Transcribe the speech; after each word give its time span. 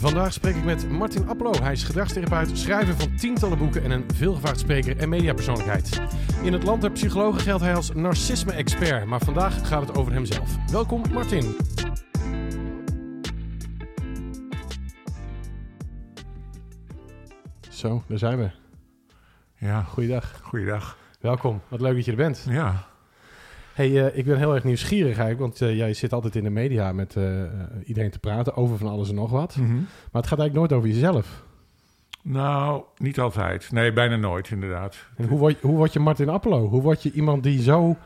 Vandaag 0.00 0.32
spreek 0.32 0.56
ik 0.56 0.64
met 0.64 0.90
Martin 0.90 1.28
Appelo. 1.28 1.52
Hij 1.62 1.72
is 1.72 1.82
gedragstherapeut, 1.84 2.58
schrijver 2.58 2.94
van 2.96 3.16
tientallen 3.16 3.58
boeken 3.58 3.82
en 3.82 3.90
een 3.90 4.04
veelgevraagd 4.14 4.58
spreker 4.60 4.96
en 4.96 5.08
mediapersoonlijkheid. 5.08 6.00
In 6.42 6.52
het 6.52 6.62
land 6.62 6.80
der 6.80 6.90
psychologen 6.90 7.40
geldt 7.40 7.62
hij 7.62 7.74
als 7.74 7.92
narcisme-expert, 7.94 9.06
maar 9.06 9.20
vandaag 9.20 9.68
gaat 9.68 9.88
het 9.88 9.96
over 9.96 10.12
hemzelf. 10.12 10.56
Welkom 10.72 11.02
Martin. 11.12 11.56
Zo, 17.70 18.02
daar 18.06 18.18
zijn 18.18 18.38
we. 18.38 18.50
Ja, 19.54 19.82
Goeiedag. 19.82 20.40
goeiedag. 20.42 20.98
Welkom. 21.20 21.60
Wat 21.68 21.80
leuk 21.80 21.94
dat 21.94 22.04
je 22.04 22.10
er 22.10 22.16
bent. 22.16 22.46
Ja, 22.48 22.86
Hey, 23.72 24.06
eh, 24.06 24.18
ik 24.18 24.24
ben 24.24 24.38
heel 24.38 24.54
erg 24.54 24.64
nieuwsgierig 24.64 25.18
eigenlijk, 25.18 25.38
want 25.38 25.60
eh, 25.60 25.76
jij 25.76 25.94
zit 25.94 26.12
altijd 26.12 26.36
in 26.36 26.44
de 26.44 26.50
media 26.50 26.92
met 26.92 27.16
eh, 27.16 27.42
iedereen 27.84 28.10
te 28.10 28.18
praten 28.18 28.56
over 28.56 28.78
van 28.78 28.88
alles 28.88 29.08
en 29.08 29.14
nog 29.14 29.30
wat. 29.30 29.56
Mhm. 29.56 29.74
Maar 29.74 30.22
het 30.22 30.26
gaat 30.26 30.38
eigenlijk 30.38 30.54
nooit 30.54 30.72
over 30.72 30.88
jezelf. 30.88 31.44
nou, 32.22 32.82
niet 32.96 33.20
altijd. 33.20 33.72
Nee, 33.72 33.92
bijna 33.92 34.16
nooit 34.16 34.50
inderdaad. 34.50 34.96
En 35.16 35.28
hoe 35.28 35.38
word, 35.38 35.60
hoe 35.60 35.76
word 35.76 35.92
je 35.92 36.00
Martin 36.00 36.28
Appelo? 36.28 36.68
Hoe 36.68 36.82
word 36.82 37.02
je 37.02 37.12
iemand 37.12 37.42
die 37.42 37.62
zo 37.62 37.96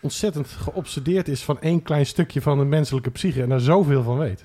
ontzettend 0.00 0.48
geobsedeerd 0.48 1.28
is 1.28 1.44
van 1.44 1.60
één 1.60 1.82
klein 1.82 2.06
stukje 2.06 2.42
van 2.42 2.58
de 2.58 2.64
menselijke 2.64 3.10
psyche 3.10 3.42
en 3.42 3.48
daar 3.48 3.60
zoveel 3.60 4.02
van 4.02 4.18
weet? 4.18 4.44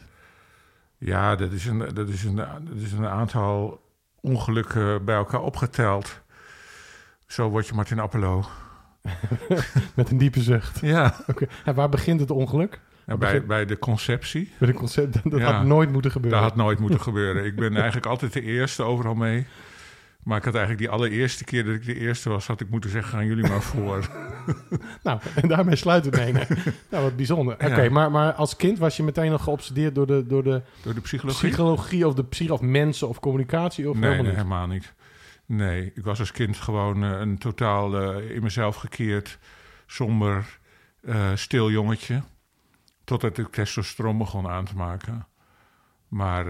Ja, 0.97 1.35
dat 1.35 1.51
is 1.51 1.65
een, 1.65 1.77
dat 1.93 2.09
is 2.09 2.23
een, 2.23 2.35
dat 2.35 2.77
is 2.79 2.91
een 2.91 3.07
aantal 3.07 3.81
ongelukken 4.21 5.05
bij 5.05 5.15
elkaar 5.15 5.41
opgeteld. 5.41 6.21
Zo 7.27 7.49
word 7.49 7.67
je 7.67 7.73
Martin 7.73 7.99
Appelo. 7.99 8.45
Met 9.95 10.11
een 10.11 10.17
diepe 10.17 10.41
zucht. 10.41 10.79
Ja, 10.81 11.15
Oké. 11.27 11.45
En 11.65 11.75
waar 11.75 11.89
begint 11.89 12.19
het 12.19 12.31
ongeluk? 12.31 12.79
bij, 13.19 13.45
bij 13.45 13.65
de 13.65 13.79
conceptie. 13.79 14.51
Met 14.57 14.69
een 14.69 14.75
concept 14.75 15.29
dat 15.29 15.39
Ja. 15.39 15.53
had 15.53 15.65
nooit 15.65 15.91
moeten 15.91 16.11
gebeuren. 16.11 16.39
Dat 16.39 16.49
had 16.49 16.57
nooit 16.57 16.79
moeten 16.79 17.01
gebeuren. 17.01 17.45
Ik 17.45 17.55
ben 17.55 17.75
eigenlijk 17.75 18.05
altijd 18.05 18.33
de 18.33 18.41
eerste 18.41 18.83
overal 18.83 19.15
mee. 19.15 19.45
Maar 20.23 20.37
ik 20.37 20.43
had 20.43 20.55
eigenlijk 20.55 20.83
die 20.85 20.93
allereerste 20.93 21.43
keer 21.43 21.65
dat 21.65 21.73
ik 21.75 21.85
de 21.85 21.95
eerste 21.99 22.29
was, 22.29 22.47
had 22.47 22.61
ik 22.61 22.69
moeten 22.69 22.89
zeggen, 22.89 23.11
gaan 23.11 23.25
jullie 23.25 23.47
maar 23.49 23.61
voor. 23.61 24.07
Nou, 25.03 25.19
en 25.35 25.47
daarmee 25.47 25.75
sluiten 25.75 26.11
we 26.11 26.17
nee. 26.17 26.33
Nou, 26.91 27.03
wat 27.03 27.15
bijzonder. 27.15 27.53
Oké, 27.53 27.81
Ja. 27.81 27.89
maar, 27.89 28.11
maar 28.11 28.33
als 28.33 28.55
kind 28.55 28.77
was 28.77 28.97
je 28.97 29.03
meteen 29.03 29.31
nog 29.31 29.43
geobsedeerd 29.43 29.95
door 29.95 30.07
de, 30.07 30.23
door 30.27 30.43
de 30.43 30.61
Door 30.83 30.93
de 30.93 31.01
psychologie. 31.01 31.47
psychologie 31.47 32.07
of 32.07 32.13
de 32.13 32.51
of 32.51 32.61
mensen 32.61 33.07
of 33.07 33.19
communicatie? 33.19 33.89
Of 33.89 33.95
nee, 33.97 34.03
helemaal 34.03 34.23
nee, 34.23 34.31
niet? 34.31 34.41
helemaal 34.43 34.67
niet. 34.67 34.93
Nee, 35.47 35.91
ik 35.95 36.03
was 36.03 36.19
als 36.19 36.31
kind 36.31 36.57
gewoon 36.57 37.03
eh, 37.03 37.19
een 37.19 37.37
totaal 37.37 38.01
eh, 38.01 38.35
in 38.35 38.43
mezelf 38.43 38.75
gekeerd, 38.75 39.39
somber, 39.85 40.59
eh, 41.01 41.31
stil 41.35 41.71
jongetje. 41.71 42.21
Totdat 43.03 43.37
ik 43.37 43.47
testosteron 43.47 44.17
begon 44.17 44.47
aan 44.47 44.65
te 44.65 44.75
maken. 44.75 45.27
Maar 46.07 46.47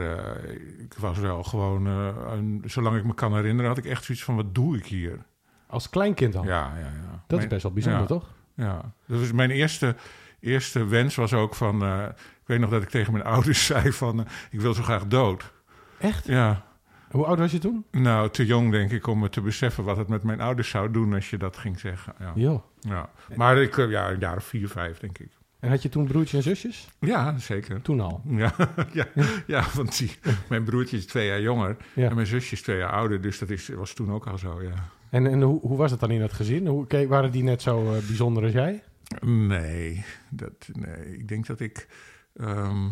ik 0.79 0.93
was 0.97 1.17
wel 1.17 1.43
gewoon, 1.43 1.85
een- 1.85 2.63
zolang 2.65 2.97
ik 2.97 3.03
me 3.03 3.13
kan 3.13 3.35
herinneren, 3.35 3.67
had 3.69 3.77
ik 3.77 3.85
echt 3.85 4.03
zoiets 4.03 4.23
van: 4.23 4.35
wat 4.35 4.55
doe 4.55 4.77
ik 4.77 4.85
hier? 4.85 5.25
Als 5.67 5.89
kleinkind 5.89 6.35
al? 6.35 6.43
Ja, 6.43 6.73
ja, 6.77 6.85
ja. 6.85 7.23
Dat 7.27 7.39
is 7.39 7.47
best 7.47 7.63
wel 7.63 7.71
bijzonder, 7.71 8.01
ja. 8.01 8.07
toch? 8.07 8.29
Ja, 8.53 8.93
dat 9.05 9.19
was 9.19 9.31
mijn 9.31 9.49
eerste, 9.49 9.95
eerste 10.39 10.85
wens 10.85 11.15
was 11.15 11.33
ook 11.33 11.55
van. 11.55 11.83
ik 12.07 12.15
weet 12.45 12.59
nog 12.59 12.69
dat 12.69 12.81
ik 12.81 12.89
tegen 12.89 13.11
mijn 13.13 13.25
ouders 13.25 13.65
zei: 13.71 13.91
van, 13.93 14.27
ik 14.51 14.61
wil 14.61 14.73
zo 14.73 14.83
graag 14.83 15.07
dood. 15.07 15.53
Echt? 15.99 16.25
Ja, 16.27 16.65
Hoe 17.11 17.25
oud 17.25 17.39
was 17.39 17.51
je 17.51 17.57
toen? 17.59 17.85
Nou, 17.91 18.29
te 18.29 18.45
jong 18.45 18.71
denk 18.71 18.91
ik 18.91 19.07
om 19.07 19.19
me 19.19 19.29
te 19.29 19.41
beseffen 19.41 19.83
wat 19.83 19.97
het 19.97 20.07
met 20.07 20.23
mijn 20.23 20.41
ouders 20.41 20.69
zou 20.69 20.91
doen 20.91 21.13
als 21.13 21.29
je 21.29 21.37
dat 21.37 21.57
ging 21.57 21.79
zeggen. 21.79 22.13
Ja. 22.19 22.31
Jo. 22.35 22.63
Ja. 22.79 23.09
Maar 23.35 23.57
ik, 23.57 23.77
eh, 23.77 23.89
ja, 23.89 24.09
een 24.09 24.19
jaar 24.19 24.37
of 24.37 24.43
vier, 24.43 24.67
vijf 24.69 24.97
denk 24.97 25.17
ik. 25.17 25.29
En 25.59 25.69
had 25.69 25.81
je 25.81 25.89
toen 25.89 26.07
broertjes 26.07 26.33
en 26.45 26.51
zusjes? 26.55 26.87
Ja, 26.99 27.37
zeker. 27.37 27.81
Toen 27.81 27.99
al. 27.99 28.21
Ja, 28.27 28.53
ja, 28.93 29.07
ja 29.47 29.63
want 29.75 29.97
die, 29.97 30.11
mijn 30.49 30.63
broertje 30.63 30.97
is 30.97 31.05
twee 31.05 31.27
jaar 31.27 31.41
jonger 31.41 31.77
Ja. 31.93 32.09
en 32.09 32.15
mijn 32.15 32.27
zusje 32.27 32.53
is 32.55 32.61
twee 32.61 32.77
jaar 32.77 32.91
ouder. 32.91 33.21
Dus 33.21 33.39
dat 33.39 33.49
is, 33.49 33.67
was 33.67 33.93
toen 33.93 34.11
ook 34.11 34.27
al 34.27 34.37
zo, 34.37 34.61
ja. 34.61 34.89
En, 35.09 35.27
en 35.27 35.41
hoe, 35.41 35.59
hoe 35.59 35.77
was 35.77 35.91
het 35.91 35.99
dan 35.99 36.11
in 36.11 36.19
dat 36.19 36.33
gezin? 36.33 36.67
Hoe, 36.67 37.07
waren 37.07 37.31
die 37.31 37.43
net 37.43 37.61
zo 37.61 37.93
eh, 37.93 38.05
bijzonder 38.07 38.43
als 38.43 38.51
jij? 38.51 38.83
Nee, 39.25 40.05
dat, 40.29 40.69
nee, 40.73 41.17
ik 41.17 41.27
denk 41.27 41.45
dat 41.45 41.59
ik... 41.59 41.87
ehm, 42.35 42.87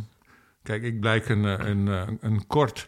kijk, 0.64 0.84
ik 0.84 1.00
blijk 1.00 1.30
een, 1.30 1.46
eh, 1.46 1.68
een, 1.68 2.18
een 2.22 2.48
kort 2.48 2.88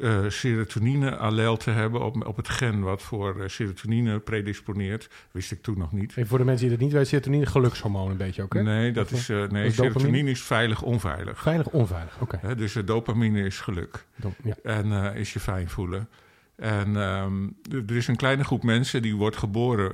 eh 0.00 0.28
serotonine-allel 0.28 1.56
te 1.56 1.70
hebben 1.70 2.04
op, 2.04 2.26
op 2.26 2.36
het 2.36 2.48
gen... 2.48 2.80
wat 2.80 3.02
voor 3.02 3.40
eh, 3.42 3.48
serotonine 3.48 4.18
predisponeert. 4.18 5.10
Wist 5.30 5.52
ik 5.52 5.62
toen 5.62 5.78
nog 5.78 5.92
niet. 5.92 6.10
Even 6.10 6.26
voor 6.26 6.38
de 6.38 6.44
mensen 6.44 6.62
die 6.68 6.76
dat 6.76 6.84
niet 6.84 6.92
weten, 6.94 7.08
serotonine 7.08 7.46
gelukshormoon 7.46 8.10
een 8.10 8.16
beetje 8.16 8.42
ook, 8.42 8.54
hè? 8.54 8.62
Nee, 8.62 8.92
dat 8.92 9.12
Of, 9.12 9.18
is, 9.18 9.28
eh, 9.28 9.36
nee 9.36 9.46
dopamine? 9.48 9.72
serotonine 9.72 10.30
is 10.30 10.42
veilig, 10.42 10.82
onveilig. 10.82 11.40
Veilig, 11.40 11.66
onveilig. 11.68 12.16
Oké. 12.20 12.38
Hè, 12.40 12.54
dus 12.54 12.72
dopamine 12.84 13.42
is 13.44 13.60
geluk 13.60 14.04
Ja. 14.42 14.54
en 14.62 15.14
is 15.14 15.32
je 15.32 15.40
fijn 15.40 15.68
voelen. 15.68 16.08
En 16.56 16.96
ehm, 16.96 17.48
er 17.88 17.96
is 17.96 18.08
een 18.08 18.16
kleine 18.16 18.44
groep 18.44 18.62
mensen 18.62 19.02
die 19.02 19.14
wordt 19.16 19.36
geboren. 19.36 19.92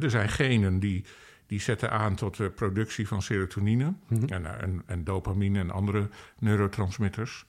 Er 0.00 0.10
zijn 0.10 0.28
genen 0.28 0.78
die, 0.78 1.04
die 1.46 1.60
zetten 1.60 1.90
aan 1.90 2.14
tot 2.14 2.36
de 2.36 2.50
productie 2.50 3.08
van 3.08 3.22
serotonine 3.22 3.92
Mhm. 4.08 4.24
en, 4.32 4.60
en, 4.60 4.82
en 4.86 5.04
dopamine 5.04 5.58
en 5.58 5.70
andere 5.70 6.08
neurotransmitters. 6.38 7.44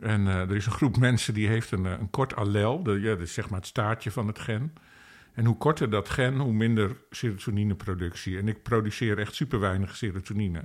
En 0.00 0.26
eh, 0.26 0.40
er 0.40 0.56
is 0.56 0.66
een 0.66 0.72
groep 0.72 0.96
mensen 0.96 1.34
die 1.34 1.48
heeft 1.48 1.70
een, 1.70 1.86
eh, 1.86 1.92
een 1.92 2.10
kort 2.10 2.36
allel, 2.36 2.82
de, 2.82 3.00
ja, 3.00 3.08
dat 3.08 3.20
is 3.20 3.34
zeg 3.34 3.48
maar 3.48 3.58
het 3.58 3.68
staartje 3.68 4.10
van 4.10 4.26
het 4.26 4.38
gen. 4.38 4.72
En 5.32 5.44
hoe 5.44 5.56
korter 5.56 5.90
dat 5.90 6.08
gen, 6.08 6.38
hoe 6.38 6.52
minder 6.52 6.96
serotonineproductie. 7.10 8.38
En 8.38 8.48
ik 8.48 8.62
produceer 8.62 9.18
echt 9.18 9.34
super 9.34 9.60
weinig 9.60 9.96
serotonine. 9.96 10.64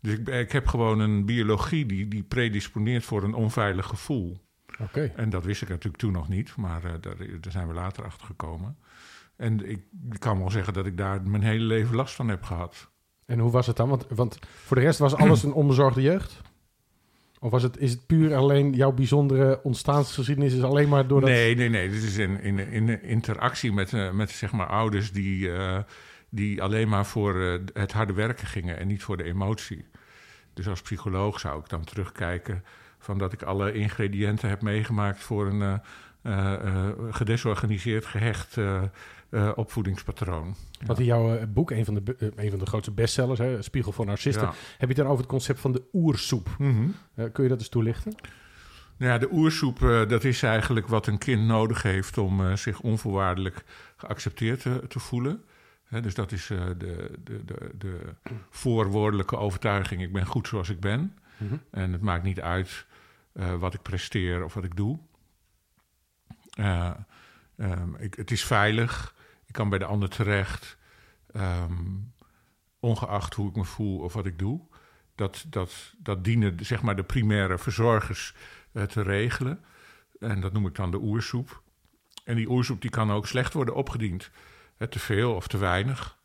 Dus 0.00 0.12
ik, 0.12 0.28
ik 0.28 0.52
heb 0.52 0.66
gewoon 0.66 1.00
een 1.00 1.24
biologie 1.24 1.86
die, 1.86 2.08
die 2.08 2.22
predisponeert 2.22 3.04
voor 3.04 3.22
een 3.22 3.34
onveilig 3.34 3.86
gevoel. 3.86 4.40
Oké. 4.80 5.12
En 5.16 5.30
dat 5.30 5.44
wist 5.44 5.62
ik 5.62 5.68
natuurlijk 5.68 5.96
toen 5.96 6.12
nog 6.12 6.28
niet, 6.28 6.56
maar 6.56 6.84
eh, 6.84 6.92
daar, 7.00 7.16
daar 7.16 7.52
zijn 7.52 7.68
we 7.68 7.74
later 7.74 8.04
achter 8.04 8.26
gekomen. 8.26 8.76
En 9.36 9.70
ik, 9.70 9.84
ik 10.10 10.20
kan 10.20 10.38
wel 10.38 10.50
zeggen 10.50 10.72
dat 10.72 10.86
ik 10.86 10.96
daar 10.96 11.22
mijn 11.22 11.42
hele 11.42 11.64
leven 11.64 11.96
last 11.96 12.14
van 12.14 12.28
heb 12.28 12.42
gehad. 12.42 12.90
En 13.26 13.38
hoe 13.38 13.50
was 13.50 13.66
het 13.66 13.76
dan? 13.76 13.88
Want, 13.88 14.06
want 14.08 14.38
voor 14.64 14.76
de 14.76 14.82
rest 14.82 14.98
was 14.98 15.14
alles 15.14 15.42
een 15.42 15.52
onbezorgde 15.52 16.02
jeugd? 16.02 16.40
Of 17.44 17.50
was 17.50 17.62
het, 17.62 17.78
is 17.78 17.90
het 17.90 18.06
puur 18.06 18.34
alleen 18.34 18.72
jouw 18.72 18.92
bijzondere 18.92 19.60
ontstaansgeschiedenis 19.62 20.54
is 20.54 20.62
alleen 20.62 20.88
maar 20.88 21.06
door 21.06 21.20
dat... 21.20 21.30
Nee, 21.30 21.56
nee, 21.56 21.68
nee. 21.68 21.90
Dit 21.90 22.02
is 22.02 22.18
in, 22.18 22.40
in, 22.40 22.58
in 22.58 23.02
interactie 23.02 23.72
met, 23.72 23.92
eh, 23.92 24.10
met 24.10 24.30
zeg 24.30 24.52
maar 24.52 24.66
ouders 24.66 25.12
die, 25.12 25.52
eh, 25.52 25.78
die 26.28 26.62
alleen 26.62 26.88
maar 26.88 27.06
voor 27.06 27.40
eh, 27.40 27.60
het 27.72 27.92
harde 27.92 28.12
werken 28.12 28.46
gingen 28.46 28.78
en 28.78 28.86
niet 28.86 29.02
voor 29.02 29.16
de 29.16 29.24
emotie. 29.24 29.84
Dus 30.54 30.68
als 30.68 30.82
psycholoog 30.82 31.40
zou 31.40 31.60
ik 31.60 31.68
dan 31.68 31.84
terugkijken 31.84 32.64
van 32.98 33.18
dat 33.18 33.32
ik 33.32 33.42
alle 33.42 33.72
ingrediënten 33.72 34.48
heb 34.48 34.62
meegemaakt 34.62 35.20
voor 35.20 35.46
een 35.46 35.80
gedesorganiseerd, 37.10 38.06
gehecht 38.06 38.56
eh, 39.34 39.50
opvoedingspatroon. 39.54 40.54
Want 40.86 40.98
in 40.98 41.04
jouw 41.04 41.36
eh, 41.36 41.46
boek, 41.48 41.70
een 41.70 41.84
van, 41.84 41.94
de, 41.94 42.16
eh, 42.18 42.44
een 42.44 42.50
van 42.50 42.58
de 42.58 42.66
grootste 42.66 42.90
bestsellers, 42.90 43.38
hè, 43.38 43.62
Spiegel 43.62 43.92
voor 43.92 44.06
Narcisten, 44.06 44.46
heb 44.46 44.54
je 44.78 44.86
het 44.86 44.96
dan 44.96 45.06
over 45.06 45.18
het 45.18 45.26
concept 45.26 45.60
van 45.60 45.72
de 45.72 45.82
oersoep. 45.92 46.48
Mhm. 46.58 46.88
Kun 47.32 47.42
je 47.42 47.48
dat 47.48 47.58
eens 47.58 47.68
toelichten? 47.68 48.14
Nou 48.96 49.12
ja, 49.12 49.18
de 49.18 49.28
oersoep, 49.32 49.78
dat 50.08 50.24
is 50.24 50.42
eigenlijk 50.42 50.86
wat 50.86 51.06
een 51.06 51.18
kind 51.18 51.42
nodig 51.42 51.82
heeft 51.82 52.18
om 52.18 52.56
zich 52.56 52.80
onvoorwaardelijk 52.80 53.64
geaccepteerd 53.96 54.60
te, 54.60 54.82
te 54.88 54.98
voelen. 54.98 55.42
Dus 56.00 56.14
dat 56.14 56.32
is 56.32 56.46
de, 56.46 56.76
de, 57.24 57.44
de, 57.44 57.70
de 57.78 57.98
voorwoordelijke 58.50 59.36
overtuiging: 59.36 60.02
ik 60.02 60.12
ben 60.12 60.26
goed 60.26 60.48
zoals 60.48 60.68
ik 60.68 60.80
ben. 60.80 61.18
Mhm. 61.36 61.54
En 61.70 61.92
het 61.92 62.00
maakt 62.00 62.24
niet 62.24 62.40
uit 62.40 62.86
wat 63.58 63.74
ik 63.74 63.82
presteer 63.82 64.44
of 64.44 64.54
wat 64.54 64.64
ik 64.64 64.76
doe. 64.76 64.98
Eh, 66.54 66.90
ehm, 67.56 67.94
ik, 67.98 68.14
het 68.14 68.30
is 68.30 68.44
veilig, 68.44 69.13
kan 69.54 69.68
bij 69.68 69.78
de 69.78 69.84
ander 69.84 70.08
terecht, 70.08 70.76
ehm, 71.32 71.82
ongeacht 72.80 73.34
hoe 73.34 73.48
ik 73.48 73.56
me 73.56 73.64
voel 73.64 73.98
of 73.98 74.12
wat 74.12 74.26
ik 74.26 74.38
doe. 74.38 74.60
Dat, 75.14 75.44
dat, 75.48 75.94
dat 75.98 76.24
dienen 76.24 76.64
zeg 76.64 76.82
maar, 76.82 76.96
de 76.96 77.02
primaire 77.02 77.58
verzorgers 77.58 78.34
eh, 78.72 78.82
te 78.82 79.02
regelen. 79.02 79.64
En 80.18 80.40
dat 80.40 80.52
noem 80.52 80.66
ik 80.66 80.74
dan 80.74 80.90
de 80.90 81.00
oersoep. 81.00 81.62
En 82.24 82.36
die 82.36 82.50
oersoep 82.50 82.80
die 82.80 82.90
kan 82.90 83.12
ook 83.12 83.26
slecht 83.26 83.52
worden 83.52 83.74
opgediend. 83.74 84.30
Hè, 84.76 84.88
te 84.88 84.98
veel 84.98 85.34
of 85.34 85.46
te 85.46 85.58
weinig. 85.58 86.18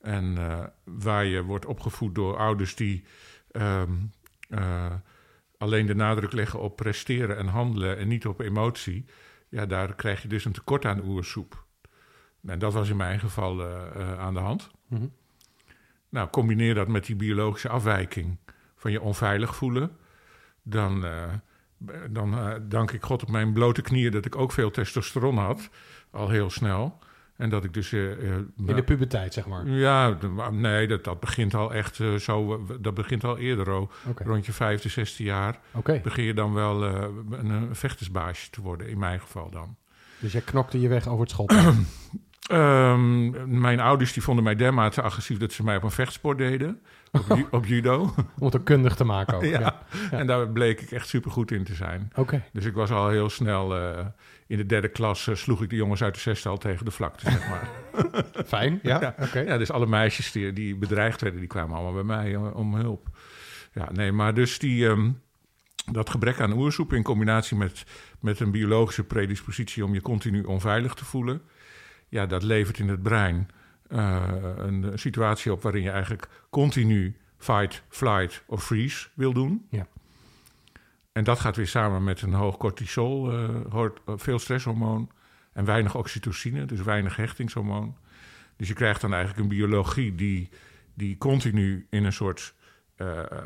En 0.00 0.38
eh, 0.38 0.66
waar 0.84 1.24
je 1.24 1.42
wordt 1.42 1.66
opgevoed 1.66 2.14
door 2.14 2.36
ouders 2.36 2.74
die 2.74 3.04
ehm, 3.50 3.92
eh, 4.48 4.92
alleen 5.58 5.86
de 5.86 5.94
nadruk 5.94 6.32
leggen 6.32 6.60
op 6.60 6.76
presteren 6.76 7.36
en 7.36 7.46
handelen 7.46 7.98
en 7.98 8.08
niet 8.08 8.26
op 8.26 8.40
emotie, 8.40 9.04
ja, 9.48 9.66
daar 9.66 9.94
krijg 9.94 10.22
je 10.22 10.28
dus 10.28 10.44
een 10.44 10.52
tekort 10.52 10.84
aan 10.84 11.04
oersoep. 11.04 11.61
En 12.46 12.58
dat 12.58 12.72
was 12.72 12.88
in 12.88 12.96
mijn 12.96 13.20
geval 13.20 13.60
eh, 13.60 13.86
eh, 13.94 14.18
aan 14.18 14.34
de 14.34 14.40
hand. 14.40 14.70
Mhm. 14.88 15.06
Nou, 16.08 16.28
combineer 16.30 16.74
dat 16.74 16.88
met 16.88 17.06
die 17.06 17.16
biologische 17.16 17.68
afwijking 17.68 18.38
van 18.76 18.90
je 18.90 19.00
onveilig 19.00 19.56
voelen, 19.56 19.96
dan, 20.62 21.04
eh, 21.04 21.22
dan 22.10 22.34
dank 22.68 22.90
ik 22.90 23.02
God 23.02 23.22
op 23.22 23.30
mijn 23.30 23.52
blote 23.52 23.82
knieën 23.82 24.10
dat 24.12 24.24
ik 24.24 24.36
ook 24.36 24.52
veel 24.52 24.70
testosteron 24.70 25.36
had, 25.38 25.70
al 26.10 26.28
heel 26.28 26.50
snel. 26.50 26.98
En 27.36 27.50
dat 27.50 27.64
ik 27.64 27.74
dus... 27.74 27.92
In 27.92 28.52
de 28.56 28.82
puberteit, 28.84 29.32
zeg 29.34 29.46
maar. 29.46 29.68
ja, 29.68 30.10
de- 30.10 30.48
nee, 30.50 30.86
dat, 30.88 31.04
dat 31.04 31.20
begint 31.20 31.54
al 31.54 31.74
echt 31.74 32.00
zo... 32.18 32.66
Dat 32.80 32.94
begint 32.94 33.24
al 33.24 33.38
eerder, 33.38 33.70
oh. 33.70 33.90
Oké, 34.08 34.24
Rond 34.24 34.46
je 34.46 34.52
vijfde, 34.52 34.88
zesde 34.88 35.22
jaar 35.22 35.60
begin 36.02 36.24
je 36.24 36.34
dan 36.34 36.52
wel 36.52 36.82
een, 36.82 37.50
een 37.50 37.76
vechtersbaasje 37.76 38.50
te 38.50 38.60
worden. 38.60 38.88
In 38.88 38.98
mijn 38.98 39.20
geval 39.20 39.50
dan. 39.50 39.76
dus 40.18 40.32
jij 40.32 40.40
knokte 40.40 40.80
je 40.80 40.88
weg 40.88 41.06
over 41.08 41.20
het 41.20 41.30
schoolplein. 41.30 41.86
Ehm, 42.48 43.60
mijn 43.60 43.80
ouders 43.80 44.12
die 44.12 44.22
vonden 44.22 44.44
mij 44.44 44.54
dermate 44.56 45.02
agressief 45.02 45.38
dat 45.38 45.52
ze 45.52 45.62
mij 45.64 45.76
op 45.76 45.82
een 45.82 45.90
vechtsport 45.90 46.38
deden. 46.38 46.80
Op, 47.12 47.24
ju- 47.36 47.46
op 47.58 47.66
judo. 47.66 48.14
Om 48.38 48.44
het 48.46 48.56
ook 48.56 48.64
kundig 48.64 48.94
te 48.94 49.04
maken 49.04 49.34
ook. 49.36 49.44
Ja. 49.52 49.60
Ja. 49.60 49.78
Ja. 50.10 50.18
En 50.18 50.26
daar 50.26 50.48
bleek 50.48 50.80
ik 50.80 50.90
echt 50.90 51.08
supergoed 51.08 51.50
in 51.50 51.64
te 51.64 51.74
zijn. 51.74 52.12
Oké. 52.14 52.42
Dus 52.52 52.64
ik 52.64 52.74
was 52.74 52.90
al 52.90 53.08
heel 53.08 53.30
snel... 53.30 53.76
eh, 53.76 54.06
in 54.46 54.56
de 54.56 54.66
derde 54.66 54.88
klas 54.88 55.26
eh, 55.28 55.34
sloeg 55.34 55.62
ik 55.62 55.70
de 55.70 55.76
jongens 55.76 56.02
uit 56.02 56.14
de 56.14 56.20
zesde 56.20 56.48
al 56.48 56.58
tegen 56.58 56.84
de 56.84 56.90
vlakte, 56.90 57.30
zeg 57.30 57.48
maar. 57.48 57.68
Fijn. 58.46 58.78
Ja. 58.82 59.00
Ja. 59.00 59.14
Oké. 59.18 59.38
Ja, 59.40 59.58
dus 59.58 59.70
alle 59.70 59.86
meisjes 59.86 60.32
die, 60.32 60.52
die 60.52 60.76
bedreigd 60.76 61.20
werden, 61.20 61.40
die 61.40 61.48
kwamen 61.48 61.74
allemaal 61.76 62.04
bij 62.04 62.16
mij 62.16 62.34
eh, 62.34 62.56
om 62.56 62.74
hulp. 62.74 63.06
Ja, 63.72 63.88
nee, 63.92 64.12
maar 64.12 64.34
dus 64.34 64.58
die, 64.58 64.88
ehm, 64.88 65.10
dat 65.92 66.10
gebrek 66.10 66.40
aan 66.40 66.52
oersoep 66.52 66.92
in 66.92 67.02
combinatie 67.02 67.56
met, 67.56 67.84
met 68.20 68.40
een 68.40 68.50
biologische 68.50 69.04
predispositie 69.04 69.84
om 69.84 69.94
je 69.94 70.00
continu 70.00 70.42
onveilig 70.42 70.94
te 70.94 71.04
voelen, 71.04 71.42
ja, 72.12 72.26
dat 72.26 72.42
levert 72.42 72.78
in 72.78 72.88
het 72.88 73.02
brein 73.02 73.48
eh, 73.88 74.28
een, 74.56 74.98
situatie 74.98 75.52
op 75.52 75.62
waarin 75.62 75.82
je 75.82 75.90
eigenlijk 75.90 76.28
continu 76.50 77.16
fight, 77.38 77.82
flight 77.88 78.42
of 78.46 78.64
freeze 78.64 79.08
wil 79.14 79.32
doen. 79.32 79.66
Ja. 79.70 79.86
En 81.12 81.24
dat 81.24 81.40
gaat 81.40 81.56
weer 81.56 81.68
samen 81.68 82.04
met 82.04 82.22
een 82.22 82.32
hoog 82.32 82.56
cortisol, 82.56 83.32
hoort- 83.68 84.00
eh, 84.06 84.14
veel 84.16 84.38
stresshormoon 84.38 85.10
en 85.52 85.64
weinig 85.64 85.94
oxytocine, 85.94 86.64
dus 86.64 86.82
weinig 86.82 87.16
hechtingshormoon. 87.16 87.96
Dus 88.56 88.68
je 88.68 88.74
krijgt 88.74 89.00
dan 89.00 89.12
eigenlijk 89.14 89.42
een 89.42 89.56
biologie 89.56 90.14
die, 90.14 90.48
die 90.94 91.18
continu 91.18 91.86
in 91.90 92.04
een 92.04 92.12
soort 92.12 92.54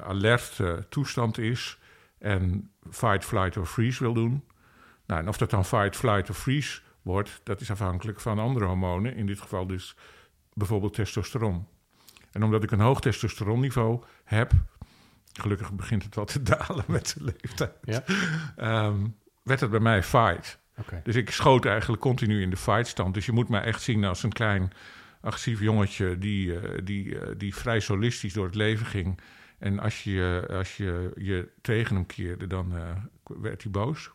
alert 0.05 0.61
toestand 0.89 1.39
is 1.39 1.79
en 2.19 2.71
fight, 2.91 3.25
flight 3.25 3.57
of 3.57 3.71
freeze 3.71 4.03
wil 4.03 4.15
doen. 4.15 4.45
Nou, 5.07 5.21
en 5.21 5.29
of 5.29 5.37
dat 5.37 5.51
dan 5.51 5.65
fight, 5.65 5.97
flight 5.97 6.31
of 6.31 6.39
freeze 6.39 6.81
wordt, 7.07 7.41
dat 7.45 7.61
is 7.61 7.71
afhankelijk 7.71 8.21
van 8.21 8.39
andere 8.39 8.65
hormonen. 8.65 9.17
In 9.17 9.27
dit 9.27 9.41
geval 9.41 9.67
dus 9.67 9.97
bijvoorbeeld 10.55 10.95
testosteron. 10.95 11.67
En 12.33 12.43
omdat 12.43 12.63
ik 12.63 12.71
een 12.71 12.81
hoog 12.81 13.01
testosteronniveau 13.01 14.03
heb, 14.25 14.53
gelukkig 15.33 15.73
begint 15.73 16.03
het 16.03 16.15
wat 16.15 16.33
te 16.33 16.43
dalen 16.57 16.85
met 16.87 17.15
de 17.19 17.25
leeftijd, 17.25 17.73
Ja. 17.83 18.05
ehm, 18.57 19.07
werd 19.43 19.61
het 19.61 19.71
bij 19.71 19.81
mij 19.81 20.03
fight. 20.03 20.59
Dus 21.03 21.15
ik 21.15 21.31
schoot 21.31 21.65
eigenlijk 21.65 22.03
continu 22.03 22.43
in 22.43 22.51
de 22.51 22.57
fightstand. 22.57 23.15
Dus 23.15 23.27
je 23.27 23.33
moet 23.33 23.49
mij 23.49 23.63
echt 23.63 23.83
zien 23.83 24.05
als 24.05 24.23
een 24.23 24.33
klein 24.33 24.73
agressief 25.21 25.61
jongetje 25.61 26.19
die, 26.19 26.59
eh, 26.61 26.81
die, 26.85 27.19
eh, 27.19 27.29
die 27.37 27.55
vrij 27.55 27.81
solistisch 27.81 28.33
door 28.33 28.45
het 28.45 28.55
leven 28.55 28.87
ging. 28.87 29.21
En 29.59 29.79
als 29.79 30.05
je 30.05 30.47
als 30.51 30.77
je, 30.77 31.13
je 31.17 31.49
tegen 31.61 31.95
hem 31.95 32.07
keerde, 32.07 32.47
dan 32.47 32.77
eh, 32.77 32.91
werd 33.25 33.63
hij 33.63 33.73
boos. 33.73 34.11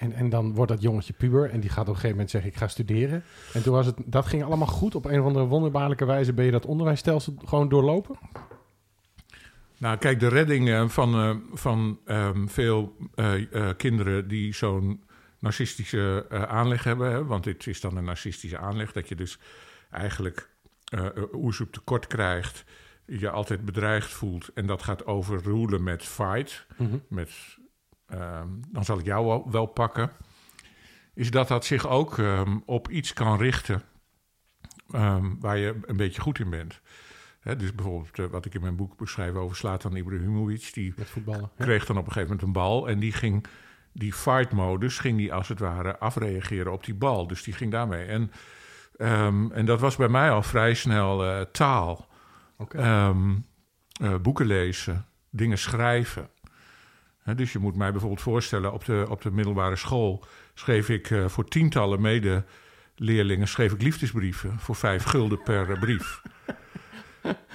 En, 0.00 0.12
en 0.12 0.28
dan 0.28 0.54
wordt 0.54 0.70
dat 0.70 0.82
jongetje 0.82 1.12
puber 1.12 1.50
en 1.50 1.60
die 1.60 1.70
gaat 1.70 1.80
op 1.80 1.86
een 1.86 1.94
gegeven 1.94 2.10
moment 2.10 2.30
zeggen 2.30 2.50
ik 2.50 2.56
ga 2.56 2.68
studeren. 2.68 3.22
En 3.52 3.62
toen 3.62 3.72
was 3.72 3.86
het, 3.86 3.96
dat 4.04 4.26
ging 4.26 4.44
allemaal 4.44 4.66
goed. 4.66 4.94
Op 4.94 5.04
een 5.04 5.20
of 5.20 5.26
andere 5.26 5.44
wonderbaarlijke 5.44 6.04
wijze 6.04 6.32
ben 6.32 6.44
je 6.44 6.50
dat 6.50 6.66
onderwijsstelsel 6.66 7.34
gewoon 7.44 7.68
doorlopen. 7.68 8.18
Nou, 9.78 9.98
kijk, 9.98 10.20
de 10.20 10.28
redding 10.28 10.68
eh, 10.68 10.88
van, 10.88 11.14
eh, 11.14 11.36
van 11.52 11.98
ehm, 12.04 12.46
veel 12.46 12.96
eh, 13.14 13.68
kinderen 13.76 14.28
die 14.28 14.54
zo'n 14.54 15.02
narcistische 15.38 16.26
aanleg 16.48 16.84
hebben, 16.84 17.10
hè, 17.10 17.24
want 17.24 17.44
dit 17.44 17.66
is 17.66 17.80
dan 17.80 17.96
een 17.96 18.04
narcistische 18.04 18.58
aanleg, 18.58 18.92
dat 18.92 19.08
je 19.08 19.14
dus 19.14 19.38
eigenlijk 19.90 20.50
oersoep 21.32 21.72
tekort 21.72 22.06
krijgt, 22.06 22.64
je 23.06 23.30
altijd 23.30 23.64
bedreigd 23.64 24.10
voelt 24.10 24.50
en 24.54 24.66
dat 24.66 24.82
gaat 24.82 25.06
overroelen 25.06 25.82
met 25.82 26.02
fight, 26.02 26.66
Mhm. 26.76 26.96
met 27.08 27.58
ehm, 28.10 28.48
dan 28.68 28.84
zal 28.84 28.98
ik 28.98 29.04
jou 29.04 29.42
wel, 29.50 29.66
pakken, 29.66 30.10
is 31.14 31.30
dat 31.30 31.48
dat 31.48 31.64
zich 31.64 31.88
ook 31.88 32.18
ehm, 32.18 32.58
op 32.64 32.90
iets 32.90 33.12
kan 33.12 33.38
richten 33.38 33.82
ehm, 34.90 35.34
waar 35.40 35.56
je 35.56 35.78
een 35.82 35.96
beetje 35.96 36.20
goed 36.20 36.38
in 36.38 36.50
bent. 36.50 36.80
Dus 37.42 37.74
bijvoorbeeld 37.74 38.18
eh, 38.18 38.26
wat 38.26 38.44
ik 38.44 38.54
in 38.54 38.60
mijn 38.60 38.76
boek 38.76 38.96
beschrijf 38.96 39.34
over 39.34 39.56
Slatan 39.56 39.96
Ibrahimovic, 39.96 40.70
die 40.74 40.94
voetballen. 40.96 41.50
Kreeg 41.58 41.86
dan 41.86 41.98
op 41.98 42.06
een 42.06 42.12
gegeven 42.12 42.36
moment 42.36 42.42
een 42.42 42.62
bal 42.62 42.88
en 42.88 42.98
die 42.98 43.12
ging 43.12 43.46
die 43.92 44.12
fight-modus 44.12 44.98
ging 44.98 45.16
die 45.16 45.32
als 45.32 45.48
het 45.48 45.58
ware 45.58 45.98
afreageren 45.98 46.72
op 46.72 46.84
die 46.84 46.94
bal. 46.94 47.26
Dus 47.26 47.42
die 47.42 47.54
ging 47.54 47.70
daarmee. 47.70 48.04
En, 48.04 48.30
en 49.52 49.64
dat 49.64 49.80
was 49.80 49.96
bij 49.96 50.08
mij 50.08 50.30
al 50.30 50.42
vrij 50.42 50.74
snel 50.74 51.24
eh, 51.24 51.40
taal. 51.40 52.08
Eh, 54.00 54.14
boeken 54.22 54.46
lezen, 54.46 55.06
dingen 55.30 55.58
schrijven. 55.58 56.28
Dus 57.24 57.52
je 57.52 57.58
moet 57.58 57.76
mij 57.76 57.90
bijvoorbeeld 57.90 58.20
voorstellen, 58.20 58.72
op 58.72 58.84
de, 58.84 59.06
op 59.08 59.22
de 59.22 59.30
middelbare 59.30 59.76
school 59.76 60.24
schreef 60.54 60.88
ik 60.88 61.10
eh, 61.10 61.24
voor 61.28 61.48
tientallen 61.48 62.00
medeleerlingen 62.00 63.48
schreef 63.48 63.72
ik 63.72 63.82
liefdesbrieven 63.82 64.58
voor 64.58 64.74
vijf 64.74 65.04
gulden 65.04 65.42
per 65.42 65.70
eh, 65.70 65.80
brief. 65.80 66.22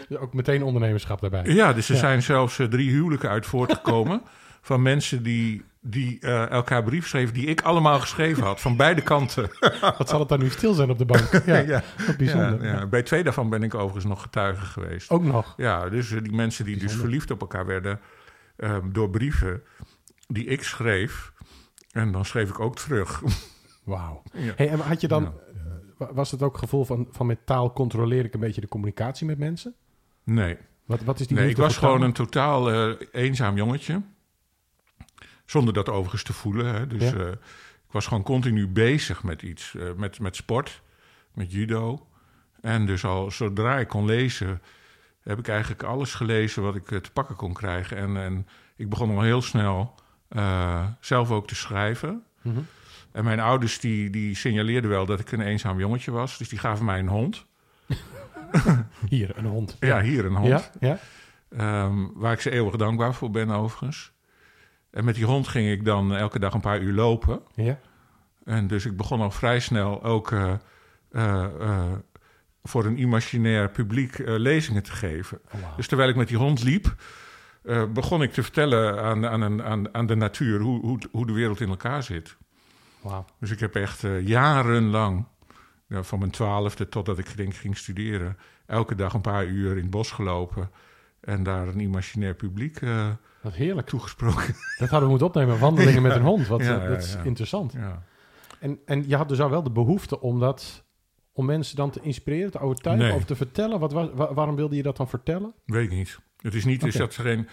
Ook 0.19 0.33
meteen 0.33 0.63
ondernemerschap 0.63 1.21
daarbij. 1.21 1.43
Ja, 1.45 1.73
dus 1.73 1.89
er 1.89 1.93
Ja. 1.95 1.99
zijn 2.01 2.23
zelfs 2.23 2.59
eh, 2.59 2.67
drie 2.67 2.89
huwelijken 2.89 3.29
uit 3.29 3.45
voortgekomen 3.45 4.21
van 4.61 4.81
mensen 4.81 5.23
die, 5.23 5.63
die 5.81 6.19
elkaar 6.49 6.83
brief 6.83 7.07
schreven 7.07 7.33
die 7.33 7.45
ik 7.45 7.61
allemaal 7.61 7.99
geschreven 7.99 8.43
had, 8.43 8.61
van 8.61 8.77
beide 8.77 9.01
kanten. 9.01 9.49
Wat 9.97 10.09
zal 10.09 10.19
het 10.19 10.29
dan 10.29 10.39
nu 10.39 10.49
stil 10.49 10.73
zijn 10.73 10.89
op 10.89 10.97
de 10.97 11.05
bank? 11.05 11.41
Ja, 11.45 11.57
ja. 11.57 11.83
bijzonder. 12.17 12.65
Ja. 12.65 12.85
Bij 12.85 13.03
twee 13.03 13.23
daarvan 13.23 13.49
ben 13.49 13.63
ik 13.63 13.73
overigens 13.75 14.05
nog 14.05 14.21
getuige 14.21 14.65
geweest. 14.65 15.09
Ook 15.09 15.23
nog. 15.23 15.53
Ja, 15.57 15.89
dus 15.89 16.09
die 16.09 16.35
mensen 16.35 16.65
die 16.65 16.77
dus 16.77 16.93
verliefd 16.93 17.31
op 17.31 17.41
elkaar 17.41 17.65
werden 17.65 17.99
ehm, 18.57 18.91
door 18.91 19.09
brieven 19.09 19.63
die 20.27 20.45
ik 20.45 20.63
schreef. 20.63 21.33
En 21.91 22.11
dan 22.11 22.25
schreef 22.25 22.49
ik 22.49 22.59
ook 22.59 22.75
terug. 22.75 23.21
Wauw. 23.83 24.23
Ja. 24.33 24.53
Hey, 24.55 24.69
en 24.69 24.79
had 24.79 25.01
je 25.01 25.07
dan, 25.07 25.23
Ja. 25.23 25.29
eh, 25.29 25.63
wa- 25.97 26.13
was 26.13 26.31
het 26.31 26.41
ook 26.41 26.51
het 26.51 26.61
gevoel 26.63 26.85
van, 26.85 27.07
van 27.11 27.25
met 27.25 27.45
taal 27.45 27.73
controleer 27.73 28.25
ik 28.25 28.33
een 28.33 28.39
beetje 28.39 28.61
de 28.61 28.67
communicatie 28.67 29.25
met 29.27 29.37
mensen? 29.37 29.73
Nee, 30.23 30.57
Wat, 30.85 31.03
wat 31.03 31.19
is 31.19 31.27
die 31.27 31.37
nee 31.37 31.49
ik 31.49 31.57
was 31.57 31.77
gewoon 31.77 32.01
een 32.01 32.13
totaal 32.13 32.71
eh, 32.71 33.07
eenzaam 33.11 33.55
jongetje. 33.55 34.01
Zonder 35.45 35.73
dat 35.73 35.89
overigens 35.89 36.23
te 36.23 36.33
voelen. 36.33 36.73
Hè. 36.73 36.87
Dus 36.87 37.09
Ja. 37.09 37.15
eh, 37.15 37.27
ik 37.87 37.91
was 37.91 38.07
gewoon 38.07 38.23
continu 38.23 38.67
bezig 38.67 39.23
met 39.23 39.41
iets. 39.41 39.75
met, 39.97 40.19
met 40.19 40.35
sport, 40.35 40.81
met 41.33 41.51
judo. 41.51 42.07
En 42.61 42.85
dus 42.85 43.05
al 43.05 43.31
zodra 43.31 43.77
ik 43.79 43.87
kon 43.87 44.05
lezen, 44.05 44.61
heb 45.25 45.39
ik 45.39 45.47
eigenlijk 45.47 45.83
alles 45.83 46.13
gelezen 46.13 46.63
wat 46.63 46.75
ik 46.75 46.91
eh, 46.91 46.99
te 46.99 47.11
pakken 47.11 47.35
kon 47.35 47.53
krijgen. 47.53 47.97
En, 47.97 48.17
en 48.17 48.47
ik 48.75 48.89
begon 48.89 49.09
al 49.15 49.21
heel 49.21 49.41
snel 49.41 49.95
eh, 50.27 50.85
zelf 50.99 51.31
ook 51.31 51.47
te 51.47 51.55
schrijven. 51.55 52.23
Mhm. 52.41 52.59
En 53.11 53.23
mijn 53.23 53.39
ouders 53.39 53.79
die, 53.79 54.09
die 54.09 54.35
signaleerden 54.35 54.89
wel 54.89 55.05
dat 55.05 55.19
ik 55.19 55.31
een 55.31 55.41
eenzaam 55.41 55.79
jongetje 55.79 56.11
was. 56.11 56.37
Dus 56.37 56.49
die 56.49 56.59
gaven 56.59 56.85
mij 56.85 56.99
een 56.99 57.07
hond. 57.07 57.45
Hier, 59.09 59.37
een 59.37 59.45
hond. 59.45 59.77
Ja, 59.79 60.01
hier 60.01 60.25
een 60.25 60.35
hond. 60.35 60.47
Ja, 60.47 60.69
ja. 60.79 60.99
Ehm, 61.49 62.07
waar 62.13 62.33
ik 62.33 62.41
ze 62.41 62.51
eeuwig 62.51 62.75
dankbaar 62.75 63.13
voor 63.13 63.31
ben 63.31 63.49
overigens. 63.49 64.11
En 64.89 65.05
met 65.05 65.15
die 65.15 65.25
hond 65.25 65.47
ging 65.47 65.69
ik 65.69 65.85
dan 65.85 66.15
elke 66.15 66.39
dag 66.39 66.53
een 66.53 66.61
paar 66.61 66.79
uur 66.79 66.93
lopen. 66.93 67.41
ja. 67.53 67.79
En 68.43 68.67
dus 68.67 68.85
ik 68.85 68.97
begon 68.97 69.21
al 69.21 69.31
vrij 69.31 69.59
snel 69.59 70.03
ook 70.03 70.31
eh, 70.31 71.93
voor 72.67 72.85
een 72.85 72.99
imaginair 72.99 73.69
publiek 73.69 74.19
eh, 74.19 74.35
lezingen 74.37 74.83
te 74.83 74.91
geven. 74.91 75.39
Oh. 75.53 75.75
Dus 75.75 75.87
terwijl 75.87 76.09
ik 76.09 76.15
met 76.15 76.27
die 76.27 76.37
hond 76.37 76.63
liep, 76.63 76.95
eh, 77.63 77.83
begon 77.93 78.21
ik 78.21 78.33
te 78.33 78.43
vertellen 78.43 79.01
aan, 79.03 79.25
aan, 79.27 79.41
een, 79.41 79.63
aan, 79.63 79.93
aan 79.93 80.05
de 80.05 80.15
natuur 80.15 80.59
hoe, 80.59 80.79
hoe, 80.79 80.99
hoe 81.11 81.25
de 81.25 81.33
wereld 81.33 81.61
in 81.61 81.69
elkaar 81.69 82.03
zit. 82.03 82.37
Dus 83.39 83.51
ik 83.51 83.59
heb 83.59 83.75
echt 83.75 84.03
eh, 84.03 84.27
jarenlang, 84.27 85.25
ja, 85.87 86.03
van 86.03 86.19
mijn 86.19 86.31
twaalfde 86.31 86.89
totdat 86.89 87.17
ik 87.17 87.37
denk, 87.37 87.55
ging 87.55 87.77
studeren, 87.77 88.37
elke 88.65 88.95
dag 88.95 89.13
een 89.13 89.21
paar 89.21 89.45
uur 89.45 89.71
in 89.71 89.81
het 89.81 89.89
bos 89.89 90.11
gelopen. 90.11 90.69
En 91.19 91.43
daar 91.43 91.67
een 91.67 91.79
imaginair 91.79 92.33
publiek 92.33 92.81
eh, 92.81 93.07
Wat 93.41 93.53
heerlijk. 93.53 93.87
toegesproken. 93.87 94.55
Dat 94.79 94.89
hadden 94.89 95.01
we 95.01 95.09
moeten 95.09 95.27
opnemen. 95.27 95.59
Wandelingen 95.59 96.01
met 96.01 96.15
een 96.15 96.21
hond. 96.21 96.47
Wat, 96.47 96.61
Ja, 96.61 96.81
ja, 96.81 96.87
dat 96.87 97.03
is 97.03 97.13
ja. 97.13 97.23
interessant. 97.23 97.73
Ja. 97.73 98.03
En, 98.59 98.79
en 98.85 99.07
je 99.07 99.15
had 99.15 99.29
dus 99.29 99.41
al 99.41 99.49
wel 99.49 99.63
de 99.63 99.71
behoefte 99.71 100.21
om 100.21 100.39
dat... 100.39 100.83
Om 101.37 101.45
mensen 101.45 101.75
dan 101.75 101.89
te 101.91 101.99
inspireren, 102.01 102.51
te 102.51 102.59
overtuigen 102.59 103.07
Nee. 103.07 103.15
of 103.15 103.23
te 103.25 103.35
vertellen. 103.35 103.79
Wat, 103.79 103.91
was- 103.91 104.09
wa- 104.13 104.33
waarom 104.33 104.55
wilde 104.55 104.75
je 104.75 104.83
dat 104.83 104.97
dan 104.97 105.09
vertellen? 105.09 105.53
Weet 105.65 105.83
ik 105.83 105.91
niet. 105.97 106.19
Het 106.41 106.53
is 106.53 106.65
niet, 106.65 106.83
is 106.83 106.95
Oké. 106.95 106.97
dat 107.03 107.15
geen... 107.15 107.47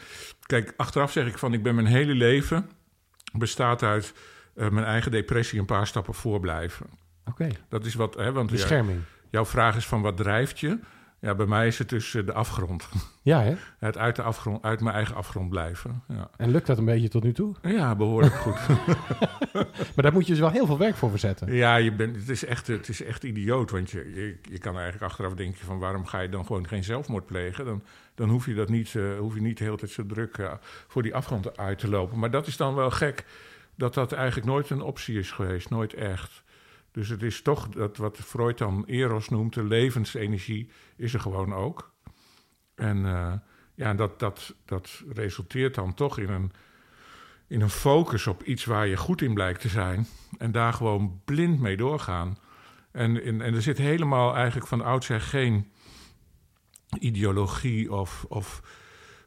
Kijk, 0.47 0.75
achteraf 0.77 1.13
zeg 1.13 1.27
ik 1.27 1.39
van, 1.39 1.53
ik 1.53 1.63
ben 1.63 1.75
mijn 1.75 1.87
hele 1.87 2.15
leven 2.15 2.71
bestaat 3.33 3.83
uit 3.83 4.15
eh, 4.55 4.69
mijn 4.71 4.87
eigen 4.87 5.11
depressie 5.11 5.59
een 5.59 5.65
paar 5.67 5.87
stappen 5.87 6.15
voorblijven. 6.15 6.87
Oké. 7.25 7.49
Dat 7.69 7.85
is 7.85 7.95
wat, 7.95 8.15
hè, 8.15 8.33
want 8.33 8.51
Bescherming. 8.51 9.01
jouw 9.31 9.45
vraag 9.45 9.77
is 9.77 9.87
van 9.87 10.03
wat 10.03 10.17
drijft 10.17 10.61
je? 10.61 10.79
Ja, 11.23 11.35
bij 11.35 11.47
mij 11.47 11.67
is 11.67 11.79
het 11.79 11.89
dus 11.89 12.15
eh, 12.15 12.27
de 12.27 12.33
afgrond. 12.33 12.89
Ja, 13.25 13.43
hè? 13.43 13.55
Het 13.79 13.99
uit, 13.99 14.17
de 14.17 14.23
afgrond, 14.23 14.63
uit 14.63 14.81
mijn 14.81 14.95
eigen 14.95 15.15
afgrond 15.15 15.49
blijven. 15.49 16.03
Ja, 16.09 16.31
En 16.37 16.51
lukt 16.51 16.67
dat 16.67 16.79
een 16.79 16.85
beetje 16.85 17.09
tot 17.09 17.23
nu 17.23 17.33
toe? 17.33 17.55
ja 17.63 17.95
behoorlijk 17.95 18.35
goed. 18.35 18.59
Maar 19.95 20.05
daar 20.05 20.13
moet 20.13 20.27
je 20.27 20.33
dus 20.33 20.41
wel 20.41 20.51
heel 20.51 20.67
veel 20.67 20.79
werk 20.79 20.97
voor 20.97 21.11
verzetten. 21.11 21.55
Ja, 21.55 21.77
je 21.77 21.93
bent, 21.93 22.17
het, 22.17 22.29
is 22.29 22.45
echt, 22.45 22.67
het 22.67 22.89
is 22.89 23.03
echt 23.03 23.25
idioot. 23.25 23.71
Want 23.71 23.91
je, 23.91 24.13
je, 24.15 24.39
je 24.53 24.59
kan 24.59 24.75
eigenlijk 24.75 25.05
achteraf 25.05 25.35
denken 25.35 25.65
van... 25.65 25.79
waarom 25.79 26.07
ga 26.07 26.21
je 26.21 26.29
dan 26.29 26.47
gewoon 26.47 26.69
geen 26.69 26.85
zelfmoord 26.85 27.27
plegen? 27.27 27.65
Dan, 27.65 27.83
dan 28.15 28.29
hoef 28.29 28.47
je 28.47 28.55
dat 28.55 28.69
niet, 28.69 28.95
eh, 28.95 29.19
hoef 29.19 29.35
je 29.35 29.41
niet 29.41 29.59
de 29.59 29.65
hele 29.65 29.77
tijd 29.77 29.91
zo 29.91 30.07
druk 30.07 30.39
eh, 30.39 30.53
voor 30.89 31.03
die 31.03 31.15
afgrond 31.15 31.57
uit 31.59 31.79
te 31.79 31.89
lopen. 31.89 32.19
Maar 32.19 32.31
dat 32.31 32.47
is 32.47 32.57
dan 32.57 32.75
wel 32.75 32.91
gek 32.91 33.25
dat 33.75 33.95
dat 33.95 34.13
eigenlijk 34.13 34.47
nooit 34.47 34.71
een 34.71 34.83
optie 34.83 35.19
is 35.19 35.31
geweest. 35.31 35.71
Nooit 35.71 35.95
echt. 35.95 36.43
Dus 36.93 37.09
het 37.09 37.23
is 37.23 37.43
toch 37.43 37.69
dat 37.69 37.97
wat 37.97 38.17
Freud 38.17 38.59
dan 38.59 38.85
eros 38.87 39.29
noemt... 39.29 39.55
de 39.55 39.65
levensenergie 39.65 40.71
is 40.97 41.15
er 41.15 41.21
gewoon 41.21 41.55
ook. 41.55 41.93
En 42.75 43.07
eh, 43.07 43.33
ja, 43.75 43.95
dat, 43.95 44.19
dat, 44.19 44.55
dat 44.65 45.03
resulteert 45.13 45.75
dan 45.75 45.95
toch 45.95 46.19
in 46.19 46.29
een, 46.29 46.53
in 47.47 47.61
een 47.61 47.71
focus 47.71 48.27
op 48.27 48.43
iets 48.43 48.65
waar 48.65 48.87
je 48.87 48.97
goed 48.97 49.23
in 49.23 49.35
blijkt 49.35 49.61
te 49.61 49.69
zijn. 49.69 50.07
En 50.39 50.53
daar 50.53 50.73
gewoon 50.73 51.21
blind 51.25 51.61
mee 51.61 51.77
doorgaan. 51.77 52.39
En, 52.91 53.23
en, 53.23 53.41
en 53.41 53.55
er 53.55 53.63
zit 53.63 53.79
helemaal 53.79 54.35
eigenlijk 54.35 54.67
van 54.67 54.81
oudsher 54.81 55.21
geen 55.21 55.73
ideologie 56.99 57.93
of, 57.93 58.25
of, 58.29 58.63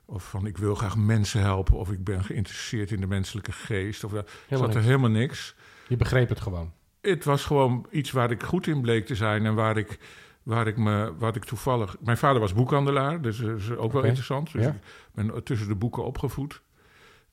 of 0.05 0.29
van 0.29 0.45
ik 0.45 0.57
wil 0.57 0.75
graag 0.75 0.97
mensen 0.97 1.41
helpen 1.41 1.77
of 1.77 1.91
ik 1.91 2.03
ben 2.03 2.23
geïnteresseerd 2.23 2.91
in 2.91 3.01
de 3.01 3.07
menselijke 3.07 3.51
geest. 3.51 4.03
Of, 4.03 4.13
er 4.13 4.25
Helemaal 4.47 4.47
zat 4.47 4.67
er 4.67 4.73
niks. 4.73 4.85
helemaal 4.85 5.09
niks. 5.09 5.55
Je 5.87 5.97
begreep 5.97 6.29
het 6.29 6.41
gewoon. 6.41 6.73
Het 7.05 7.23
was 7.25 7.45
gewoon 7.45 7.85
iets 7.91 8.11
waar 8.11 8.31
ik 8.31 8.43
goed 8.43 8.67
in 8.67 8.81
bleek 8.81 9.05
te 9.05 9.15
zijn 9.15 9.45
en 9.45 9.55
waar 9.55 9.77
ik, 9.77 9.99
waar 10.43 10.67
ik 10.67 10.77
me, 10.77 11.13
wat 11.17 11.35
ik 11.35 11.43
toevallig. 11.43 11.95
Mijn 11.99 12.17
vader 12.17 12.39
was 12.41 12.53
boekhandelaar, 12.53 13.21
dus 13.21 13.37
dat 13.37 13.57
is 13.57 13.71
ook 13.71 13.91
wel 13.91 14.03
interessant. 14.03 14.51
Dus 14.51 14.63
ja. 14.63 14.69
ik 14.69 14.79
ben 15.13 15.43
tussen 15.43 15.67
de 15.67 15.75
boeken 15.75 16.05
opgevoed. 16.05 16.61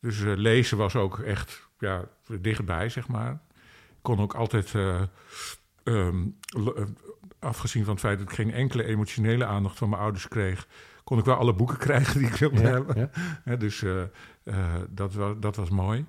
Dus 0.02 0.23
eh, 0.23 0.37
lezen 0.37 0.76
was 0.76 0.97
ook 0.97 1.19
echt 1.19 1.69
ja, 1.79 2.05
dichtbij, 2.41 2.88
zeg 2.88 3.09
maar. 3.09 3.33
Ik 3.88 4.02
kon 4.02 4.21
ook 4.21 4.35
altijd, 4.35 4.75
eh, 4.75 5.02
ehm, 5.85 6.26
eh, 6.47 6.85
afgezien 7.38 7.85
van 7.85 7.93
het 7.93 8.02
feit 8.02 8.19
dat 8.19 8.29
ik 8.29 8.35
geen 8.35 8.52
enkele 8.52 8.85
emotionele 8.85 9.45
aandacht 9.45 9.79
van 9.79 9.88
mijn 9.88 10.02
ouders 10.02 10.29
kreeg, 10.29 10.67
kon 11.05 11.19
ik 11.19 11.25
wel 11.25 11.37
alle 11.37 11.55
boeken 11.55 11.79
krijgen 11.87 12.19
die 12.19 12.29
ik 12.29 12.35
wilde 12.35 12.61
Ja, 12.61 12.69
hebben. 12.69 13.11
ja. 13.45 13.57
Dus 13.57 13.85
dat, 14.88 15.14
was, 15.14 15.35
dat 15.41 15.57
was 15.57 15.71
mooi. 15.71 16.07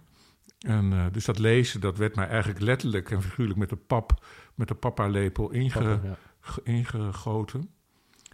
En, 0.64 0.94
eh, 0.94 1.06
dus 1.12 1.26
dat 1.26 1.40
lezen, 1.40 1.82
dat 1.82 1.98
werd 1.98 2.16
mij 2.16 2.28
eigenlijk 2.28 2.62
letterlijk 2.62 3.12
en 3.12 3.22
figuurlijk 3.22 3.60
met 3.60 3.70
de 3.70 3.76
pap, 3.76 4.26
met 4.56 4.68
de 4.68 4.74
papa-lepel 4.76 5.50
inge, 5.52 6.00
Ja. 6.04 6.18
ge- 6.40 6.62
ingegoten. 6.64 7.70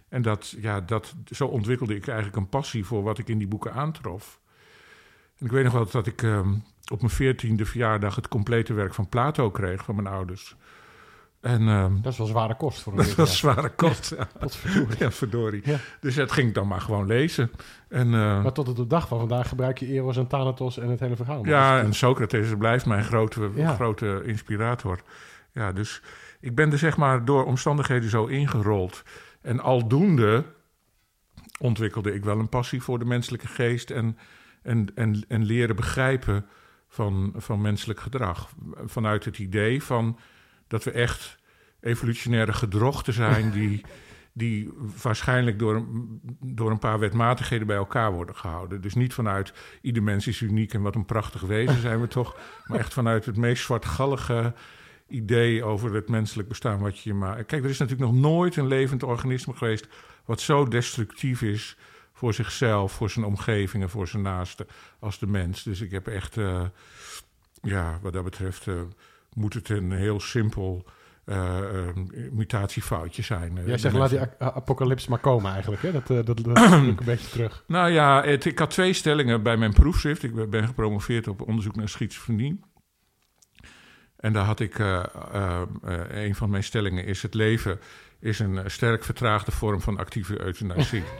En 0.08 0.22
dat, 0.22 0.54
ja, 0.58 0.80
dat, 0.80 1.14
zo 1.30 1.46
ontwikkelde 1.46 1.94
ik 1.94 2.06
eigenlijk 2.06 2.36
een 2.36 2.48
passie 2.48 2.84
voor 2.84 3.02
wat 3.02 3.18
ik 3.18 3.28
in 3.28 3.38
die 3.38 3.48
boeken 3.48 3.72
aantrof. 3.72 4.40
En 5.38 5.46
ik 5.46 5.52
weet 5.52 5.64
nog 5.64 5.72
wel 5.72 5.90
dat 5.90 6.06
ik 6.06 6.22
ehm, 6.22 6.54
op 6.92 7.00
mijn 7.00 7.12
veertiende 7.12 7.64
verjaardag 7.64 8.14
het 8.16 8.28
complete 8.28 8.72
werk 8.74 8.94
van 8.94 9.08
Plato 9.08 9.50
kreeg 9.50 9.84
van 9.84 9.94
mijn 9.94 10.06
ouders. 10.06 10.56
En 11.40 11.68
ehm, 11.68 12.00
Dat 12.00 12.12
is 12.12 12.18
wel 12.18 12.26
zware 12.26 12.56
kost 12.56 12.80
voor 12.82 12.92
een 12.92 12.98
dat 12.98 13.14
was 13.14 13.38
zware 13.38 13.70
kost. 13.70 14.14
Ja, 14.98 15.10
verdorie. 15.10 15.62
Ja. 15.64 15.76
Dus 16.00 16.14
dat 16.14 16.32
ging 16.32 16.48
ik 16.48 16.54
dan 16.54 16.68
maar 16.68 16.80
gewoon 16.80 17.06
lezen. 17.06 17.50
En, 17.88 18.06
eh, 18.06 18.42
Maar 18.42 18.52
tot 18.52 18.68
op 18.68 18.76
de 18.76 18.86
dag 18.86 19.08
van 19.08 19.18
vandaag 19.18 19.48
gebruik 19.48 19.78
je 19.78 19.86
Eros 19.86 20.16
en 20.16 20.26
Thanatos 20.26 20.78
en 20.78 20.88
het 20.88 21.00
hele 21.00 21.16
verhaal. 21.16 21.46
Ja, 21.46 21.80
en 21.80 21.92
Socrates 21.94 22.56
blijft 22.58 22.86
mijn 22.86 23.04
grote, 23.04 23.50
grote 23.74 24.22
inspirator. 24.24 25.00
Ja, 25.52 25.72
dus 25.72 26.02
ik 26.40 26.54
ben 26.54 26.72
er 26.72 26.78
zeg 26.78 26.96
maar 26.96 27.24
door 27.24 27.44
omstandigheden 27.44 28.10
zo 28.10 28.26
ingerold. 28.26 29.02
En 29.42 29.60
aldoende 29.60 30.44
ontwikkelde 31.58 32.14
ik 32.14 32.24
wel 32.24 32.38
een 32.38 32.48
passie 32.48 32.82
voor 32.82 32.98
de 32.98 33.04
menselijke 33.04 33.46
geest 33.46 33.90
en, 33.90 34.18
en, 34.62 34.86
en, 34.94 35.24
en 35.28 35.44
leren 35.44 35.76
begrijpen 35.76 36.46
van, 36.88 37.32
van 37.36 37.60
menselijk 37.60 38.00
gedrag. 38.00 38.48
Vanuit 38.84 39.24
het 39.24 39.38
idee 39.38 39.82
van 39.82 40.18
dat 40.70 40.84
we 40.84 40.90
echt 40.90 41.38
evolutionaire 41.80 42.52
gedrochten 42.52 43.12
zijn 43.12 43.50
die, 43.60 43.80
die 44.32 44.70
waarschijnlijk 45.02 45.58
door, 45.58 45.74
een- 45.74 46.20
door 46.40 46.70
een 46.70 46.78
paar 46.78 46.98
wetmatigheden 46.98 47.66
bij 47.66 47.76
elkaar 47.76 48.12
worden 48.12 48.36
gehouden. 48.36 48.80
Dus 48.80 48.94
niet 48.94 49.14
vanuit 49.14 49.52
ieder 49.82 50.02
mens 50.02 50.26
is 50.26 50.40
uniek 50.40 50.74
en 50.74 50.82
wat 50.82 50.94
een 50.94 51.04
prachtig 51.04 51.40
wezen 51.40 51.80
zijn 51.88 52.00
we 52.00 52.08
toch, 52.08 52.38
maar 52.66 52.78
echt 52.78 52.92
vanuit 52.92 53.24
het 53.26 53.36
meest 53.36 53.62
zwartgallige 53.64 54.54
idee 55.08 55.64
over 55.64 55.94
het 55.94 56.08
menselijk 56.08 56.48
bestaan 56.48 56.78
wat 56.80 56.98
je 56.98 57.14
maar. 57.14 57.44
Kijk, 57.44 57.64
er 57.64 57.70
is 57.70 57.78
natuurlijk 57.78 58.10
nog 58.10 58.20
nooit 58.20 58.56
een 58.56 58.66
levend 58.66 59.02
organisme 59.02 59.54
geweest 59.54 59.88
wat 60.24 60.40
zo 60.40 60.64
destructief 60.68 61.42
is 61.42 61.76
voor 62.12 62.34
zichzelf, 62.34 62.92
voor 62.92 63.10
zijn 63.10 63.24
omgeving 63.24 63.82
en 63.82 63.90
voor 63.90 64.08
zijn 64.08 64.22
naasten 64.22 64.66
als 64.98 65.18
de 65.18 65.26
mens. 65.26 65.62
Dus 65.62 65.80
ik 65.80 65.90
heb 65.90 66.06
echt, 66.08 66.36
eh, 66.36 66.62
ja, 67.62 67.98
wat 68.02 68.12
dat 68.12 68.24
betreft, 68.24 68.66
eh, 68.66 68.74
moet 69.34 69.54
het 69.54 69.68
een 69.68 69.92
heel 69.92 70.20
simpel 70.20 70.84
eh, 71.24 71.58
eh, 71.88 71.96
mutatiefoutje 72.30 73.22
zijn. 73.22 73.58
eh, 73.58 73.66
Jij 73.66 73.78
zegt 73.78 73.94
laat 73.94 74.10
die 74.10 74.18
mensen. 74.18 74.36
a- 74.42 74.52
apocalypse 74.52 75.10
maar 75.10 75.18
komen 75.18 75.52
eigenlijk. 75.52 75.82
Hè? 75.82 75.92
Dat, 75.92 76.10
eh, 76.10 76.24
dat, 76.24 76.38
ik 76.38 76.46
een 76.72 76.98
beetje 77.04 77.28
terug. 77.30 77.64
Nou 77.66 77.90
ja, 77.90 78.22
het, 78.24 78.44
ik 78.44 78.58
had 78.58 78.70
twee 78.70 78.92
stellingen 78.92 79.42
bij 79.42 79.56
mijn 79.56 79.72
proefschrift. 79.72 80.22
Ik 80.22 80.50
ben 80.50 80.66
gepromoveerd 80.66 81.28
op 81.28 81.48
onderzoek 81.48 81.76
naar 81.76 81.88
schizofrenie. 81.88 82.60
En 84.16 84.32
daar 84.32 84.44
had 84.44 84.60
ik, 84.60 84.78
een 86.08 86.34
van 86.34 86.50
mijn 86.50 86.64
stellingen 86.64 87.04
is... 87.04 87.22
het 87.22 87.34
leven 87.34 87.78
is 88.20 88.38
een 88.38 88.70
sterk 88.70 89.04
vertraagde 89.04 89.50
vorm 89.50 89.80
van 89.80 89.98
actieve 89.98 90.40
euthanasie. 90.40 91.02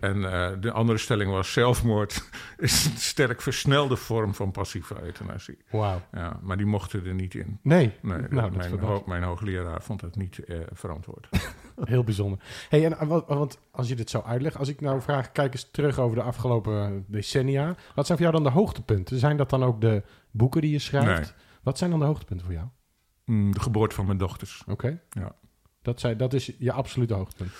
en 0.00 0.24
eh, 0.32 0.50
de 0.60 0.72
andere 0.72 0.98
stelling 0.98 1.30
was 1.30 1.52
zelfmoord 1.52 2.28
is 2.56 2.84
een 2.84 2.96
sterk 2.96 3.42
versnelde 3.42 3.96
vorm 3.96 4.34
van 4.34 4.50
passieve 4.50 5.02
euthanasie. 5.02 5.58
Wauw. 5.70 6.00
Ja, 6.12 6.38
maar 6.42 6.56
die 6.56 6.66
mochten 6.66 7.06
er 7.06 7.14
niet 7.14 7.34
in. 7.34 7.58
Nee, 7.62 7.92
Nee, 8.02 8.20
nou, 8.30 8.56
mijn, 8.56 8.78
ho- 8.78 9.02
mijn 9.06 9.22
hoogleraar 9.22 9.82
vond 9.82 10.00
dat 10.00 10.16
niet 10.16 10.38
eh, 10.38 10.58
verantwoord. 10.72 11.28
Heel 11.84 12.04
bijzonder. 12.04 12.38
Hey, 12.68 12.84
en, 12.84 12.98
eh, 12.98 13.08
want 13.26 13.58
als 13.70 13.88
je 13.88 13.94
dit 13.96 14.10
zo 14.10 14.20
uitlegt, 14.20 14.56
als 14.56 14.68
ik 14.68 14.80
nou 14.80 15.00
vraag, 15.02 15.32
kijk 15.32 15.52
eens 15.52 15.70
terug 15.70 15.98
over 15.98 16.16
de 16.16 16.22
afgelopen 16.22 17.04
decennia. 17.08 17.74
Wat 17.94 18.06
zijn 18.06 18.18
voor 18.18 18.26
jou 18.30 18.42
dan 18.42 18.52
de 18.52 18.58
hoogtepunten? 18.58 19.18
Zijn 19.18 19.36
dat 19.36 19.50
dan 19.50 19.64
ook 19.64 19.80
de 19.80 20.02
boeken 20.30 20.60
die 20.60 20.70
je 20.70 20.78
schrijft? 20.78 21.20
Nee. 21.20 21.30
Wat 21.62 21.78
zijn 21.78 21.90
dan 21.90 21.98
de 21.98 22.04
hoogtepunten 22.06 22.46
voor 22.46 22.54
jou? 22.54 22.66
Mm, 23.24 23.52
de 23.52 23.60
geboorte 23.60 23.94
van 23.94 24.06
mijn 24.06 24.18
dochters. 24.18 24.62
Oké. 24.66 25.00
Ja. 25.10 25.32
Dat, 25.82 26.00
zijn, 26.00 26.16
dat 26.16 26.32
is 26.32 26.52
je 26.58 26.72
absolute 26.72 27.14
hoogtepunt. 27.14 27.50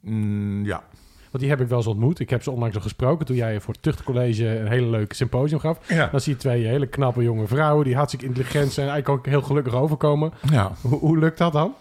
Mm, 0.00 0.64
ja. 0.64 0.82
Want 1.30 1.42
die 1.42 1.48
heb 1.48 1.60
ik 1.60 1.68
wel 1.68 1.78
eens 1.78 1.86
ontmoet. 1.86 2.18
Ik 2.20 2.30
heb 2.30 2.42
ze 2.42 2.50
onlangs 2.50 2.76
al 2.76 2.82
gesproken 2.82 3.26
toen 3.26 3.36
jij 3.36 3.60
voor 3.60 3.74
het 3.74 3.82
Tuchtcollege 3.82 4.58
een 4.58 4.68
hele 4.68 4.86
leuke 4.86 5.14
symposium 5.14 5.60
gaf. 5.60 5.78
Ja. 5.88 6.08
Dan 6.10 6.20
zie 6.20 6.32
je 6.32 6.38
twee 6.38 6.64
hele 6.64 6.86
knappe 6.86 7.22
jonge 7.22 7.46
vrouwen 7.46 7.84
die 7.84 7.94
hartstikke 7.96 8.26
intelligent 8.26 8.72
zijn 8.72 8.86
en 8.86 8.92
eigenlijk 8.92 9.08
ook 9.08 9.32
heel 9.32 9.42
gelukkig 9.42 9.74
overkomen. 9.74 10.32
ja. 10.50 10.72
Hoe, 10.80 10.98
hoe 10.98 11.18
lukt 11.18 11.38
dat 11.38 11.52
dan? 11.52 11.74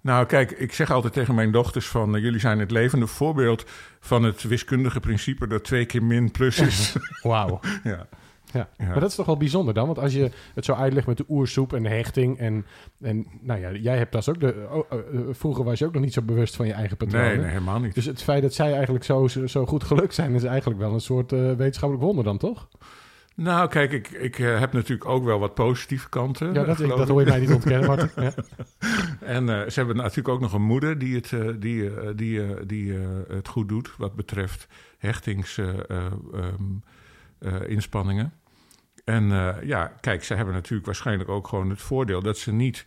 Nou, 0.00 0.26
kijk, 0.26 0.50
ik 0.50 0.72
zeg 0.72 0.90
altijd 0.90 1.12
tegen 1.12 1.34
mijn 1.34 1.52
dochters 1.52 1.86
van... 1.86 2.16
eh, 2.16 2.22
jullie 2.22 2.40
zijn 2.40 2.58
het 2.58 2.70
levende 2.70 3.06
voorbeeld 3.06 3.64
van 4.00 4.22
het 4.22 4.42
wiskundige 4.42 5.00
principe... 5.00 5.46
dat 5.46 5.64
twee 5.64 5.84
keer 5.84 6.02
min 6.02 6.30
plus 6.30 6.58
is. 6.60 6.96
Wauw. 7.22 7.60
ja. 7.84 8.06
Ja. 8.52 8.68
Ja. 8.78 8.86
Maar 8.86 9.00
dat 9.00 9.10
is 9.10 9.14
toch 9.14 9.26
wel 9.26 9.36
bijzonder 9.36 9.74
dan? 9.74 9.86
Want 9.86 9.98
als 9.98 10.12
je 10.12 10.30
het 10.54 10.64
zo 10.64 10.72
uitlegt 10.72 11.06
met 11.06 11.16
de 11.16 11.24
oersoep 11.28 11.72
en 11.72 11.82
de 11.82 11.88
hechting 11.88 12.38
en, 12.38 12.66
en 13.00 13.26
nou 13.40 13.60
ja, 13.60 13.72
jij 13.72 13.96
hebt 13.96 14.12
dat 14.12 14.28
ook. 14.28 14.40
De, 14.40 14.66
oh, 14.70 14.84
eh, 14.90 14.98
vroeger 15.30 15.64
was 15.64 15.78
je 15.78 15.86
ook 15.86 15.92
nog 15.92 16.02
niet 16.02 16.12
zo 16.12 16.22
bewust 16.22 16.56
van 16.56 16.66
je 16.66 16.72
eigen 16.72 16.96
patronen. 16.96 17.28
Nee, 17.28 17.36
nee, 17.36 17.46
helemaal 17.46 17.80
niet. 17.80 17.94
Dus 17.94 18.04
het 18.04 18.22
feit 18.22 18.42
dat 18.42 18.54
zij 18.54 18.72
eigenlijk 18.72 19.04
zo, 19.04 19.26
zo, 19.26 19.66
goed 19.66 19.84
gelukt 19.84 20.14
zijn, 20.14 20.34
is 20.34 20.44
eigenlijk 20.44 20.80
wel 20.80 20.92
een 20.92 21.00
soort 21.00 21.32
eh, 21.32 21.52
wetenschappelijk 21.52 22.06
wonder 22.06 22.24
dan, 22.24 22.38
toch? 22.38 22.68
Nou, 23.34 23.68
kijk, 23.68 23.92
ik, 23.92 24.08
ik 24.08 24.38
eh, 24.38 24.58
heb 24.58 24.72
natuurlijk 24.72 25.08
ook 25.08 25.24
wel 25.24 25.38
wat 25.38 25.54
positieve 25.54 26.08
kanten. 26.08 26.52
Ja, 26.52 26.64
dat, 26.64 27.08
hoor 27.08 27.20
je 27.20 27.26
mij 27.26 27.40
niet 27.40 27.52
ontkennen, 27.52 27.86
Martin. 27.86 28.10
Ja. 28.24 28.34
En 29.20 29.46
ze 29.46 29.78
hebben 29.78 29.96
natuurlijk 29.96 30.28
ook 30.28 30.40
nog 30.40 30.52
een 30.52 30.62
moeder 30.62 30.98
die 30.98 31.14
het, 31.14 31.32
die, 31.60 31.90
die, 32.14 32.66
die 32.66 32.92
het 33.28 33.48
goed 33.48 33.68
doet... 33.68 33.94
wat 33.96 34.14
betreft 34.14 34.66
hechtingsinspanningen. 34.98 36.82
inspanningen. 37.66 38.32
En 39.04 39.32
eh, 39.32 39.62
ja, 39.62 39.92
kijk, 40.00 40.24
ze 40.24 40.34
hebben 40.34 40.54
natuurlijk 40.54 40.86
waarschijnlijk 40.86 41.28
ook 41.28 41.48
gewoon 41.48 41.70
het 41.70 41.80
voordeel... 41.80 42.22
dat 42.22 42.38
ze 42.38 42.52
niet 42.52 42.86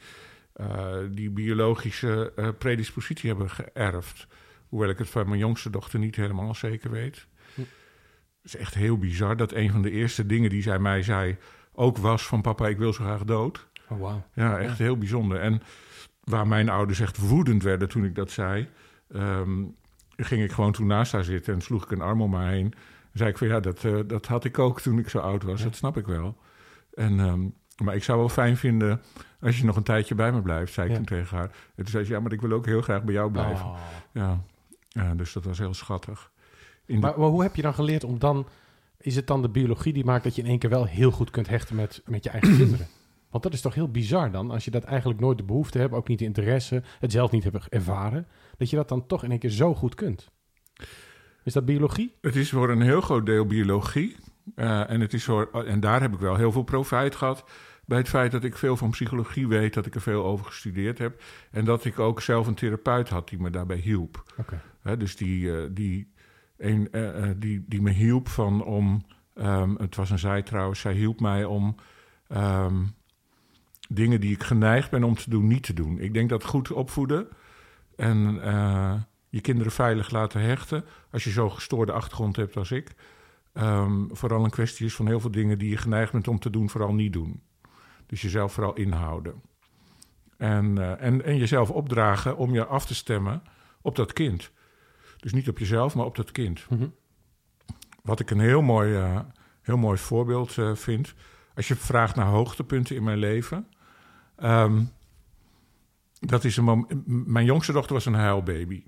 eh, 0.53 0.95
die 1.11 1.29
biologische 1.29 2.33
eh, 2.35 2.49
predispositie 2.57 3.29
hebben 3.29 3.49
geërfd. 3.49 4.27
Hoewel 4.69 4.89
ik 4.89 4.97
het 4.97 5.09
van 5.09 5.27
mijn 5.27 5.39
jongste 5.39 5.69
dochter 5.69 5.99
niet 5.99 6.15
helemaal 6.15 6.55
zeker 6.55 6.91
weet. 6.91 7.27
Hm. 7.53 7.61
Het 7.61 8.53
is 8.53 8.55
echt 8.55 8.73
heel 8.73 8.97
bizar 8.97 9.37
dat 9.37 9.53
een 9.53 9.71
van 9.71 9.81
de 9.81 9.91
eerste 9.91 10.25
dingen 10.25 10.49
die 10.49 10.61
zij 10.61 10.79
mij 10.79 11.03
zei... 11.03 11.37
ook 11.73 11.97
was 11.97 12.27
van 12.27 12.41
papa, 12.41 12.67
ik 12.67 12.77
wil 12.77 12.93
zo 12.93 13.03
graag 13.03 13.23
dood. 13.23 13.67
Oh, 13.89 13.99
wauw. 13.99 14.27
Ja, 14.33 14.59
echt 14.59 14.77
heel 14.77 14.97
bijzonder. 14.97 15.39
En 15.39 15.61
waar 16.23 16.47
mijn 16.47 16.69
ouders 16.69 16.99
echt 16.99 17.17
woedend 17.17 17.63
werden 17.63 17.89
toen 17.89 18.05
ik 18.05 18.15
dat 18.15 18.31
zei... 18.31 18.69
ehm, 19.11 19.63
ging 20.17 20.43
ik 20.43 20.51
gewoon 20.51 20.71
toen 20.71 20.87
naast 20.87 21.11
haar 21.11 21.23
zitten 21.23 21.53
en 21.53 21.61
sloeg 21.61 21.83
ik 21.83 21.91
een 21.91 22.01
arm 22.01 22.21
om 22.21 22.33
haar 22.33 22.51
heen. 22.51 22.73
Zei 23.15 23.29
ik 23.29 23.37
van 23.37 23.47
ja, 23.47 23.59
dat, 23.59 23.83
eh, 23.83 23.99
dat 24.07 24.25
had 24.25 24.43
ik 24.43 24.59
ook 24.59 24.81
toen 24.81 24.99
ik 24.99 25.09
zo 25.09 25.17
oud 25.19 25.43
was. 25.43 25.59
Ja. 25.59 25.65
Dat 25.65 25.75
snap 25.75 25.97
ik 25.97 26.05
wel. 26.05 26.37
En, 26.93 27.19
ehm, 27.19 27.41
Maar 27.83 27.95
ik 27.95 28.03
zou 28.03 28.19
wel 28.19 28.29
fijn 28.29 28.57
vinden 28.57 29.01
als 29.39 29.57
je 29.57 29.65
nog 29.65 29.75
een 29.75 29.83
tijdje 29.83 30.15
bij 30.15 30.31
me 30.31 30.41
blijft, 30.41 30.73
zei 30.73 30.85
ik 30.85 30.91
Ja. 30.91 30.97
toen 30.97 31.05
tegen 31.05 31.37
haar. 31.37 31.45
En 31.49 31.83
toen 31.83 31.87
zei 31.87 32.03
ze, 32.05 32.11
ja, 32.11 32.19
maar 32.19 32.31
ik 32.31 32.41
wil 32.41 32.51
ook 32.51 32.65
heel 32.65 32.81
graag 32.81 33.03
bij 33.03 33.13
jou 33.13 33.31
blijven. 33.31 33.65
Oh. 33.65 33.77
Ja. 34.13 34.43
ja, 34.89 35.15
dus 35.15 35.33
dat 35.33 35.43
was 35.43 35.57
heel 35.57 35.73
schattig. 35.73 36.31
In 36.85 36.95
de- 36.95 37.01
Maar, 37.01 37.19
maar 37.19 37.27
hoe 37.29 37.41
heb 37.41 37.55
je 37.55 37.61
dan 37.61 37.73
geleerd 37.73 38.03
om 38.03 38.19
dan... 38.19 38.47
Is 38.97 39.15
het 39.15 39.27
dan 39.27 39.41
de 39.41 39.49
biologie 39.49 39.93
die 39.93 40.05
maakt 40.05 40.23
dat 40.23 40.35
je 40.35 40.41
in 40.41 40.47
één 40.47 40.59
keer 40.59 40.69
wel 40.69 40.85
heel 40.85 41.11
goed 41.11 41.29
kunt 41.31 41.47
hechten 41.47 41.75
met, 41.75 42.01
met 42.05 42.23
je 42.23 42.29
eigen 42.29 42.57
kinderen? 42.61 42.87
Want 43.29 43.43
dat 43.43 43.53
is 43.53 43.61
toch 43.61 43.73
heel 43.73 43.89
bizar 43.91 44.31
dan, 44.31 44.51
als 44.51 44.65
je 44.65 44.71
dat 44.71 44.83
eigenlijk 44.83 45.19
nooit 45.19 45.37
de 45.37 45.43
behoefte 45.43 45.77
hebt, 45.79 45.93
ook 45.93 46.07
niet 46.07 46.19
de 46.19 46.25
interesse, 46.25 46.83
het 46.99 47.11
zelf 47.11 47.31
niet 47.31 47.43
hebt 47.43 47.67
ervaren, 47.69 48.27
dat 48.57 48.69
je 48.69 48.75
dat 48.75 48.89
dan 48.89 49.07
toch 49.07 49.23
in 49.23 49.29
één 49.29 49.39
keer 49.39 49.49
zo 49.49 49.75
goed 49.75 49.95
kunt. 49.95 50.31
Is 51.45 51.53
dat 51.53 51.65
biologie? 51.65 52.13
Het 52.21 52.35
is 52.35 52.49
voor 52.49 52.69
een 52.69 52.81
heel 52.81 53.01
groot 53.01 53.25
deel 53.25 53.45
biologie. 53.45 54.15
Eh, 54.55 54.89
en, 54.89 55.01
het 55.01 55.13
is 55.13 55.23
voor, 55.23 55.65
en 55.65 55.79
daar 55.79 56.01
heb 56.01 56.13
ik 56.13 56.19
wel 56.19 56.35
heel 56.35 56.51
veel 56.51 56.63
profijt 56.63 57.15
gehad. 57.15 57.43
Bij 57.85 57.97
het 57.97 58.09
feit 58.09 58.31
dat 58.31 58.43
ik 58.43 58.57
veel 58.57 58.77
van 58.77 58.89
psychologie 58.89 59.47
weet, 59.47 59.73
dat 59.73 59.85
ik 59.85 59.95
er 59.95 60.01
veel 60.01 60.23
over 60.23 60.45
gestudeerd 60.45 60.97
heb. 60.97 61.21
En 61.51 61.65
dat 61.65 61.85
ik 61.85 61.99
ook 61.99 62.21
zelf 62.21 62.47
een 62.47 62.55
therapeut 62.55 63.09
had 63.09 63.29
die 63.29 63.41
me 63.41 63.49
daarbij 63.49 63.77
hielp. 63.77 64.23
Oké. 64.37 64.61
Hè, 64.81 64.97
dus 64.97 65.15
die, 65.15 65.57
eh, 65.57 65.67
die, 65.71 66.11
een, 66.57 66.91
eh, 66.91 67.29
die, 67.37 67.65
die 67.67 67.81
me 67.81 67.91
hielp 67.91 68.27
van 68.27 68.63
om. 68.63 69.05
ehm, 69.33 69.75
het 69.77 69.95
was 69.95 70.09
een 70.09 70.19
zij 70.19 70.41
trouwens, 70.41 70.79
zij 70.79 70.93
hielp 70.93 71.19
mij 71.19 71.45
om. 71.45 71.75
ehm, 72.27 72.83
dingen 73.89 74.21
die 74.21 74.33
ik 74.33 74.43
geneigd 74.43 74.91
ben 74.91 75.03
om 75.03 75.15
te 75.15 75.29
doen, 75.29 75.47
niet 75.47 75.63
te 75.63 75.73
doen. 75.73 75.99
Ik 75.99 76.13
denk 76.13 76.29
dat 76.29 76.43
goed 76.43 76.71
opvoeden 76.71 77.27
en 77.95 78.41
je 79.35 79.41
kinderen 79.41 79.71
veilig 79.71 80.09
laten 80.09 80.41
hechten. 80.41 80.85
Als 81.11 81.23
je 81.23 81.29
zo'n 81.29 81.51
gestoorde 81.51 81.91
achtergrond 81.91 82.35
hebt 82.35 82.57
als 82.57 82.71
ik. 82.71 82.95
ehm, 83.53 84.03
vooral 84.11 84.43
een 84.43 84.49
kwestie 84.49 84.85
is 84.85 84.95
van 84.95 85.07
heel 85.07 85.19
veel 85.19 85.31
dingen 85.31 85.57
die 85.57 85.69
je 85.69 85.77
geneigd 85.77 86.11
bent 86.11 86.27
om 86.27 86.39
te 86.39 86.49
doen, 86.49 86.69
vooral 86.69 86.93
niet 86.93 87.13
doen. 87.13 87.41
Dus 88.05 88.21
jezelf 88.21 88.53
vooral 88.53 88.73
inhouden. 88.75 89.41
En, 90.37 90.77
eh, 90.77 91.05
en, 91.05 91.23
en 91.23 91.37
jezelf 91.37 91.69
opdragen 91.69 92.37
om 92.37 92.53
je 92.53 92.65
af 92.65 92.85
te 92.85 92.95
stemmen 92.95 93.41
op 93.81 93.95
dat 93.95 94.13
kind. 94.13 94.51
Dus 95.17 95.33
niet 95.33 95.49
op 95.49 95.57
jezelf, 95.57 95.95
maar 95.95 96.05
op 96.05 96.15
dat 96.15 96.31
kind. 96.31 96.65
Mhm. 96.69 96.87
Wat 98.03 98.19
ik 98.19 98.29
een 98.31 98.39
heel 98.39 98.61
mooi, 98.61 98.95
eh, 98.95 99.19
heel 99.61 99.77
mooi 99.77 99.97
voorbeeld 99.97 100.57
eh, 100.57 100.75
vind. 100.75 101.13
Als 101.55 101.67
je 101.67 101.75
vraagt 101.75 102.15
naar 102.15 102.25
hoogtepunten 102.27 102.95
in 102.95 103.03
mijn 103.03 103.17
leven. 103.17 103.67
ehm, 104.35 104.83
dat 106.19 106.43
is 106.43 106.57
een 106.57 106.85
mijn 107.25 107.45
jongste 107.45 107.71
dochter 107.71 107.93
was 107.93 108.05
een 108.05 108.13
huilbaby. 108.13 108.83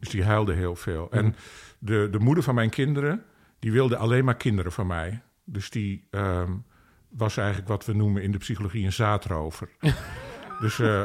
Dus 0.00 0.08
die 0.08 0.24
huilde 0.24 0.52
heel 0.52 0.76
veel. 0.76 1.06
Mhm. 1.10 1.18
En 1.18 1.36
de, 1.78 2.08
de 2.10 2.18
moeder 2.18 2.44
van 2.44 2.54
mijn 2.54 2.70
kinderen, 2.70 3.24
die 3.58 3.72
wilde 3.72 3.96
alleen 3.96 4.24
maar 4.24 4.36
kinderen 4.36 4.72
van 4.72 4.86
mij. 4.86 5.20
Dus 5.44 5.70
die 5.70 6.06
ehm, 6.10 6.52
was 7.08 7.36
eigenlijk 7.36 7.68
wat 7.68 7.84
we 7.84 7.92
noemen 7.92 8.22
in 8.22 8.32
de 8.32 8.38
psychologie 8.38 8.84
een 8.84 8.92
zaadrover. 8.92 9.68
dus 10.60 10.78
eh, 10.78 11.04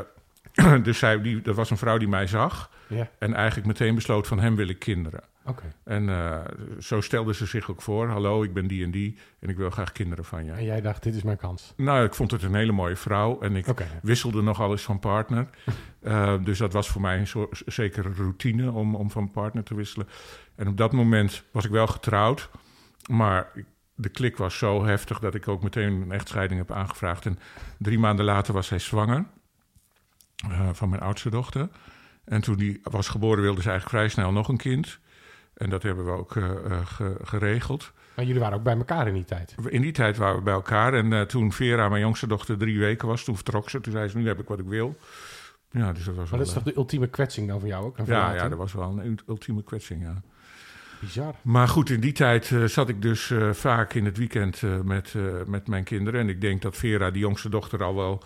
dus 0.84 0.98
zij, 0.98 1.22
die, 1.22 1.42
dat 1.42 1.56
was 1.56 1.70
een 1.70 1.78
vrouw 1.78 1.98
die 1.98 2.08
mij 2.08 2.28
zag. 2.28 2.72
Ja, 2.88 3.10
En 3.20 3.34
eigenlijk 3.34 3.68
meteen 3.68 3.96
besloot 3.96 4.28
van 4.28 4.40
hem 4.40 4.56
wil 4.56 4.68
ik 4.68 4.80
kinderen. 4.80 5.24
Oké. 5.46 5.74
En 5.84 6.10
eh, 6.10 6.42
zo 6.80 7.02
stelde 7.02 7.34
ze 7.34 7.46
zich 7.46 7.70
ook 7.72 7.82
voor. 7.82 8.08
Hallo, 8.08 8.44
ik 8.44 8.54
ben 8.54 8.68
die 8.68 8.84
en 8.84 8.92
die 8.92 9.18
en 9.40 9.50
ik 9.50 9.58
wil 9.58 9.70
graag 9.70 9.92
kinderen 9.92 10.26
van 10.26 10.46
je. 10.46 10.52
En 10.52 10.64
jij 10.64 10.82
dacht, 10.82 11.04
dit 11.04 11.16
is 11.16 11.24
mijn 11.24 11.38
kans. 11.38 11.74
Nou, 11.78 12.06
ik 12.06 12.14
vond 12.14 12.32
het 12.32 12.44
een 12.44 12.56
hele 12.56 12.72
mooie 12.72 12.96
vrouw. 12.96 13.42
En 13.42 13.56
ik 13.56 13.66
wisselde 14.02 14.42
nogal 14.42 14.72
eens 14.72 14.84
van 14.84 15.00
partner. 15.00 15.48
Eh, 16.06 16.44
dus 16.44 16.58
dat 16.58 16.74
was 16.74 16.88
voor 16.88 17.02
mij 17.02 17.20
een 17.20 17.28
soort, 17.28 17.62
zekere 17.66 18.14
routine 18.14 18.72
om, 18.72 18.96
om 18.96 19.12
van 19.12 19.32
partner 19.32 19.64
te 19.64 19.76
wisselen. 19.76 20.08
En 20.56 20.68
op 20.68 20.78
dat 20.78 20.92
moment 20.92 21.44
was 21.52 21.66
ik 21.66 21.72
wel 21.72 21.88
getrouwd. 21.88 22.50
Maar 23.10 23.52
de 23.96 24.10
klik 24.10 24.38
was 24.38 24.58
zo 24.58 24.86
heftig 24.86 25.20
dat 25.20 25.36
ik 25.36 25.48
ook 25.48 25.64
meteen 25.64 26.02
een 26.02 26.12
echtscheiding 26.12 26.60
heb 26.60 26.72
aangevraagd. 26.72 27.26
En 27.26 27.40
drie 27.78 28.00
maanden 28.00 28.26
later 28.26 28.54
was 28.54 28.68
zij 28.68 28.80
zwanger 28.80 29.26
eh, 30.36 30.70
van 30.74 30.90
mijn 30.90 31.02
oudste 31.02 31.30
dochter. 31.30 31.70
En 32.26 32.42
toen 32.42 32.56
die 32.56 32.80
was 32.84 33.08
geboren 33.08 33.44
wilde 33.44 33.62
ze 33.62 33.70
eigenlijk 33.70 33.98
vrij 33.98 34.10
snel 34.10 34.32
nog 34.32 34.48
een 34.48 34.58
kind. 34.58 35.00
En 35.56 35.70
dat 35.70 35.84
hebben 35.84 36.06
we 36.06 36.12
ook 36.12 36.36
eh, 36.36 36.44
eh, 36.66 36.86
ge- 36.86 37.18
geregeld. 37.24 37.92
Maar 38.16 38.26
jullie 38.26 38.42
waren 38.42 38.58
ook 38.58 38.64
bij 38.64 38.76
elkaar 38.78 39.08
in 39.08 39.14
die 39.14 39.26
tijd. 39.26 39.56
In 39.70 39.82
die 39.82 39.92
tijd 39.92 40.18
waren 40.18 40.36
we 40.38 40.42
bij 40.44 40.54
elkaar. 40.54 40.94
En 40.94 41.14
eh, 41.14 41.22
toen 41.22 41.52
Vera, 41.52 41.90
mijn 41.90 42.02
jongste 42.02 42.28
dochter, 42.28 42.58
drie 42.58 42.80
weken 42.80 43.08
was, 43.08 43.24
toen 43.24 43.36
vertrok 43.36 43.70
ze. 43.70 43.82
Toen 43.82 43.92
zei 43.94 44.08
ze, 44.08 44.18
nu 44.18 44.28
heb 44.28 44.40
ik 44.40 44.48
wat 44.48 44.60
ik 44.60 44.66
wil. 44.68 44.98
Ja, 45.72 45.92
dus 45.94 46.04
dat 46.04 46.16
was 46.16 46.30
Maar 46.30 46.30
wel... 46.30 46.40
dat 46.40 46.48
is 46.48 46.54
toch 46.54 46.64
de 46.64 46.76
ultieme 46.76 47.08
kwetsing 47.08 47.48
dan 47.48 47.60
voor 47.60 47.70
jou 47.70 47.86
ook? 47.86 47.98
Ja, 48.06 48.34
ja, 48.34 48.50
dat 48.50 48.58
was 48.58 48.74
wel 48.74 48.90
een 49.00 49.06
ult- 49.06 49.24
ultieme 49.28 49.64
kwetsing, 49.64 50.02
ja. 50.02 50.22
Bizar. 51.00 51.36
Maar 51.42 51.68
goed, 51.68 51.90
in 51.90 52.00
die 52.00 52.12
tijd 52.12 52.52
zat 52.66 52.90
ik 52.90 53.02
dus 53.02 53.34
vaak 53.52 53.94
in 53.94 54.06
het 54.06 54.18
weekend 54.18 54.62
met, 54.84 55.14
met 55.48 55.68
mijn 55.68 55.84
kinderen. 55.84 56.20
En 56.20 56.30
ik 56.30 56.42
denk 56.42 56.62
dat 56.62 56.78
Vera, 56.78 57.12
die 57.12 57.22
jongste 57.22 57.50
dochter, 57.50 57.84
al 57.84 57.96
wel 57.96 58.24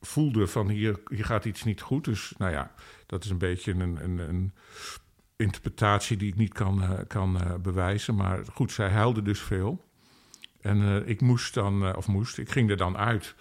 voelde 0.00 0.46
van 0.46 0.68
hier, 0.68 0.96
hier 1.08 1.24
gaat 1.24 1.44
iets 1.44 1.64
niet 1.64 1.80
goed. 1.80 2.04
Dus 2.04 2.34
nou 2.38 2.52
ja, 2.52 2.70
dat 3.06 3.24
is 3.24 3.30
een 3.30 3.38
beetje 3.38 3.72
een, 3.72 3.98
een, 4.04 4.18
een 4.18 4.52
interpretatie 5.36 6.16
die 6.16 6.28
ik 6.28 6.36
niet 6.36 6.52
kan, 6.52 6.82
eh, 6.82 6.90
kan 7.06 7.40
eh, 7.40 7.54
bewijzen. 7.54 8.14
Maar 8.14 8.40
goed, 8.52 8.72
zij 8.72 8.88
huilde 8.88 9.22
dus 9.22 9.40
veel. 9.40 9.84
En 10.60 10.82
eh, 10.82 11.08
ik 11.08 11.20
moest 11.20 11.54
dan, 11.54 11.96
of 11.96 12.08
moest, 12.08 12.38
ik 12.38 12.50
ging 12.50 12.70
er 12.70 12.76
dan 12.76 12.96
uit 12.96 13.34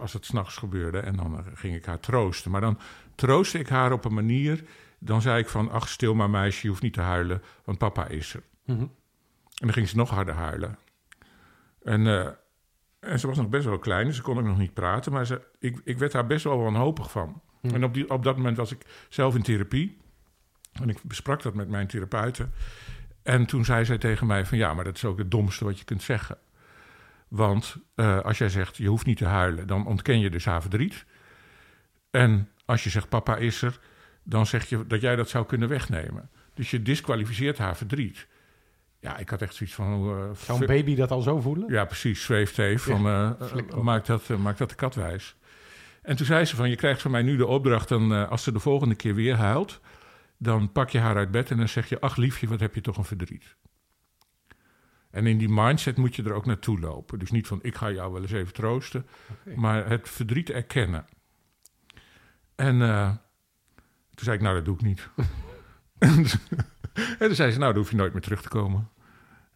als 0.00 0.12
het 0.12 0.24
s'nachts 0.24 0.56
gebeurde. 0.56 0.98
En 0.98 1.16
dan 1.16 1.44
ging 1.54 1.74
ik 1.74 1.84
haar 1.84 2.00
troosten. 2.00 2.50
Maar 2.50 2.60
dan 2.60 2.78
troostte 3.14 3.58
ik 3.58 3.68
haar 3.68 3.92
op 3.92 4.04
een 4.04 4.14
manier. 4.14 4.64
Dan 4.98 5.22
zei 5.22 5.38
ik 5.38 5.48
van, 5.48 5.70
ach 5.70 5.88
stil 5.88 6.14
maar 6.14 6.30
meisje, 6.30 6.62
je 6.62 6.68
hoeft 6.68 6.82
niet 6.82 6.92
te 6.92 7.00
huilen, 7.00 7.42
want 7.64 7.78
papa 7.78 8.06
is 8.06 8.34
er. 8.34 8.42
Mhm. 8.64 8.80
En 8.80 8.90
dan 9.54 9.72
ging 9.72 9.88
ze 9.88 9.96
nog 9.96 10.10
harder 10.10 10.34
huilen. 10.34 10.78
En, 11.82 12.06
en 13.00 13.20
ze 13.20 13.26
was 13.26 13.36
nog 13.36 13.48
best 13.48 13.64
wel 13.64 13.78
klein, 13.78 14.06
dus 14.06 14.16
ze 14.16 14.22
kon 14.22 14.38
ook 14.38 14.44
nog 14.44 14.58
niet 14.58 14.74
praten. 14.74 15.12
Maar 15.12 15.26
ze, 15.26 15.46
ik, 15.58 15.80
ik 15.84 15.98
werd 15.98 16.12
daar 16.12 16.26
best 16.26 16.44
wel 16.44 16.58
wanhopig 16.58 17.10
van. 17.10 17.42
Hm. 17.60 17.74
En 17.74 17.84
op, 17.84 17.94
die, 17.94 18.10
op 18.10 18.24
dat 18.24 18.36
moment 18.36 18.56
was 18.56 18.72
ik 18.72 19.06
zelf 19.08 19.34
in 19.34 19.42
therapie. 19.42 19.98
En 20.82 20.88
ik 20.88 20.98
besprak 21.02 21.42
dat 21.42 21.54
met 21.54 21.68
mijn 21.68 21.86
therapeuten. 21.86 22.52
En 23.22 23.46
toen 23.46 23.64
zei 23.64 23.84
zij 23.84 23.98
tegen 23.98 24.26
mij 24.26 24.46
van... 24.46 24.58
ja, 24.58 24.74
maar 24.74 24.84
dat 24.84 24.96
is 24.96 25.04
ook 25.04 25.18
het 25.18 25.30
domste 25.30 25.64
wat 25.64 25.78
je 25.78 25.84
kunt 25.84 26.02
zeggen. 26.02 26.38
Want 27.28 27.76
eh, 27.94 28.20
als 28.20 28.38
jij 28.38 28.48
zegt, 28.48 28.76
je 28.76 28.88
hoeft 28.88 29.06
niet 29.06 29.16
te 29.16 29.24
huilen... 29.24 29.66
dan 29.66 29.86
ontken 29.86 30.20
je 30.20 30.30
dus 30.30 30.44
haar 30.44 30.60
verdriet. 30.60 31.04
En 32.10 32.48
als 32.64 32.84
je 32.84 32.90
zegt, 32.90 33.08
papa 33.08 33.36
is 33.36 33.62
er... 33.62 33.78
dan 34.22 34.46
zeg 34.46 34.64
je 34.64 34.86
dat 34.86 35.00
jij 35.00 35.16
dat 35.16 35.28
zou 35.28 35.46
kunnen 35.46 35.68
wegnemen. 35.68 36.30
Dus 36.54 36.70
je 36.70 36.82
disqualificeert 36.82 37.58
haar 37.58 37.76
verdriet. 37.76 38.26
Ja, 39.00 39.16
ik 39.18 39.28
had 39.30 39.42
echt 39.42 39.54
zoiets 39.54 39.74
van... 39.74 39.92
eh, 39.92 40.36
Zou 40.44 40.60
een 40.60 40.66
baby 40.66 40.94
dat 40.94 41.10
al 41.10 41.20
zo 41.20 41.40
voelen? 41.40 41.72
ja, 41.72 41.84
precies. 41.84 42.22
Zweeft 42.24 42.58
even 42.58 42.80
van, 42.80 43.02
maak, 43.84 44.06
dat, 44.06 44.28
maak 44.28 44.58
dat 44.58 44.68
de 44.68 44.74
kat 44.74 44.94
wijs. 44.94 45.36
En 46.02 46.16
toen 46.16 46.26
zei 46.26 46.44
ze 46.44 46.56
van, 46.56 46.70
je 46.70 46.76
krijgt 46.76 47.02
van 47.02 47.10
mij 47.10 47.22
nu 47.22 47.36
de 47.36 47.46
opdracht... 47.46 47.88
Dan, 47.88 48.28
als 48.28 48.42
ze 48.42 48.52
de 48.52 48.58
volgende 48.60 48.94
keer 48.94 49.14
weer 49.14 49.34
huilt... 49.34 49.80
dan 50.38 50.72
pak 50.72 50.90
je 50.90 50.98
haar 50.98 51.16
uit 51.16 51.30
bed 51.30 51.50
en 51.50 51.56
dan 51.56 51.68
zeg 51.68 51.88
je... 51.88 52.00
ach 52.00 52.16
liefje, 52.16 52.48
wat 52.48 52.60
heb 52.60 52.74
je 52.74 52.80
toch 52.80 52.96
een 52.96 53.04
verdriet. 53.04 53.56
En 55.10 55.26
in 55.26 55.38
die 55.38 55.48
mindset 55.48 55.96
moet 55.96 56.16
je 56.16 56.22
er 56.22 56.32
ook 56.32 56.46
naartoe 56.46 56.80
lopen. 56.80 57.18
Dus 57.18 57.30
niet 57.30 57.46
van, 57.46 57.58
ik 57.62 57.76
ga 57.76 57.90
jou 57.90 58.12
wel 58.12 58.22
eens 58.22 58.32
even 58.32 58.52
troosten... 58.52 59.06
Maar 59.54 59.88
het 59.88 60.08
verdriet 60.08 60.50
erkennen. 60.50 61.06
En 62.54 62.82
eh, 62.82 63.08
toen 64.14 64.24
zei 64.24 64.36
ik, 64.36 64.42
nou, 64.42 64.54
dat 64.54 64.64
doe 64.64 64.74
ik 64.74 64.82
niet. 64.82 65.08
en 67.18 67.26
toen 67.26 67.34
zei 67.34 67.50
ze, 67.52 67.58
nou, 67.58 67.72
dan 67.72 67.82
hoef 67.82 67.90
je 67.90 67.96
nooit 67.96 68.12
meer 68.12 68.22
terug 68.22 68.42
te 68.42 68.48
komen. 68.48 68.88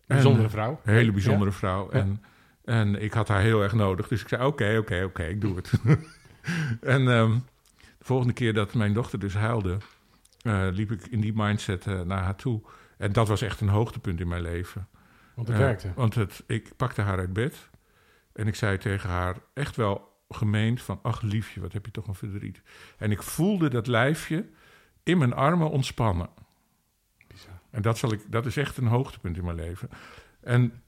En, 0.07 0.17
Bijzondere 0.17 0.47
eh, 0.47 0.53
vrouw. 0.53 0.81
een 0.85 0.95
hele 0.95 1.13
bijzondere 1.13 1.51
Ja. 1.51 1.57
vrouw. 1.57 1.89
Ja. 1.93 1.99
En, 1.99 2.23
en 2.65 3.03
ik 3.03 3.13
had 3.13 3.29
haar 3.29 3.41
heel 3.41 3.63
erg 3.63 3.73
nodig. 3.73 4.09
Dus 4.09 4.21
ik 4.23 4.29
zei, 4.29 4.45
oké, 4.45 4.77
oké, 4.79 5.03
oké, 5.05 5.25
ik 5.25 5.41
doe 5.41 5.57
het. 5.57 5.73
en 6.97 7.09
ehm, 7.09 7.39
de 7.77 8.05
volgende 8.05 8.33
keer 8.33 8.55
dat 8.55 8.75
mijn 8.75 8.93
dochter 8.93 9.19
dus 9.19 9.35
huilde... 9.35 9.79
eh, 10.43 10.69
liep 10.71 10.91
ik 10.91 11.07
in 11.07 11.21
die 11.21 11.33
mindset 11.35 11.87
eh, 11.87 12.01
naar 12.01 12.23
haar 12.23 12.37
toe. 12.37 12.61
En 12.99 13.13
dat 13.13 13.29
was 13.29 13.43
echt 13.43 13.61
een 13.61 13.69
hoogtepunt 13.69 14.21
in 14.21 14.29
mijn 14.29 14.43
leven. 14.43 14.89
Want 15.35 15.49
het 15.49 15.57
Eh, 15.57 15.63
werkte. 15.63 15.93
Want 15.95 16.15
het, 16.15 16.45
ik 16.47 16.77
pakte 16.77 17.03
haar 17.03 17.19
uit 17.19 17.33
bed. 17.33 17.71
En 18.33 18.47
ik 18.47 18.55
zei 18.55 18.79
tegen 18.79 19.11
haar 19.11 19.37
echt 19.55 19.77
wel 19.77 20.11
gemeend 20.29 20.83
van... 20.83 20.99
ach 21.03 21.23
liefje, 21.23 21.61
wat 21.61 21.73
heb 21.73 21.85
je 21.85 21.91
toch 21.91 22.07
een 22.07 22.15
verdriet. 22.15 22.63
En 22.99 23.11
ik 23.11 23.23
voelde 23.23 23.71
dat 23.71 23.87
lijfje 23.87 24.49
in 25.03 25.19
mijn 25.19 25.33
armen 25.33 25.71
ontspannen. 25.71 26.29
Bizar. 27.29 27.61
En 27.71 27.83
dat, 27.83 27.99
zal 27.99 28.13
ik, 28.13 28.21
dat 28.29 28.47
is 28.47 28.57
echt 28.57 28.77
een 28.77 28.87
hoogtepunt 28.87 29.37
in 29.37 29.45
mijn 29.45 29.57
leven. 29.57 29.89
En 30.41 30.83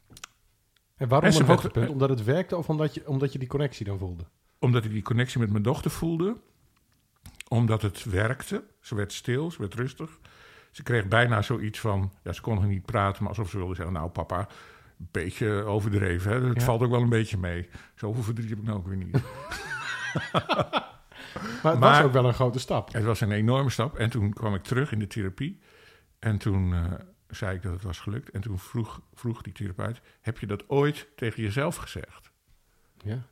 En 0.96 1.08
waarom 1.08 1.30
En 1.30 1.36
een 1.36 1.46
hoogtepunt? 1.46 1.88
Omdat 1.88 2.08
het 2.08 2.24
werkte 2.24 2.56
of 2.56 2.68
omdat 2.68 2.94
je, 2.94 3.08
omdat 3.08 3.32
je 3.32 3.38
die 3.38 3.48
connectie 3.48 3.86
dan 3.86 3.98
voelde? 3.98 4.24
omdat 4.64 4.84
ik 4.84 4.90
die 4.90 5.02
connectie 5.02 5.40
met 5.40 5.50
mijn 5.50 5.62
dochter 5.62 5.90
voelde. 5.90 6.36
Omdat 7.48 7.82
het 7.82 8.04
werkte. 8.04 8.64
Ze 8.80 8.94
werd 8.94 9.12
stil, 9.12 9.50
ze 9.50 9.58
werd 9.58 9.74
rustig. 9.74 10.18
Ze 10.70 10.82
kreeg 10.82 11.08
bijna 11.08 11.42
zoiets 11.42 11.80
van... 11.80 12.12
Ja, 12.22 12.32
ze 12.32 12.40
kon 12.40 12.54
nog 12.54 12.66
niet 12.66 12.84
praten, 12.86 13.20
maar 13.22 13.28
alsof 13.32 13.50
ze 13.50 13.56
wilde 13.56 13.74
zeggen... 13.74 13.94
Nou 13.94 14.08
papa, 14.10 14.38
een 14.98 15.08
beetje 15.10 15.48
overdreven. 15.64 16.32
Hè? 16.32 16.48
Het 16.48 16.58
Ja. 16.58 16.64
valt 16.64 16.82
ook 16.82 16.90
wel 16.90 17.02
een 17.02 17.08
beetje 17.08 17.38
mee. 17.38 17.68
Zoveel 17.94 18.22
verdriet 18.22 18.48
heb 18.50 18.58
ik 18.58 18.64
nou 18.64 18.78
ook 18.78 18.86
weer 18.86 18.96
niet. 18.96 19.22
Maar 21.62 21.72
het 21.72 21.80
Maar- 21.80 21.92
was 21.96 22.02
ook 22.02 22.12
wel 22.12 22.24
een 22.26 22.34
grote 22.34 22.58
stap. 22.58 22.92
het 22.92 23.04
was 23.04 23.20
een 23.20 23.32
enorme 23.32 23.70
stap. 23.70 23.96
En 23.98 24.10
toen 24.10 24.32
kwam 24.32 24.54
ik 24.54 24.62
terug 24.62 24.92
in 24.92 24.98
de 24.98 25.06
therapie. 25.06 25.60
En 26.18 26.38
toen 26.38 26.74
eh, 26.74 26.92
zei 27.28 27.56
ik 27.56 27.62
dat 27.62 27.72
het 27.72 27.82
was 27.82 27.98
gelukt. 28.00 28.30
En 28.30 28.40
toen 28.40 28.58
vroeg, 28.58 29.00
vroeg 29.14 29.42
die 29.42 29.52
therapeut... 29.52 30.00
Heb 30.20 30.38
je 30.38 30.46
dat 30.46 30.68
ooit 30.68 31.08
tegen 31.16 31.42
jezelf 31.42 31.76
gezegd? 31.76 32.30
Ja. 33.04 33.26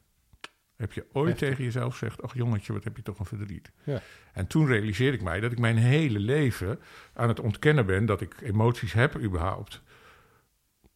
Heb 0.83 0.92
je 0.92 1.07
ooit 1.12 1.38
tegen 1.38 1.64
jezelf 1.64 1.92
gezegd... 1.92 2.23
ach 2.23 2.35
jongetje, 2.35 2.73
wat 2.73 2.85
heb 2.85 2.97
je 2.97 3.03
toch 3.03 3.18
een 3.18 3.25
verdriet. 3.27 3.71
Ja. 3.85 4.03
En 4.33 4.47
toen 4.47 4.66
realiseerde 4.66 5.16
ik 5.16 5.23
mij 5.23 5.40
dat 5.40 5.53
ik 5.53 5.59
mijn 5.59 5.77
hele 5.77 6.18
leven 6.18 6.81
aan 7.12 7.29
het 7.29 7.40
ontkennen 7.40 7.87
ben... 7.87 8.07
dat 8.07 8.21
ik 8.21 8.40
emoties 8.40 8.92
heb 8.92 9.18
überhaupt. 9.18 9.83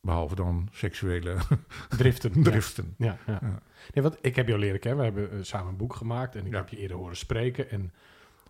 Behalve 0.01 0.35
dan 0.35 0.69
seksuele 0.73 1.37
Driften. 1.99 2.43
Driften. 2.43 2.95
Ja, 2.99 3.19
ja. 3.27 3.39
Ja. 3.43 3.63
Nee, 3.93 4.03
want 4.03 4.19
ik 4.21 4.37
heb 4.37 4.49
jou 4.49 4.61
leren 4.61 4.81
kennen. 4.81 4.99
We 4.99 5.21
hebben 5.21 5.39
eh, 5.39 5.45
samen 5.45 5.69
een 5.69 5.77
boek 5.77 5.95
gemaakt 5.95 6.35
en 6.35 6.47
ik 6.47 6.53
heb 6.53 6.69
je 6.69 6.77
eerder 6.77 6.97
horen 6.97 7.17
spreken. 7.17 7.71
En, 7.71 7.93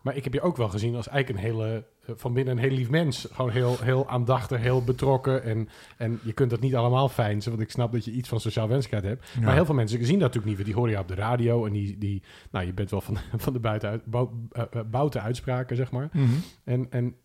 maar 0.07 0.17
ik 0.17 0.25
heb 0.25 0.33
je 0.33 0.41
ook 0.41 0.57
wel 0.57 0.69
gezien 0.69 0.95
als 0.95 1.09
eigenlijk 1.09 1.39
een 1.39 1.51
hele, 1.51 1.85
eh, 2.07 2.15
van 2.17 2.33
binnen 2.33 2.57
een 2.57 2.63
heel 2.63 2.77
lief 2.77 2.91
mens. 2.91 3.29
Gewoon 3.33 3.51
heel, 3.51 3.77
heel 3.83 4.09
aandachtig, 4.09 4.61
heel 4.61 4.85
betrokken. 4.85 5.43
En, 5.43 5.69
en 5.97 6.21
je 6.23 6.33
kunt 6.33 6.51
dat 6.51 6.61
niet 6.61 6.75
allemaal 6.75 7.09
fijnsen, 7.09 7.51
want 7.51 7.63
ik 7.63 7.71
snap 7.71 7.93
dat 7.93 8.05
je 8.05 8.11
iets 8.11 8.29
van 8.29 8.41
sociaal 8.41 8.69
wenselijkheid 8.69 9.15
hebt. 9.15 9.31
Ja. 9.35 9.45
Maar 9.45 9.55
heel 9.55 9.65
veel 9.65 9.75
mensen 9.75 10.05
zien 10.05 10.19
dat 10.19 10.35
natuurlijk 10.35 10.57
niet, 10.57 10.67
die 10.67 10.75
horen 10.75 10.91
je 10.91 10.99
op 10.99 11.09
de 11.09 11.15
radio. 11.15 11.67
En 11.67 11.73
die, 11.73 11.99
die 11.99 12.23
nou, 12.51 12.67
je 12.67 12.73
bent 12.73 12.91
wel 12.91 13.01
van, 13.01 13.17
van 13.45 13.53
de 13.53 13.59
buitenuit, 13.59 14.05
bou, 14.05 14.29
eh, 14.53 15.15
eh, 15.15 15.25
uitspraken, 15.25 15.77
zeg 15.77 15.91
maar. 15.91 16.09
Mhm. 16.13 16.35
En, 16.65 16.87
en 16.91 17.17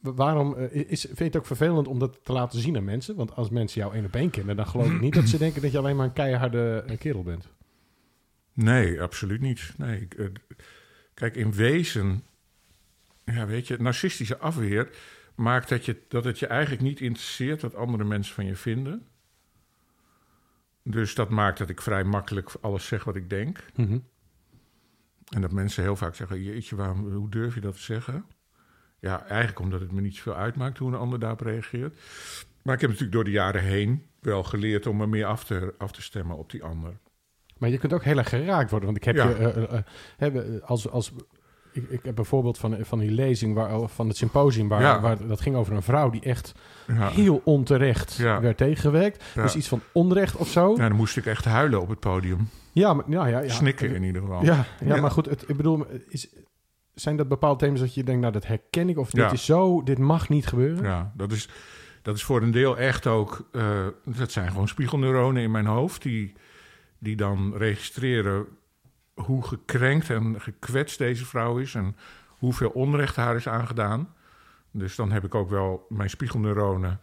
waarom 0.00 0.56
is, 0.56 1.00
vind 1.00 1.18
je 1.18 1.24
het 1.24 1.36
ook 1.36 1.46
vervelend 1.46 1.88
om 1.88 1.98
dat 1.98 2.18
te 2.22 2.32
laten 2.32 2.60
zien 2.60 2.76
aan 2.76 2.84
mensen? 2.84 3.16
Want 3.16 3.36
als 3.36 3.50
mensen 3.50 3.80
jou 3.80 3.94
één 3.94 4.04
op 4.04 4.14
één 4.14 4.30
kennen, 4.30 4.56
dan 4.56 4.66
geloof 4.66 4.90
ik 4.90 5.00
niet 5.00 5.14
dat 5.14 5.28
ze 5.28 5.38
denken 5.38 5.62
dat 5.62 5.72
je 5.72 5.78
alleen 5.78 5.96
maar 5.96 6.06
een 6.06 6.12
keiharde 6.12 6.84
kerel 6.98 7.22
bent. 7.22 7.48
Nee, 8.52 9.02
absoluut 9.02 9.40
niet. 9.40 9.72
Nee, 9.76 10.00
ik, 10.00 10.30
kijk, 11.14 11.36
in 11.36 11.52
wezen, 11.52 12.24
ja, 13.24 13.46
weet 13.46 13.66
je, 13.66 13.76
narcistische 13.76 14.38
afweer 14.38 14.90
maakt 15.34 15.68
dat, 15.68 15.84
je, 15.84 16.02
dat 16.08 16.24
het 16.24 16.38
je 16.38 16.46
eigenlijk 16.46 16.82
niet 16.82 17.00
interesseert 17.00 17.62
wat 17.62 17.74
andere 17.74 18.04
mensen 18.04 18.34
van 18.34 18.46
je 18.46 18.56
vinden. 18.56 19.06
Dus 20.82 21.14
dat 21.14 21.30
maakt 21.30 21.58
dat 21.58 21.68
ik 21.68 21.80
vrij 21.80 22.04
makkelijk 22.04 22.50
alles 22.60 22.86
zeg 22.86 23.04
wat 23.04 23.16
ik 23.16 23.30
denk. 23.30 23.64
En 25.28 25.40
dat 25.40 25.52
mensen 25.52 25.82
heel 25.82 25.96
vaak 25.96 26.14
zeggen: 26.14 26.42
Jeetje, 26.42 26.76
waarom, 26.76 27.12
hoe 27.12 27.30
durf 27.30 27.54
je 27.54 27.60
dat 27.60 27.74
te 27.74 27.82
zeggen? 27.82 28.26
Ja, 29.00 29.26
eigenlijk 29.26 29.58
omdat 29.60 29.80
het 29.80 29.92
me 29.92 30.00
niet 30.00 30.16
zoveel 30.16 30.34
uitmaakt 30.34 30.78
hoe 30.78 30.88
een 30.88 30.98
ander 30.98 31.18
daarop 31.18 31.40
reageert. 31.40 31.98
Maar 32.62 32.74
ik 32.74 32.80
heb 32.80 32.90
natuurlijk 32.90 33.12
door 33.12 33.24
de 33.24 33.30
jaren 33.30 33.62
heen 33.62 34.06
wel 34.20 34.42
geleerd 34.42 34.86
om 34.86 34.96
me 34.96 35.06
meer 35.06 35.26
af 35.26 35.44
te, 35.44 35.74
af 35.78 35.92
te 35.92 36.02
stemmen 36.02 36.36
op 36.36 36.50
die 36.50 36.62
ander. 36.62 36.98
Maar 37.58 37.70
je 37.70 37.78
kunt 37.78 37.92
ook 37.92 38.04
heel 38.04 38.18
erg 38.18 38.28
geraakt 38.28 38.70
worden. 38.70 38.88
Want 38.88 38.96
ik 38.96 39.04
heb 39.04 39.16
Ja. 39.16 39.28
je, 39.28 39.34
eh, 39.34 39.78
eh, 40.18 40.54
eh, 40.56 40.62
als, 40.62 40.90
als, 40.90 41.12
ik, 41.72 41.90
ik 41.90 42.00
heb 42.02 42.18
een 42.18 42.24
voorbeeld 42.24 42.58
van, 42.58 42.76
van 42.80 42.98
die 42.98 43.10
lezing, 43.10 43.54
waar, 43.54 43.88
van 43.88 44.08
het 44.08 44.16
symposium, 44.16 44.68
waar, 44.68 44.80
Ja. 44.80 45.00
waar 45.00 45.26
dat 45.26 45.40
ging 45.40 45.56
over 45.56 45.74
een 45.74 45.82
vrouw 45.82 46.10
die 46.10 46.20
echt 46.20 46.52
Ja. 46.86 47.08
heel 47.08 47.40
onterecht 47.44 48.14
Ja. 48.14 48.40
werd 48.40 48.56
tegengewerkt. 48.56 49.24
Dus 49.34 49.56
iets 49.56 49.68
van 49.68 49.80
onrecht 49.92 50.36
of 50.36 50.48
zo. 50.48 50.74
Ja, 50.76 50.88
dan 50.88 50.96
moest 50.96 51.16
ik 51.16 51.26
echt 51.26 51.44
huilen 51.44 51.80
op 51.80 51.88
het 51.88 52.00
podium. 52.00 52.48
Ja, 52.72 52.94
maar, 52.94 53.04
ja, 53.08 53.26
ja, 53.26 53.38
ja. 53.40 53.48
Snikken 53.48 53.94
in 53.94 54.02
ieder 54.02 54.22
geval. 54.22 54.44
Ja, 54.44 54.64
ja, 54.84 55.00
maar 55.00 55.10
goed, 55.10 55.26
het, 55.26 55.44
ik 55.48 55.56
bedoel, 55.56 55.86
is, 56.08 56.28
zijn 56.94 57.16
dat 57.16 57.28
bepaalde 57.28 57.58
thema's 57.58 57.80
dat 57.80 57.94
je 57.94 58.04
denkt, 58.04 58.20
nou, 58.20 58.32
dat 58.32 58.46
herken 58.46 58.88
ik, 58.88 58.98
of 58.98 59.10
dit 59.10 59.32
is 59.32 59.44
zo, 59.44 59.82
dit 59.82 59.98
mag 59.98 60.28
niet 60.28 60.46
gebeuren? 60.46 60.84
Ja, 60.84 61.12
dat 61.16 61.32
is, 61.32 61.48
dat 62.02 62.16
is 62.16 62.24
voor 62.24 62.42
een 62.42 62.50
deel 62.50 62.78
echt 62.78 63.06
ook... 63.06 63.48
dat 64.04 64.32
zijn 64.32 64.50
gewoon 64.50 64.68
spiegelneuronen 64.68 65.42
in 65.42 65.50
mijn 65.50 65.66
hoofd... 65.66 66.02
die, 66.02 66.32
die 67.04 67.16
dan 67.16 67.56
registreren 67.56 68.46
hoe 69.14 69.46
gekrenkt 69.46 70.10
en 70.10 70.40
gekwetst 70.40 70.98
deze 70.98 71.24
vrouw 71.24 71.58
is... 71.58 71.74
en 71.74 71.96
hoeveel 72.26 72.70
onrecht 72.70 73.16
haar 73.16 73.36
is 73.36 73.48
aangedaan. 73.48 74.14
Dus 74.70 74.96
dan 74.96 75.12
heb 75.12 75.24
ik 75.24 75.34
ook 75.34 75.50
wel 75.50 75.86
mijn 75.88 76.10
spiegelneuronen... 76.10 77.00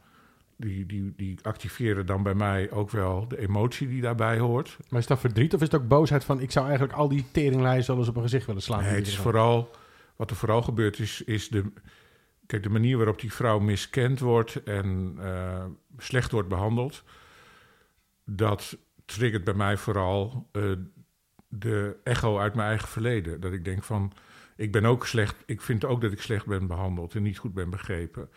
Die, 0.55 0.85
die, 0.85 1.13
die 1.17 1.39
activeren 1.41 2.05
dan 2.05 2.23
bij 2.23 2.33
mij 2.33 2.71
ook 2.71 2.89
wel 2.89 3.27
de 3.27 3.39
emotie 3.39 3.87
die 3.87 4.01
daarbij 4.01 4.39
hoort. 4.39 4.77
Maar 4.89 4.99
is 4.99 5.07
dat 5.07 5.19
verdriet 5.19 5.53
of 5.53 5.61
is 5.61 5.71
het 5.71 5.81
ook 5.81 5.87
boosheid 5.87 6.23
van, 6.23 6.39
ik 6.39 6.51
zou 6.51 6.65
eigenlijk 6.67 6.97
al 6.97 7.07
die 7.07 7.25
teringlijsten 7.31 7.93
wel 7.93 8.03
eens 8.03 8.09
op 8.09 8.15
een 8.15 8.21
gezicht 8.21 8.45
willen 8.45 8.61
slaan? 8.61 8.81
Nee, 8.81 8.95
het 8.95 9.07
is 9.07 9.17
vooral, 9.17 9.71
wat 10.15 10.29
er 10.29 10.35
vooral 10.35 10.61
gebeurt 10.61 10.99
is, 10.99 11.21
is 11.23 11.49
de, 11.49 11.71
kijk, 12.45 12.63
de 12.63 12.69
manier 12.69 12.97
waarop 12.97 13.19
die 13.21 13.33
vrouw 13.33 13.59
miskend 13.59 14.19
wordt 14.19 14.63
en 14.63 15.15
eh, 15.19 15.65
slecht 15.97 16.31
wordt 16.31 16.49
behandeld. 16.49 17.03
Dat 18.23 18.77
triggert 19.13 19.43
bij 19.43 19.53
mij 19.53 19.77
vooral 19.77 20.47
eh, 20.51 20.71
de 21.47 21.95
echo 22.03 22.39
uit 22.39 22.55
mijn 22.55 22.67
eigen 22.67 22.87
verleden. 22.87 23.39
Dat 23.39 23.53
ik 23.53 23.65
denk 23.65 23.83
van, 23.83 24.13
ik 24.55 24.71
ben 24.71 24.85
ook 24.85 25.07
slecht, 25.07 25.35
ik 25.45 25.61
vind 25.61 25.85
ook 25.85 26.01
dat 26.01 26.11
ik 26.11 26.21
slecht 26.21 26.45
ben 26.45 26.67
behandeld 26.67 27.15
en 27.15 27.23
niet 27.23 27.37
goed 27.37 27.53
ben 27.53 27.69
begrepen. 27.69 28.29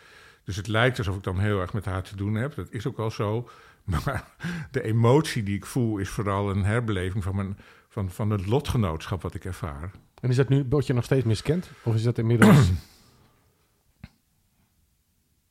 Dus 0.45 0.57
het 0.57 0.67
lijkt 0.67 0.99
alsof 0.99 1.17
ik 1.17 1.23
dan 1.23 1.39
heel 1.39 1.61
erg 1.61 1.73
met 1.73 1.85
haar 1.85 2.03
te 2.03 2.17
doen 2.17 2.35
heb. 2.35 2.55
Dat 2.55 2.71
is 2.71 2.87
ook 2.87 2.97
wel 2.97 3.11
zo. 3.11 3.49
Maar 3.85 4.25
de 4.71 4.83
emotie 4.83 5.43
die 5.43 5.57
ik 5.57 5.67
voel 5.67 5.99
is 5.99 6.09
vooral 6.09 6.51
een 6.51 6.65
herbeleving 6.65 7.25
van, 7.25 7.37
mijn, 7.37 7.59
van, 7.89 8.11
van 8.11 8.31
het 8.31 8.47
lotgenootschap 8.47 9.23
wat 9.23 9.35
ik 9.35 9.45
ervaar. 9.45 9.91
En 10.21 10.31
is 10.31 10.37
dat 10.37 10.49
nu, 10.49 10.67
word 10.69 10.87
je 10.87 10.93
nog 10.93 11.05
steeds 11.05 11.25
miskend? 11.25 11.71
Of 11.83 11.95
is 11.95 12.03
dat 12.03 12.19
inmiddels... 12.19 12.71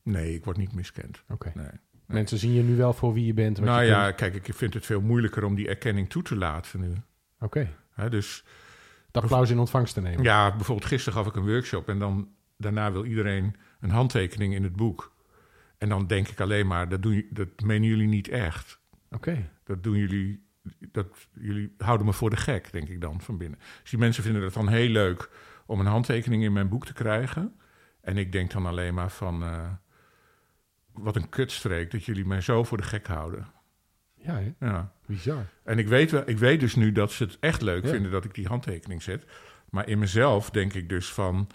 Nee, 0.03 0.33
ik 0.33 0.45
word 0.45 0.57
niet 0.57 0.73
miskend. 0.73 1.23
Oké. 1.29 1.51
Nee. 1.55 1.69
Mensen 2.05 2.37
zien 2.37 2.53
je 2.53 2.63
nu 2.63 2.75
wel 2.75 2.93
voor 2.93 3.13
wie 3.13 3.25
je 3.25 3.33
bent. 3.33 3.57
wat 3.57 3.67
Nou 3.67 3.81
je 3.81 3.87
ja, 3.87 4.03
kunt. 4.11 4.15
kijk, 4.15 4.47
ik 4.47 4.53
vind 4.53 4.73
het 4.73 4.85
veel 4.85 5.01
moeilijker 5.01 5.43
om 5.43 5.55
die 5.55 5.67
erkenning 5.67 6.09
toe 6.09 6.23
te 6.23 6.35
laten 6.35 6.79
nu. 6.79 6.93
Oké. 7.39 7.69
Dus 8.09 8.43
Het 9.11 9.23
applaus 9.23 9.49
in 9.49 9.59
ontvangst 9.59 9.93
te 9.93 10.01
nemen. 10.01 10.23
ja, 10.23 10.55
bijvoorbeeld 10.55 10.87
gisteren 10.87 11.19
gaf 11.19 11.27
ik 11.27 11.35
een 11.35 11.45
workshop 11.47 11.89
en 11.89 11.99
dan 11.99 12.29
daarna 12.57 12.91
wil 12.91 13.05
iedereen 13.05 13.55
een 13.79 13.89
handtekening 13.89 14.53
in 14.53 14.63
het 14.63 14.75
boek. 14.75 15.11
En 15.77 15.89
dan 15.89 16.07
denk 16.07 16.27
ik 16.27 16.39
alleen 16.39 16.67
maar, 16.67 16.89
dat, 16.89 17.01
doen, 17.01 17.25
dat 17.29 17.47
menen 17.63 17.87
jullie 17.89 18.07
niet 18.07 18.27
echt. 18.27 18.79
Oké. 19.11 19.49
Dat 19.63 19.83
doen 19.83 19.97
jullie, 19.97 20.43
dat, 20.91 21.07
jullie 21.33 21.73
houden 21.77 22.05
me 22.05 22.13
voor 22.13 22.29
de 22.29 22.35
gek, 22.37 22.71
denk 22.71 22.87
ik 22.89 23.01
dan 23.01 23.21
van 23.21 23.37
binnen. 23.37 23.59
Dus 23.81 23.89
die 23.89 23.99
mensen 23.99 24.23
vinden 24.23 24.41
het 24.43 24.53
dan 24.53 24.67
heel 24.69 24.89
leuk 24.89 25.29
om 25.65 25.79
een 25.79 25.85
handtekening 25.85 26.43
in 26.43 26.53
mijn 26.53 26.69
boek 26.69 26.85
te 26.85 26.93
krijgen. 26.93 27.55
En 28.01 28.17
ik 28.17 28.31
denk 28.31 28.51
dan 28.51 28.65
alleen 28.65 28.93
maar 28.93 29.11
van, 29.11 29.43
eh, 29.43 29.69
wat 30.93 31.15
een 31.15 31.29
kutstreek 31.29 31.91
dat 31.91 32.03
jullie 32.05 32.25
mij 32.25 32.41
zo 32.41 32.63
voor 32.63 32.77
de 32.77 32.83
gek 32.83 33.07
houden. 33.07 33.47
Ja, 34.15 34.35
hè? 34.35 34.67
Ja. 34.67 34.93
bizar. 35.05 35.45
En 35.63 35.77
ik 35.77 35.87
weet, 35.87 36.11
wel, 36.11 36.23
ik 36.25 36.37
weet 36.37 36.59
dus 36.59 36.75
nu 36.75 36.91
dat 36.91 37.11
ze 37.11 37.23
het 37.23 37.37
echt 37.39 37.61
leuk 37.61 37.83
Ja. 37.83 37.89
vinden 37.89 38.11
dat 38.11 38.25
ik 38.25 38.33
die 38.33 38.47
handtekening 38.47 39.03
zet. 39.03 39.25
Maar 39.69 39.87
in 39.87 39.99
mezelf 39.99 40.49
denk 40.49 40.73
ik 40.73 40.89
dus 40.89 41.13
van, 41.13 41.47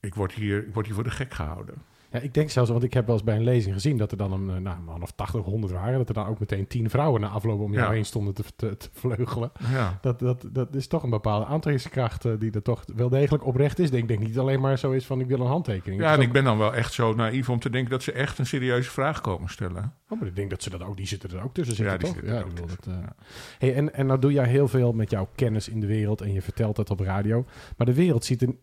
ik 0.00 0.14
word 0.14 0.32
hier, 0.32 0.66
ik 0.66 0.74
word 0.74 0.86
hier 0.86 0.94
voor 0.94 1.04
de 1.04 1.10
gek 1.10 1.34
gehouden. 1.34 1.74
Ja, 2.14 2.20
ik 2.20 2.34
denk 2.34 2.50
zelfs, 2.50 2.70
want 2.70 2.82
ik 2.82 2.94
heb 2.94 3.06
wel 3.06 3.14
eens 3.14 3.24
bij 3.24 3.36
een 3.36 3.44
lezing 3.44 3.74
gezien 3.74 3.96
dat 3.96 4.10
er 4.10 4.16
dan 4.16 4.32
een, 4.32 4.50
eh, 4.50 4.56
nou, 4.62 4.76
een 4.76 4.84
man 4.84 5.02
of 5.02 5.10
80, 5.10 5.44
100 5.44 5.72
waren. 5.72 5.98
Dat 5.98 6.08
er 6.08 6.14
dan 6.14 6.26
ook 6.26 6.38
meteen 6.38 6.66
10 6.66 6.90
vrouwen 6.90 7.20
na 7.20 7.28
afloop 7.28 7.60
om 7.60 7.72
jou 7.72 7.86
Ja. 7.86 7.92
heen 7.92 8.04
stonden 8.04 8.34
te, 8.34 8.42
te, 8.56 8.76
te 8.76 8.88
vleugelen. 8.92 9.52
Ja. 9.72 9.98
Dat, 10.00 10.18
dat, 10.18 10.44
dat 10.52 10.74
is 10.74 10.86
toch 10.86 11.02
een 11.02 11.10
bepaalde 11.10 11.44
aantrekkingskracht 11.46 12.24
eh, 12.24 12.32
die 12.38 12.50
er 12.52 12.62
toch 12.62 12.84
wel 12.96 13.08
degelijk 13.08 13.46
oprecht 13.46 13.78
is. 13.78 13.86
Ik 13.86 13.92
denk, 13.92 14.08
denk 14.08 14.20
niet 14.20 14.38
alleen 14.38 14.60
maar 14.60 14.78
zo 14.78 14.90
is 14.90 15.06
van 15.06 15.20
ik 15.20 15.26
wil 15.26 15.40
een 15.40 15.46
handtekening. 15.46 16.00
Ja, 16.02 16.12
en 16.14 16.20
ik 16.20 16.32
ben 16.32 16.44
dan 16.44 16.58
wel 16.58 16.74
echt 16.74 16.92
zo 16.92 17.14
naïef 17.14 17.50
om 17.50 17.58
te 17.58 17.70
denken 17.70 17.90
dat 17.90 18.02
ze 18.02 18.12
echt 18.12 18.38
een 18.38 18.46
serieuze 18.46 18.90
vraag 18.90 19.20
komen 19.20 19.48
stellen. 19.50 19.92
oh, 20.08 20.18
maar 20.18 20.28
ik 20.28 20.36
denk 20.36 20.50
dat 20.50 20.62
ze 20.62 20.70
dat 20.70 20.82
ook, 20.82 20.96
die 20.96 21.06
zitten 21.06 21.30
er 21.30 21.44
ook 21.44 21.54
tussen 21.54 21.84
Ja, 21.84 21.90
zitten, 21.90 21.98
die 21.98 22.08
toch? 22.08 22.16
zitten 22.16 22.32
er 22.32 22.38
ja, 22.40 22.50
ook 22.50 22.56
tussen, 22.68 22.78
dat, 22.84 22.94
eh. 22.94 23.10
hey, 23.58 23.74
en, 23.74 23.94
en 23.94 24.06
nou 24.06 24.18
doe 24.20 24.32
jij 24.32 24.48
heel 24.48 24.68
veel 24.68 24.92
met 24.92 25.10
jouw 25.10 25.28
kennis 25.34 25.68
in 25.68 25.80
de 25.80 25.86
wereld 25.86 26.20
en 26.20 26.32
je 26.32 26.42
vertelt 26.42 26.76
het 26.76 26.90
op 26.90 27.00
radio. 27.00 27.44
Maar 27.76 27.86
de 27.86 27.94
wereld 27.94 28.24
ziet 28.24 28.42
er 28.42 28.54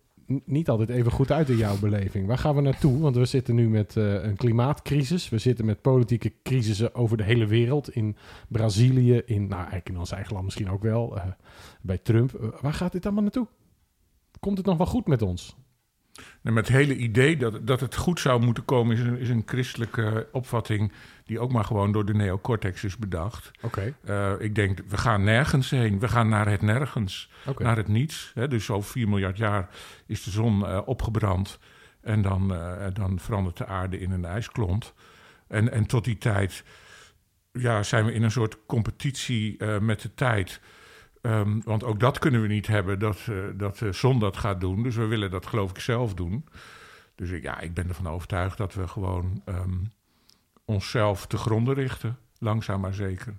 niet 0.45 0.69
altijd 0.69 0.89
even 0.89 1.11
goed 1.11 1.31
uit 1.31 1.49
in 1.49 1.57
jouw 1.57 1.77
beleving. 1.79 2.27
Waar 2.27 2.37
gaan 2.37 2.55
we 2.55 2.61
naartoe? 2.61 2.99
Want 2.99 3.15
we 3.15 3.25
zitten 3.25 3.55
nu 3.55 3.69
met 3.69 3.97
eh, 3.97 4.23
een 4.23 4.35
klimaatcrisis. 4.35 5.29
We 5.29 5.37
zitten 5.37 5.65
met 5.65 5.81
politieke 5.81 6.33
crisissen 6.43 6.95
over 6.95 7.17
de 7.17 7.23
hele 7.23 7.45
wereld. 7.45 7.95
In 7.95 8.15
Brazilië, 8.47 9.21
in, 9.25 9.41
nou 9.41 9.53
eigenlijk 9.59 9.89
in 9.89 9.97
ons 9.97 10.11
eigen 10.11 10.33
land 10.33 10.45
misschien 10.45 10.69
ook 10.69 10.81
wel. 10.83 11.17
eh, 11.17 11.23
bij 11.81 11.97
Trump. 11.97 12.33
Eh, 12.33 12.47
waar 12.61 12.73
gaat 12.73 12.91
dit 12.91 13.05
allemaal 13.05 13.23
naartoe? 13.23 13.47
Komt 14.39 14.57
het 14.57 14.65
nog 14.65 14.77
wel 14.77 14.85
goed 14.87 15.07
met 15.07 15.21
ons? 15.21 15.55
En 16.41 16.53
met 16.53 16.67
het 16.67 16.75
hele 16.75 16.95
idee 16.95 17.37
dat, 17.37 17.67
dat 17.67 17.79
het 17.79 17.95
goed 17.95 18.19
zou 18.19 18.41
moeten 18.41 18.65
komen, 18.65 18.97
is 18.97 19.03
een, 19.03 19.17
is 19.17 19.29
een 19.29 19.43
christelijke 19.45 20.27
opvatting 20.31 20.91
die 21.25 21.39
ook 21.39 21.51
maar 21.51 21.65
gewoon 21.65 21.91
door 21.91 22.05
de 22.05 22.13
neocortex 22.13 22.83
is 22.83 22.97
bedacht. 22.97 23.51
Oké. 23.61 23.95
Eh, 24.03 24.33
ik 24.39 24.55
denk, 24.55 24.79
we 24.87 24.97
gaan 24.97 25.23
nergens 25.23 25.69
heen. 25.69 25.99
We 25.99 26.07
gaan 26.07 26.29
naar 26.29 26.47
het 26.47 26.61
nergens. 26.61 27.29
Naar 27.57 27.77
het 27.77 27.87
niets. 27.87 28.31
Hè? 28.35 28.47
Dus 28.47 28.69
over 28.69 28.91
4 28.91 29.09
miljard 29.09 29.37
jaar 29.37 29.69
is 30.05 30.23
de 30.23 30.31
zon 30.31 30.65
eh, 30.65 30.81
opgebrand. 30.85 31.59
En 32.01 32.21
dan, 32.21 32.53
eh, 32.53 32.87
dan 32.93 33.19
verandert 33.19 33.57
de 33.57 33.65
aarde 33.65 33.99
in 33.99 34.11
een 34.11 34.25
ijsklont. 34.25 34.93
En, 35.47 35.71
en 35.71 35.85
tot 35.85 36.03
die 36.03 36.17
tijd 36.17 36.63
ja, 37.51 37.83
zijn 37.83 38.05
we 38.05 38.13
in 38.13 38.23
een 38.23 38.31
soort 38.31 38.57
competitie 38.65 39.63
met 39.79 40.01
de 40.01 40.13
tijd. 40.13 40.61
Ehm, 41.21 41.59
want 41.63 41.83
ook 41.83 41.99
dat 41.99 42.19
kunnen 42.19 42.41
we 42.41 42.47
niet 42.47 42.67
hebben, 42.67 42.99
dat, 42.99 43.17
eh, 43.29 43.35
dat 43.53 43.81
zon 43.91 44.19
dat 44.19 44.37
gaat 44.37 44.61
doen. 44.61 44.83
Dus 44.83 44.95
we 44.95 45.05
willen 45.05 45.31
dat 45.31 45.45
geloof 45.45 45.69
ik 45.69 45.79
zelf 45.79 46.13
doen. 46.13 46.45
Dus 47.15 47.29
ik, 47.29 47.43
ja, 47.43 47.59
ik 47.59 47.73
ben 47.73 47.87
ervan 47.87 48.07
overtuigd 48.07 48.57
dat 48.57 48.73
we 48.73 48.87
gewoon 48.87 49.41
ehm, 49.45 49.73
onszelf 50.65 51.27
te 51.27 51.37
gronden 51.37 51.73
richten. 51.73 52.17
Langzaam 52.39 52.81
maar 52.81 52.93
zeker. 52.93 53.33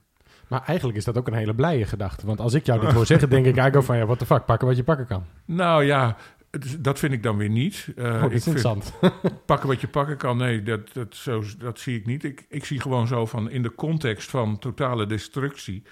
Maar 0.49 0.63
eigenlijk 0.67 0.99
is 0.99 1.05
dat 1.05 1.19
ook 1.19 1.27
een 1.27 1.35
hele 1.35 1.55
blije 1.55 1.85
gedachte. 1.85 2.27
Want 2.27 2.41
als 2.41 2.55
ik 2.55 2.67
jou 2.67 2.81
dit 2.81 2.93
hoor 2.97 3.07
zeggen, 3.07 3.29
denk 3.31 3.47
ik 3.47 3.57
eigenlijk 3.57 3.77
ook 3.77 3.85
van... 3.85 3.97
ja, 3.97 4.07
wat 4.07 4.19
de 4.19 4.27
fuck, 4.27 4.45
pakken 4.45 4.67
wat 4.69 4.77
je 4.77 4.85
pakken 4.85 5.07
kan. 5.07 5.25
Nou 5.45 5.85
ja, 5.85 6.17
dat 6.79 6.99
vind 6.99 7.13
ik 7.13 7.23
dan 7.23 7.37
weer 7.37 7.49
niet. 7.49 7.89
Eh, 7.97 8.05
Oh, 8.05 8.21
vind- 8.21 8.33
interessant. 8.33 8.93
pakken 9.47 9.69
wat 9.69 9.81
je 9.81 9.89
pakken 9.89 10.17
kan. 10.17 10.37
Nee, 10.37 10.63
dat, 10.63 10.93
dat, 10.93 11.15
zo, 11.15 11.43
dat 11.59 11.79
zie 11.79 11.99
ik 11.99 12.07
niet. 12.07 12.25
Ik, 12.25 12.45
ik 12.49 12.65
zie 12.65 12.81
gewoon 12.81 13.07
zo 13.07 13.27
van 13.27 13.51
in 13.51 13.63
de 13.63 13.75
context 13.75 14.31
van 14.31 14.59
totale 14.59 15.07
destructie. 15.07 15.83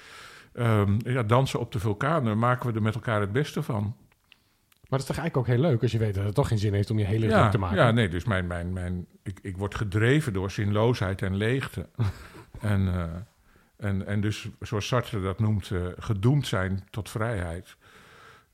Ehm, 0.52 0.98
ja, 1.04 1.22
dansen 1.22 1.60
op 1.60 1.72
de 1.72 1.78
vulkanen, 1.78 2.38
maken 2.38 2.66
we 2.70 2.76
er 2.76 2.82
met 2.82 2.94
elkaar 2.94 3.20
het 3.20 3.32
beste 3.32 3.62
van. 3.62 3.82
Maar 4.90 4.98
dat 4.98 5.08
is 5.08 5.14
toch 5.14 5.24
eigenlijk 5.24 5.36
ook 5.36 5.56
heel 5.56 5.70
leuk 5.70 5.82
als 5.82 5.92
je 5.92 5.98
weet 5.98 6.14
dat 6.14 6.24
het 6.24 6.34
toch 6.34 6.48
geen 6.48 6.58
zin 6.58 6.74
heeft 6.74 6.90
om 6.90 6.98
je 6.98 7.04
hele 7.04 7.26
Ja, 7.26 7.38
druk 7.38 7.50
te 7.50 7.58
maken. 7.58 7.76
ja 7.76 7.90
nee, 7.90 8.08
dus 8.08 8.24
mijn, 8.24 8.46
mijn, 8.46 8.72
mijn, 8.72 9.06
ik, 9.22 9.38
ik 9.42 9.56
word 9.56 9.74
gedreven 9.74 10.32
door 10.32 10.50
zinloosheid 10.50 11.22
en 11.22 11.36
leegte. 11.36 11.88
en, 12.60 12.94
eh, 12.94 13.04
en, 13.76 14.06
en 14.06 14.20
dus, 14.20 14.48
zoals 14.60 14.86
Sartre 14.86 15.20
dat 15.20 15.38
noemt, 15.38 15.70
eh, 15.70 15.86
gedoemd 15.98 16.46
zijn 16.46 16.84
tot 16.90 17.10
vrijheid. 17.10 17.76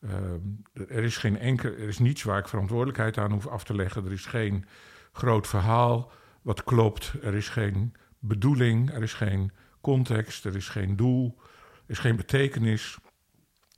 Ehm, 0.03 0.41
er 0.89 1.05
is 1.05 1.17
geen 1.17 1.39
enkel, 1.39 1.71
er 1.71 1.89
is 1.89 1.99
niets 1.99 2.23
waar 2.23 2.39
ik 2.39 2.49
verantwoordelijkheid 2.49 3.19
aan 3.19 3.33
hoef 3.33 3.47
af 3.47 3.65
te 3.65 3.75
leggen. 3.75 4.05
Er 4.05 4.13
is 4.13 4.27
geen 4.27 4.65
groot 5.13 5.47
verhaal 5.47 6.13
wat 6.43 6.65
klopt. 6.65 7.13
Er 7.23 7.35
is 7.35 7.49
geen 7.49 7.95
bedoeling, 8.19 8.91
er 8.95 9.03
is 9.03 9.15
geen 9.15 9.53
context, 9.81 10.45
er 10.45 10.57
is 10.57 10.69
geen 10.69 10.97
doel, 10.97 11.39
is 11.87 11.99
geen 11.99 12.17
betekenis. 12.17 12.99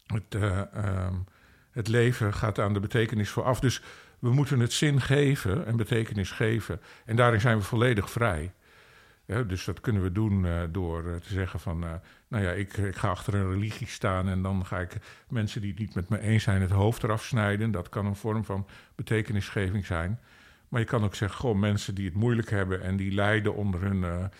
Het, 0.06 0.34
eh, 0.34 0.74
ehm, 0.74 1.14
het 1.70 1.88
leven 1.88 2.34
gaat 2.34 2.58
aan 2.58 2.72
de 2.72 2.80
betekenis 2.80 3.30
vooraf. 3.30 3.60
Dus 3.60 3.82
we 4.18 4.30
moeten 4.30 4.60
het 4.60 4.72
zin 4.72 5.00
geven 5.00 5.66
en 5.66 5.76
betekenis 5.76 6.30
geven. 6.30 6.80
En 7.04 7.16
daarin 7.16 7.40
zijn 7.40 7.58
we 7.58 7.64
volledig 7.64 8.10
vrij. 8.10 8.52
Dus 9.46 9.64
dat 9.64 9.80
kunnen 9.80 10.02
we 10.02 10.12
doen 10.12 10.46
eh, 10.46 10.60
door 10.70 11.08
eh, 11.08 11.14
te 11.14 11.32
zeggen 11.32 11.60
van... 11.60 11.78
nou 12.28 12.44
ja, 12.44 12.50
ik, 12.50 12.76
ik 12.76 12.96
ga 12.96 13.08
achter 13.08 13.34
een 13.34 13.50
religie 13.52 13.86
staan... 13.86 14.28
en 14.28 14.42
dan 14.42 14.66
ga 14.66 14.78
ik 14.78 14.96
mensen 15.28 15.60
die 15.60 15.70
het 15.70 15.78
niet 15.78 15.94
met 15.94 16.08
me 16.08 16.20
eens 16.20 16.42
zijn... 16.42 16.60
het 16.60 16.70
hoofd 16.70 17.02
eraf 17.02 17.24
snijden. 17.24 17.70
Dat 17.70 17.88
kan 17.88 18.06
een 18.06 18.16
vorm 18.16 18.44
van 18.44 18.66
betekenisgeving 18.94 19.86
zijn. 19.86 20.20
Maar 20.68 20.80
je 20.80 20.86
kan 20.86 21.04
ook 21.04 21.14
zeggen... 21.14 21.38
goh, 21.38 21.58
mensen 21.58 21.94
die 21.94 22.04
het 22.04 22.14
moeilijk 22.14 22.50
hebben... 22.50 22.82
en 22.82 22.96
die 22.96 23.12
lijden 23.12 23.54
onder 23.54 23.80
hun, 23.80 24.30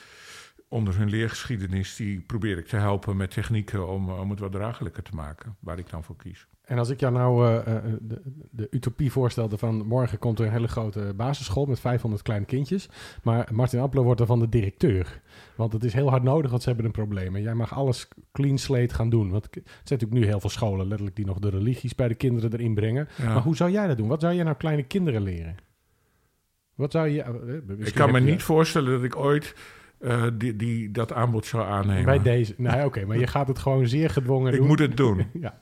onder 0.68 0.96
hun 0.98 1.08
leergeschiedenis... 1.08 1.96
die 1.96 2.20
probeer 2.20 2.58
ik 2.58 2.66
te 2.66 2.76
helpen 2.76 3.16
met 3.16 3.30
technieken... 3.30 3.88
om, 3.88 4.10
om 4.10 4.30
het 4.30 4.40
wat 4.40 4.52
draaglijker 4.52 5.02
te 5.02 5.14
maken. 5.14 5.56
Waar 5.60 5.78
ik 5.78 5.90
dan 5.90 6.04
voor 6.04 6.16
kies. 6.16 6.46
En 6.64 6.78
als 6.78 6.88
ik 6.88 7.00
jou 7.00 7.12
nou 7.12 7.46
eh, 7.46 7.76
eh, 7.76 7.82
de, 8.00 8.20
de 8.50 8.66
utopie 8.70 9.12
voorstelde 9.12 9.58
van 9.58 9.86
morgen 9.86 10.18
komt 10.18 10.38
er 10.38 10.46
een 10.46 10.52
hele 10.52 10.68
grote 10.68 11.12
basisschool 11.16 11.64
met 11.66 11.80
500 11.80 12.22
kleine 12.22 12.46
kindjes. 12.46 12.88
Maar 13.22 13.48
Martin 13.52 13.80
Appler 13.80 14.04
wordt 14.04 14.20
ervan 14.20 14.38
de 14.38 14.48
directeur. 14.48 15.20
Want 15.56 15.72
het 15.72 15.84
is 15.84 15.92
heel 15.92 16.10
hard 16.10 16.22
nodig, 16.22 16.50
want 16.50 16.62
ze 16.62 16.68
hebben 16.68 16.86
een 16.86 16.92
probleem. 16.92 17.36
En 17.36 17.42
jij 17.42 17.54
mag 17.54 17.74
alles 17.74 18.08
clean 18.32 18.58
slate 18.58 18.94
gaan 18.94 19.10
doen. 19.10 19.30
Want 19.30 19.44
er 19.44 19.50
zijn 19.64 19.64
natuurlijk 19.82 20.20
nu 20.20 20.26
heel 20.26 20.40
veel 20.40 20.50
scholen 20.50 20.86
letterlijk 20.86 21.16
die 21.16 21.26
nog 21.26 21.38
de 21.38 21.50
religies 21.50 21.94
bij 21.94 22.08
de 22.08 22.14
kinderen 22.14 22.52
erin 22.52 22.74
brengen. 22.74 23.08
Ja. 23.16 23.32
Maar 23.32 23.42
hoe 23.42 23.56
zou 23.56 23.70
jij 23.70 23.86
dat 23.86 23.96
doen? 23.96 24.08
Wat 24.08 24.20
zou 24.20 24.34
jij 24.34 24.44
nou 24.44 24.56
kleine 24.56 24.82
kinderen 24.82 25.22
leren? 25.22 25.56
Wat 26.74 26.92
zou 26.92 27.08
je... 27.08 27.22
eh, 27.22 27.86
Ik 27.86 27.94
kan 27.94 28.12
me 28.12 28.20
niet 28.20 28.42
voorstellen 28.42 28.90
dat 28.92 29.02
ik 29.02 29.16
ooit 29.16 29.54
eh, 30.00 30.24
die, 30.34 30.56
die, 30.56 30.90
dat 30.90 31.12
aanbod 31.12 31.46
zou 31.46 31.64
aannemen. 31.64 32.04
Bij 32.04 32.22
deze... 32.22 32.54
Nee, 32.56 32.84
oké, 32.84 33.04
maar 33.04 33.18
je 33.18 33.26
gaat 33.26 33.48
het 33.48 33.58
gewoon 33.58 33.86
zeer 33.88 34.10
gedwongen 34.10 34.52
ik 34.52 34.58
doen. 34.58 34.66
moet 34.66 34.78
het 34.78 34.96
doen. 34.96 35.26
Ja. 35.40 35.58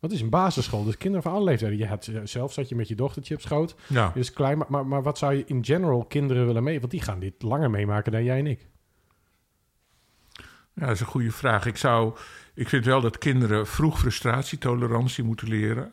Wat 0.00 0.12
is 0.12 0.20
een 0.20 0.30
basisschool? 0.30 0.84
Dus 0.84 0.96
kinderen 0.96 1.22
van 1.22 1.32
alle 1.32 1.44
leeftijden. 1.44 1.78
Je 1.78 1.86
had, 1.86 2.10
zelf 2.24 2.52
zat 2.52 2.68
je 2.68 2.74
met 2.74 2.88
je 2.88 2.94
dochtertje 2.94 3.34
op 3.34 3.40
schoot. 3.40 3.74
Ja. 3.86 4.12
Is 4.14 4.32
klein, 4.32 4.58
maar, 4.58 4.66
maar, 4.70 4.86
maar 4.86 5.02
wat 5.02 5.18
zou 5.18 5.34
je 5.34 5.44
in 5.46 5.64
general 5.64 6.04
kinderen 6.04 6.46
willen 6.46 6.62
mee? 6.62 6.78
Want 6.78 6.90
die 6.90 7.02
gaan 7.02 7.18
dit 7.18 7.42
langer 7.42 7.70
meemaken 7.70 8.12
dan 8.12 8.24
jij 8.24 8.38
en 8.38 8.46
ik. 8.46 8.68
ja, 10.74 10.86
dat 10.86 10.90
is 10.90 11.00
een 11.00 11.06
goede 11.06 11.30
vraag. 11.30 11.66
Ik, 11.66 11.76
zou, 11.76 12.16
ik 12.54 12.68
vind 12.68 12.84
wel 12.84 13.00
dat 13.00 13.18
kinderen 13.18 13.66
vroeg 13.66 13.98
frustratietolerantie 13.98 15.24
moeten 15.24 15.48
leren. 15.48 15.92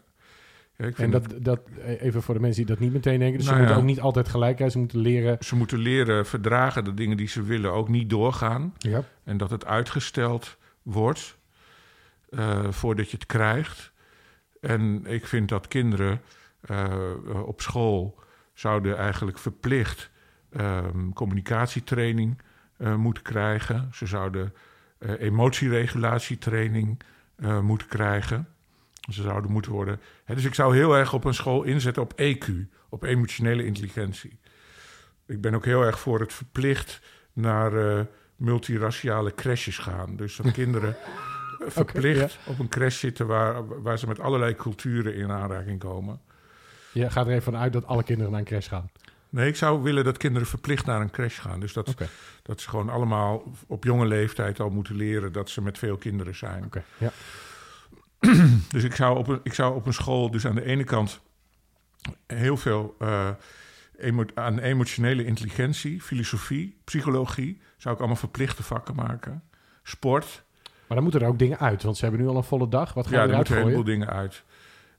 Ja, 0.81 0.89
En 0.95 1.11
dat, 1.11 1.33
dat, 1.41 1.61
eh, 1.81 2.01
even 2.01 2.21
voor 2.21 2.33
de 2.33 2.39
mensen 2.39 2.65
die 2.65 2.75
dat 2.75 2.83
niet 2.83 2.93
meteen 2.93 3.19
denken. 3.19 3.37
Dus 3.37 3.47
Nou 3.47 3.57
ze 3.57 3.63
moeten 3.63 3.75
ja. 3.75 3.81
ook 3.81 3.95
niet 3.95 3.99
altijd 3.99 4.29
gelijk. 4.29 4.71
Ze 4.71 4.77
moeten 4.77 4.99
leren. 4.99 5.37
Ze 5.39 5.55
moeten 5.55 5.77
leren 5.77 6.25
verdragen 6.25 6.83
dat 6.83 6.97
dingen 6.97 7.17
die 7.17 7.27
ze 7.27 7.43
willen 7.43 7.71
ook 7.71 7.89
niet 7.89 8.09
doorgaan. 8.09 8.73
Ja. 8.77 9.03
En 9.23 9.37
dat 9.37 9.49
het 9.49 9.65
uitgesteld 9.65 10.57
wordt 10.81 11.37
eh, 12.29 12.71
voordat 12.71 13.09
je 13.09 13.17
het 13.17 13.25
krijgt. 13.25 13.91
En 14.61 15.05
ik 15.05 15.25
vind 15.25 15.49
dat 15.49 15.67
kinderen 15.67 16.21
eh, 16.61 17.43
op 17.45 17.61
school 17.61 18.19
zouden 18.53 18.97
eigenlijk 18.97 19.37
verplicht 19.37 20.11
ehm, 20.49 21.09
communicatietraining 21.09 22.41
eh, 22.77 22.95
moeten 22.95 23.23
krijgen. 23.23 23.89
Ze 23.91 24.05
zouden 24.05 24.53
emotieregulatietraining 25.19 26.99
moeten 27.61 27.87
krijgen. 27.87 28.47
Ze 29.09 29.21
zouden 29.21 29.51
moeten 29.51 29.71
worden. 29.71 29.99
Hè, 30.23 30.35
dus 30.35 30.45
ik 30.45 30.53
zou 30.53 30.75
heel 30.75 30.95
erg 30.95 31.13
op 31.13 31.23
een 31.23 31.33
school 31.33 31.63
inzetten 31.63 32.01
op 32.01 32.13
EQ, 32.21 32.45
op 32.89 33.03
emotionele 33.03 33.65
intelligentie. 33.65 34.39
Ik 35.25 35.41
ben 35.41 35.53
ook 35.55 35.65
heel 35.65 35.81
erg 35.81 35.99
voor 35.99 36.19
het 36.19 36.33
verplicht 36.33 37.01
naar 37.33 37.97
eh, 37.97 38.05
multiraciale 38.35 39.35
crashes 39.35 39.77
gaan. 39.77 40.15
Dus 40.15 40.35
dat 40.35 40.51
kinderen 40.51 40.95
verplicht 41.67 42.39
op 42.45 42.59
een 42.59 42.69
crash 42.69 42.99
zitten 42.99 43.27
waar, 43.27 43.81
waar 43.81 43.99
ze 43.99 44.07
met 44.07 44.19
allerlei 44.19 44.55
culturen 44.55 45.15
in 45.15 45.31
aanraking 45.31 45.79
komen. 45.79 46.21
Je 46.91 47.09
gaat 47.09 47.25
er 47.25 47.31
even 47.31 47.43
vanuit 47.43 47.73
dat 47.73 47.85
alle 47.85 48.03
kinderen 48.03 48.31
naar 48.31 48.39
een 48.39 48.45
crash 48.45 48.67
gaan. 48.67 48.89
Nee, 49.29 49.47
ik 49.47 49.55
zou 49.55 49.81
willen 49.81 50.03
dat 50.03 50.17
kinderen 50.17 50.47
verplicht 50.47 50.85
naar 50.85 51.01
een 51.01 51.11
crash 51.11 51.39
gaan. 51.39 51.59
Dus 51.59 51.73
dat, 51.73 51.95
dat 52.41 52.61
ze 52.61 52.69
gewoon 52.69 52.89
allemaal 52.89 53.43
op 53.67 53.83
jonge 53.83 54.05
leeftijd 54.05 54.59
al 54.59 54.69
moeten 54.69 54.95
leren 54.95 55.31
dat 55.31 55.49
ze 55.49 55.61
met 55.61 55.77
veel 55.77 55.97
kinderen 55.97 56.35
zijn. 56.35 56.65
Oké. 56.65 56.83
Ja. 56.97 57.11
Dus 58.71 58.83
ik 58.83 58.95
zou, 58.95 59.17
op 59.17 59.27
een, 59.27 59.39
ik 59.43 59.53
zou 59.53 59.75
op 59.75 59.85
een 59.85 59.93
school 59.93 60.31
dus 60.31 60.45
aan 60.47 60.55
de 60.55 60.65
ene 60.65 60.83
kant 60.83 61.21
heel 62.27 62.57
veel 62.57 62.95
eh, 62.99 63.29
emo- 63.97 64.25
aan 64.33 64.59
emotionele 64.59 65.25
intelligentie, 65.25 66.01
filosofie, 66.01 66.77
psychologie, 66.83 67.61
zou 67.77 67.93
ik 67.93 67.99
allemaal 67.99 68.19
verplichte 68.19 68.63
vakken 68.63 68.95
maken. 68.95 69.43
Sport, 69.83 70.43
Maar 70.63 70.97
dan 70.97 71.03
moeten 71.03 71.21
er 71.21 71.27
ook 71.27 71.39
dingen 71.39 71.59
uit. 71.59 71.83
Want 71.83 71.97
ze 71.97 72.05
hebben 72.05 72.21
nu 72.21 72.27
al 72.27 72.35
een 72.35 72.43
volle 72.43 72.67
dag. 72.69 72.93
Wat 72.93 73.07
gaan 73.07 73.15
ja, 73.15 73.27
er 73.27 73.35
moeten 73.35 73.55
een 73.55 73.61
heleboel 73.61 73.83
dingen 73.83 74.09
uit. 74.09 74.43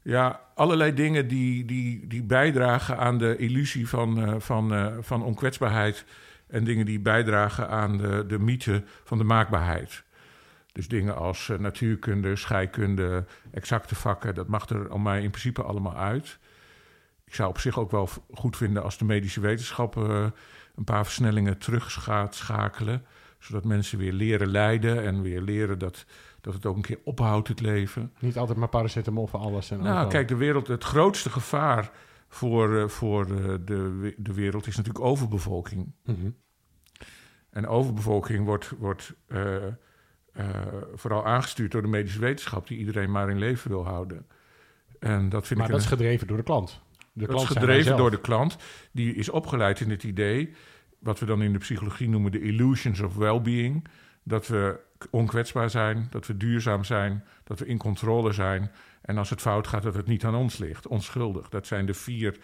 Ja, 0.03 0.41
allerlei 0.55 0.95
dingen 0.95 1.29
die, 1.29 1.65
die, 1.65 2.07
die 2.07 2.23
bijdragen 2.23 2.99
aan 2.99 3.19
de 3.19 3.37
illusie 3.37 3.89
van, 3.89 4.25
eh, 4.25 4.35
van, 4.39 4.75
eh, 4.75 4.95
van 5.01 5.23
onkwetsbaarheid. 5.23 6.05
En 6.47 6.65
dingen 6.65 6.87
die 6.87 7.01
bijdragen 7.01 7.69
aan 7.69 7.97
de, 7.97 8.25
de 8.29 8.39
mythe 8.39 8.83
van 9.05 9.19
de 9.19 9.25
maakbaarheid. 9.25 10.03
Dus 10.73 10.89
dingen 10.89 11.17
als 11.17 11.49
eh, 11.49 11.59
natuurkunde, 11.59 12.37
scheikunde, 12.37 13.25
exacte 13.51 13.95
vakken, 13.95 14.35
dat 14.35 14.49
mag 14.49 14.69
er 14.69 14.89
al 14.89 14.99
mij 14.99 15.23
in 15.23 15.31
principe 15.31 15.63
allemaal 15.63 15.97
uit. 15.97 16.39
Ik 17.25 17.35
zou 17.35 17.49
op 17.49 17.59
zich 17.59 17.79
ook 17.79 17.91
wel 17.91 18.09
goed 18.31 18.57
vinden 18.57 18.83
als 18.83 18.99
de 18.99 19.05
medische 19.05 19.41
wetenschappen 19.41 20.11
eh, 20.11 20.27
een 20.77 20.85
paar 20.85 21.05
versnellingen 21.05 21.59
terug 21.59 21.93
gaat 21.93 22.35
schakelen. 22.35 23.05
Zodat 23.39 23.65
mensen 23.65 23.99
weer 23.99 24.13
leren 24.13 24.49
lijden 24.49 25.05
en 25.05 25.23
weer 25.23 25.41
leren 25.41 25.79
dat, 25.79 26.05
dat 26.41 26.55
het 26.55 26.67
ook 26.67 26.77
een 26.77 26.83
keer 26.83 26.99
ophoudt, 27.05 27.49
het 27.49 27.61
leven. 27.61 28.13
Niet 28.19 28.39
altijd 28.39 28.59
maar 28.59 28.69
paracetamol 28.69 29.27
voor 29.27 29.41
alles. 29.41 29.71
En 29.71 29.77
Nou, 29.79 29.91
overal. 29.91 30.09
kijk, 30.09 30.29
de 30.29 30.37
wereld, 30.37 30.67
het 30.67 30.85
grootste 30.85 31.31
gevaar 31.31 31.91
voor, 32.29 32.79
eh, 32.79 32.89
voor 32.89 33.27
de, 33.27 34.15
de 34.17 34.35
wereld 34.35 34.67
is 34.67 34.77
natuurlijk 34.77 35.05
overbevolking. 35.05 35.93
Mhm. 36.05 36.31
En 37.51 37.67
overbevolking 37.67 38.45
wordt, 38.45 38.73
wordt 38.79 39.15
vooral 40.95 41.27
aangestuurd 41.27 41.73
door 41.73 41.83
de 41.83 41.89
medische 41.89 42.21
wetenschap, 42.21 42.67
die 42.67 42.79
iedereen 42.79 43.11
maar 43.11 43.31
in 43.31 43.39
leven 43.39 43.71
wil 43.71 43.85
houden. 43.85 44.27
En 44.99 45.29
dat 45.29 45.47
vind 45.47 45.59
Maar 45.61 45.69
ik 45.69 45.75
dat 45.75 45.85
een- 45.85 45.87
is 45.93 45.99
gedreven 45.99 46.27
door 46.27 46.37
de 46.37 46.43
klant. 46.43 46.81
De 47.13 47.27
dat 47.27 47.41
is 47.41 47.47
gedreven 47.47 47.97
door 47.97 48.11
de 48.11 48.21
klant. 48.21 48.57
Die 48.93 49.15
is 49.15 49.29
opgeleid 49.29 49.81
in 49.81 49.91
het 49.91 50.05
idee, 50.05 50.53
wat 50.99 51.19
we 51.19 51.27
dan 51.27 51.43
in 51.43 51.53
de 51.53 51.59
psychologie 51.59 52.09
noemen 52.09 52.33
de 52.33 52.41
illusions 52.41 53.01
of 53.01 53.15
well-being. 53.15 53.87
Dat 54.23 54.47
we 54.47 54.81
onkwetsbaar 55.11 55.71
zijn, 55.71 56.07
dat 56.11 56.27
we 56.27 56.37
duurzaam 56.37 56.85
zijn, 56.85 57.25
dat 57.45 57.59
we 57.59 57.67
in 57.67 57.79
controle 57.79 58.33
zijn. 58.33 58.71
En 59.03 59.19
als 59.19 59.31
het 59.31 59.41
fout 59.41 59.67
gaat, 59.67 59.83
dat 59.83 59.95
het 59.95 60.07
niet 60.07 60.25
aan 60.25 60.35
ons 60.35 60.59
ligt, 60.59 60.87
onschuldig. 60.87 61.49
Dat 61.49 61.67
zijn 61.67 61.87
de 61.87 61.95
vier 61.95 62.37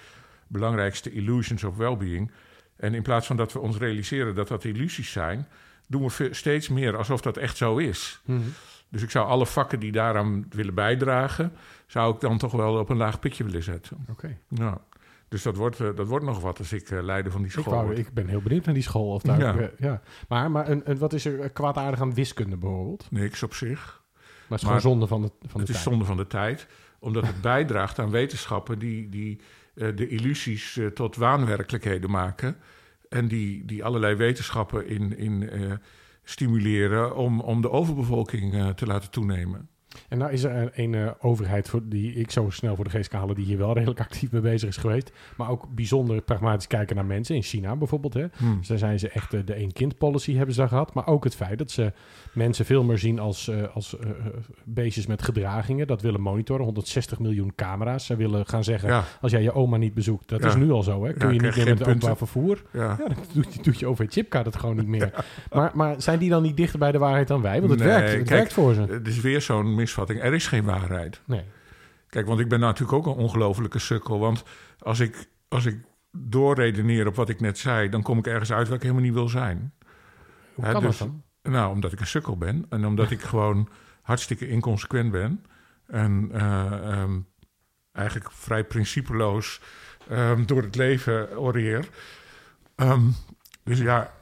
belangrijkste 0.46 1.12
illusions 1.12 1.64
of 1.64 1.76
well-being. 1.76 2.30
En 2.76 2.94
in 2.94 3.02
plaats 3.02 3.26
van 3.26 3.36
dat 3.36 3.52
we 3.52 3.58
ons 3.58 3.76
realiseren 3.76 4.34
dat 4.34 4.48
dat 4.48 4.64
illusies 4.64 5.12
zijn, 5.12 5.46
doen 5.86 6.08
we 6.08 6.28
steeds 6.34 6.68
meer 6.68 6.96
alsof 6.96 7.20
dat 7.20 7.36
echt 7.36 7.56
zo 7.56 7.76
is. 7.76 8.20
Mhm. 8.24 8.40
Dus 8.88 9.02
ik 9.02 9.10
zou 9.10 9.26
alle 9.26 9.46
vakken 9.46 9.80
die 9.80 9.92
daaraan 9.92 10.46
willen 10.50 10.74
bijdragen, 10.74 11.52
zou 11.86 12.14
ik 12.14 12.20
dan 12.20 12.38
toch 12.38 12.52
wel 12.52 12.78
op 12.78 12.88
een 12.88 12.96
laag 12.96 13.18
pitje 13.18 13.44
willen 13.44 13.62
zetten. 13.62 14.06
Oké. 14.10 14.38
Ja. 14.48 14.80
Dus 15.28 15.42
dat 15.42 15.56
wordt, 15.56 15.80
eh, 15.80 15.88
dat 15.94 16.06
wordt 16.08 16.24
nog 16.24 16.40
wat 16.40 16.58
als 16.58 16.72
ik 16.72 16.90
eh, 16.90 17.02
leider 17.02 17.32
van 17.32 17.42
die 17.42 17.50
Ik, 17.50 17.58
school 17.58 17.72
wou, 17.74 17.86
word. 17.86 17.98
ik 17.98 18.12
ben 18.12 18.26
heel 18.28 18.40
benieuwd 18.40 18.64
naar 18.64 18.74
die 18.74 18.82
school. 18.82 19.12
Of 19.12 19.22
daar 19.22 19.38
Ja. 19.40 19.52
ook, 19.52 19.58
eh, 19.58 19.66
ja. 19.78 20.00
Maar, 20.28 20.50
maar 20.50 20.68
een, 20.68 20.90
een- 20.90 20.98
wat 20.98 21.12
is 21.12 21.24
er 21.24 21.50
kwaadaardig 21.50 22.00
aan 22.00 22.14
wiskunde 22.14 22.56
bijvoorbeeld? 22.56 23.06
Niks 23.10 23.42
op 23.42 23.54
zich. 23.54 24.02
Maar 24.14 24.22
het 24.48 24.58
is 24.58 24.62
Maar 24.72 24.80
gewoon 24.80 24.80
zonde 24.80 25.06
van 25.06 25.22
de, 25.22 25.28
van 25.28 25.38
de 25.52 25.58
het 25.58 25.68
is 25.68 25.74
tijd. 25.74 25.88
zonde 25.88 26.04
van 26.04 26.16
de 26.16 26.26
tijd. 26.26 26.66
Omdat 26.98 27.26
het 27.26 27.40
bijdraagt 27.52 27.98
aan 27.98 28.10
wetenschappen 28.10 28.78
die, 28.78 29.08
die 29.08 29.40
de 29.74 30.08
illusies 30.08 30.80
tot 30.94 31.16
waanwerkelijkheden 31.16 32.10
maken. 32.10 32.56
En 33.08 33.28
die, 33.28 33.64
die 33.64 33.84
allerlei 33.84 34.14
wetenschappen 34.14 34.86
in, 34.86 35.16
in, 35.16 35.50
eh, 35.50 35.72
stimuleren 36.22 37.16
om, 37.16 37.40
om 37.40 37.60
de 37.60 37.70
overbevolking 37.70 38.54
eh, 38.54 38.68
te 38.68 38.86
laten 38.86 39.10
toenemen. 39.10 39.68
En 40.08 40.18
nou 40.18 40.32
is 40.32 40.42
er 40.44 40.56
een, 40.56 40.70
een 40.74 40.92
uh, 40.92 41.10
overheid 41.20 41.68
voor, 41.68 41.80
die 41.84 42.14
ik 42.14 42.30
zo 42.30 42.50
snel 42.50 42.74
voor 42.74 42.84
de 42.84 42.90
geest 42.90 43.08
kan 43.08 43.20
halen, 43.20 43.34
die 43.34 43.44
hier 43.44 43.58
wel 43.58 43.72
redelijk 43.74 44.00
actief 44.00 44.30
mee 44.32 44.40
bezig 44.40 44.68
is 44.68 44.76
geweest. 44.76 45.12
Maar 45.36 45.50
ook 45.50 45.66
bijzonder 45.74 46.20
pragmatisch 46.22 46.66
kijken 46.66 46.96
naar 46.96 47.04
mensen. 47.04 47.34
In 47.34 47.42
China 47.42 47.76
bijvoorbeeld. 47.76 48.14
Hè. 48.14 48.24
Hmm. 48.36 48.58
Dus 48.58 48.68
daar 48.68 48.78
zijn 48.78 48.98
ze 48.98 49.08
echt 49.08 49.34
uh, 49.34 49.40
de 49.44 49.54
één-kind-policy 49.54 50.34
hebben 50.34 50.54
ze 50.54 50.60
daar 50.60 50.68
gehad. 50.68 50.94
Maar 50.94 51.06
ook 51.06 51.24
het 51.24 51.34
feit 51.36 51.58
dat 51.58 51.70
ze 51.70 51.92
mensen 52.32 52.64
veel 52.64 52.84
meer 52.84 52.98
zien 52.98 53.18
als, 53.18 53.48
uh, 53.48 53.62
als 53.74 53.96
beestjes 54.64 55.06
met 55.06 55.22
gedragingen. 55.22 55.86
Dat 55.86 56.02
willen 56.02 56.20
monitoren. 56.20 56.64
160 56.64 57.18
miljoen 57.18 57.52
camera's. 57.54 58.06
Ze 58.06 58.16
willen 58.16 58.46
gaan 58.46 58.64
zeggen, 58.64 58.88
Ja. 58.88 59.04
als 59.20 59.32
jij 59.32 59.42
je 59.42 59.52
oma 59.52 59.76
niet 59.76 59.94
bezoekt, 59.94 60.28
dat 60.28 60.40
Ja. 60.42 60.48
is 60.48 60.54
nu 60.56 60.70
al 60.70 60.82
zo. 60.82 61.04
Hè. 61.04 61.12
Kun 61.12 61.26
Ja, 61.28 61.34
je 61.34 61.40
niet 61.40 61.56
meer 61.56 61.64
met 61.64 61.72
openbaar 61.74 61.86
punten. 61.92 62.16
vervoer. 62.16 62.62
Ja. 62.72 62.96
Dan 62.96 63.08
doet, 63.32 63.64
doet 63.64 63.78
je 63.78 63.86
OV-chipkaart 63.86 64.46
het 64.46 64.56
gewoon 64.56 64.76
niet 64.76 64.86
meer. 64.86 65.24
Maar, 65.52 65.70
maar 65.74 66.02
zijn 66.02 66.18
die 66.18 66.30
dan 66.30 66.42
niet 66.42 66.56
dichter 66.56 66.78
bij 66.78 66.92
de 66.92 66.98
waarheid 66.98 67.28
dan 67.28 67.42
wij? 67.42 67.58
Want 67.58 67.70
het 67.70 67.78
Nee, 67.80 67.88
werkt, 67.88 68.06
het 68.08 68.16
kijk, 68.16 68.28
werkt 68.28 68.52
voor 68.52 68.74
ze. 68.74 68.80
Het 68.80 69.06
is 69.06 69.20
weer 69.20 69.40
zo'n 69.40 69.74
misvatting. 69.86 70.20
Er 70.22 70.34
is 70.34 70.46
geen 70.46 70.64
waarheid. 70.64 71.20
Nee. 71.24 71.44
Kijk, 72.08 72.26
want 72.26 72.40
ik 72.40 72.48
ben 72.48 72.60
natuurlijk 72.60 72.92
ook 72.92 73.06
een 73.06 73.22
ongelofelijke 73.22 73.78
sukkel. 73.78 74.18
Want 74.18 74.44
als 74.78 75.00
ik, 75.00 75.28
als 75.48 75.66
ik 75.66 75.78
doorredeneer 76.12 77.06
op 77.06 77.14
wat 77.14 77.28
ik 77.28 77.40
net 77.40 77.58
zei, 77.58 77.88
dan 77.88 78.02
kom 78.02 78.18
ik 78.18 78.26
ergens 78.26 78.52
uit 78.52 78.66
waar 78.66 78.76
ik 78.76 78.82
helemaal 78.82 79.02
niet 79.04 79.14
wil 79.14 79.28
zijn. 79.28 79.72
Hoe 80.54 80.64
kan 80.64 80.82
dus- 80.82 80.98
dat 80.98 81.08
dan? 81.08 81.52
Nou, 81.52 81.72
omdat 81.72 81.92
ik 81.92 82.00
een 82.00 82.06
sukkel 82.06 82.36
ben 82.36 82.66
en 82.68 82.86
omdat 82.86 83.10
ik 83.10 83.20
gewoon 83.32 83.68
hartstikke 84.02 84.48
inconsequent 84.48 85.10
ben. 85.10 85.44
En 85.86 86.28
eh, 86.32 86.92
ehm, 86.92 87.20
eigenlijk 87.92 88.30
vrij 88.32 88.64
principeloos 88.64 89.60
ehm, 90.08 90.44
door 90.44 90.62
het 90.62 90.76
leven 90.76 91.38
oreer. 91.38 91.88
Ehm, 92.74 93.08
dus 93.62 93.78
ja, 93.78 94.12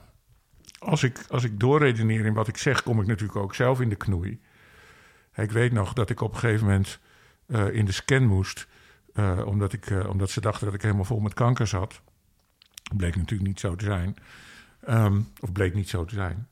als 0.78 1.02
ik, 1.02 1.24
als 1.28 1.44
ik 1.44 1.60
doorredeneer 1.60 2.24
in 2.24 2.34
wat 2.34 2.48
ik 2.48 2.56
zeg, 2.56 2.82
kom 2.82 3.00
ik 3.00 3.06
natuurlijk 3.06 3.38
ook 3.38 3.54
zelf 3.54 3.80
in 3.80 3.88
de 3.88 3.96
knoei. 3.96 4.40
Ik 5.34 5.50
weet 5.50 5.72
nog 5.72 5.92
dat 5.92 6.10
ik 6.10 6.20
op 6.20 6.32
een 6.32 6.38
gegeven 6.38 6.66
moment 6.66 6.98
eh, 7.46 7.74
in 7.74 7.84
de 7.84 7.92
scan 7.92 8.26
moest. 8.26 8.66
eh, 9.14 9.46
omdat, 9.46 9.72
ik, 9.72 9.86
eh, 9.86 10.08
omdat 10.08 10.30
ze 10.30 10.40
dachten 10.40 10.64
dat 10.64 10.74
ik 10.74 10.82
helemaal 10.82 11.04
vol 11.04 11.20
met 11.20 11.34
kanker 11.34 11.66
zat. 11.66 12.00
Bleek 12.96 13.16
natuurlijk 13.16 13.48
niet 13.48 13.60
zo 13.60 13.76
te 13.76 13.84
zijn. 13.84 14.16
Ehm, 14.80 15.20
of 15.40 15.52
bleek 15.52 15.74
niet 15.74 15.88
zo 15.88 16.04
te 16.04 16.14
zijn. 16.14 16.48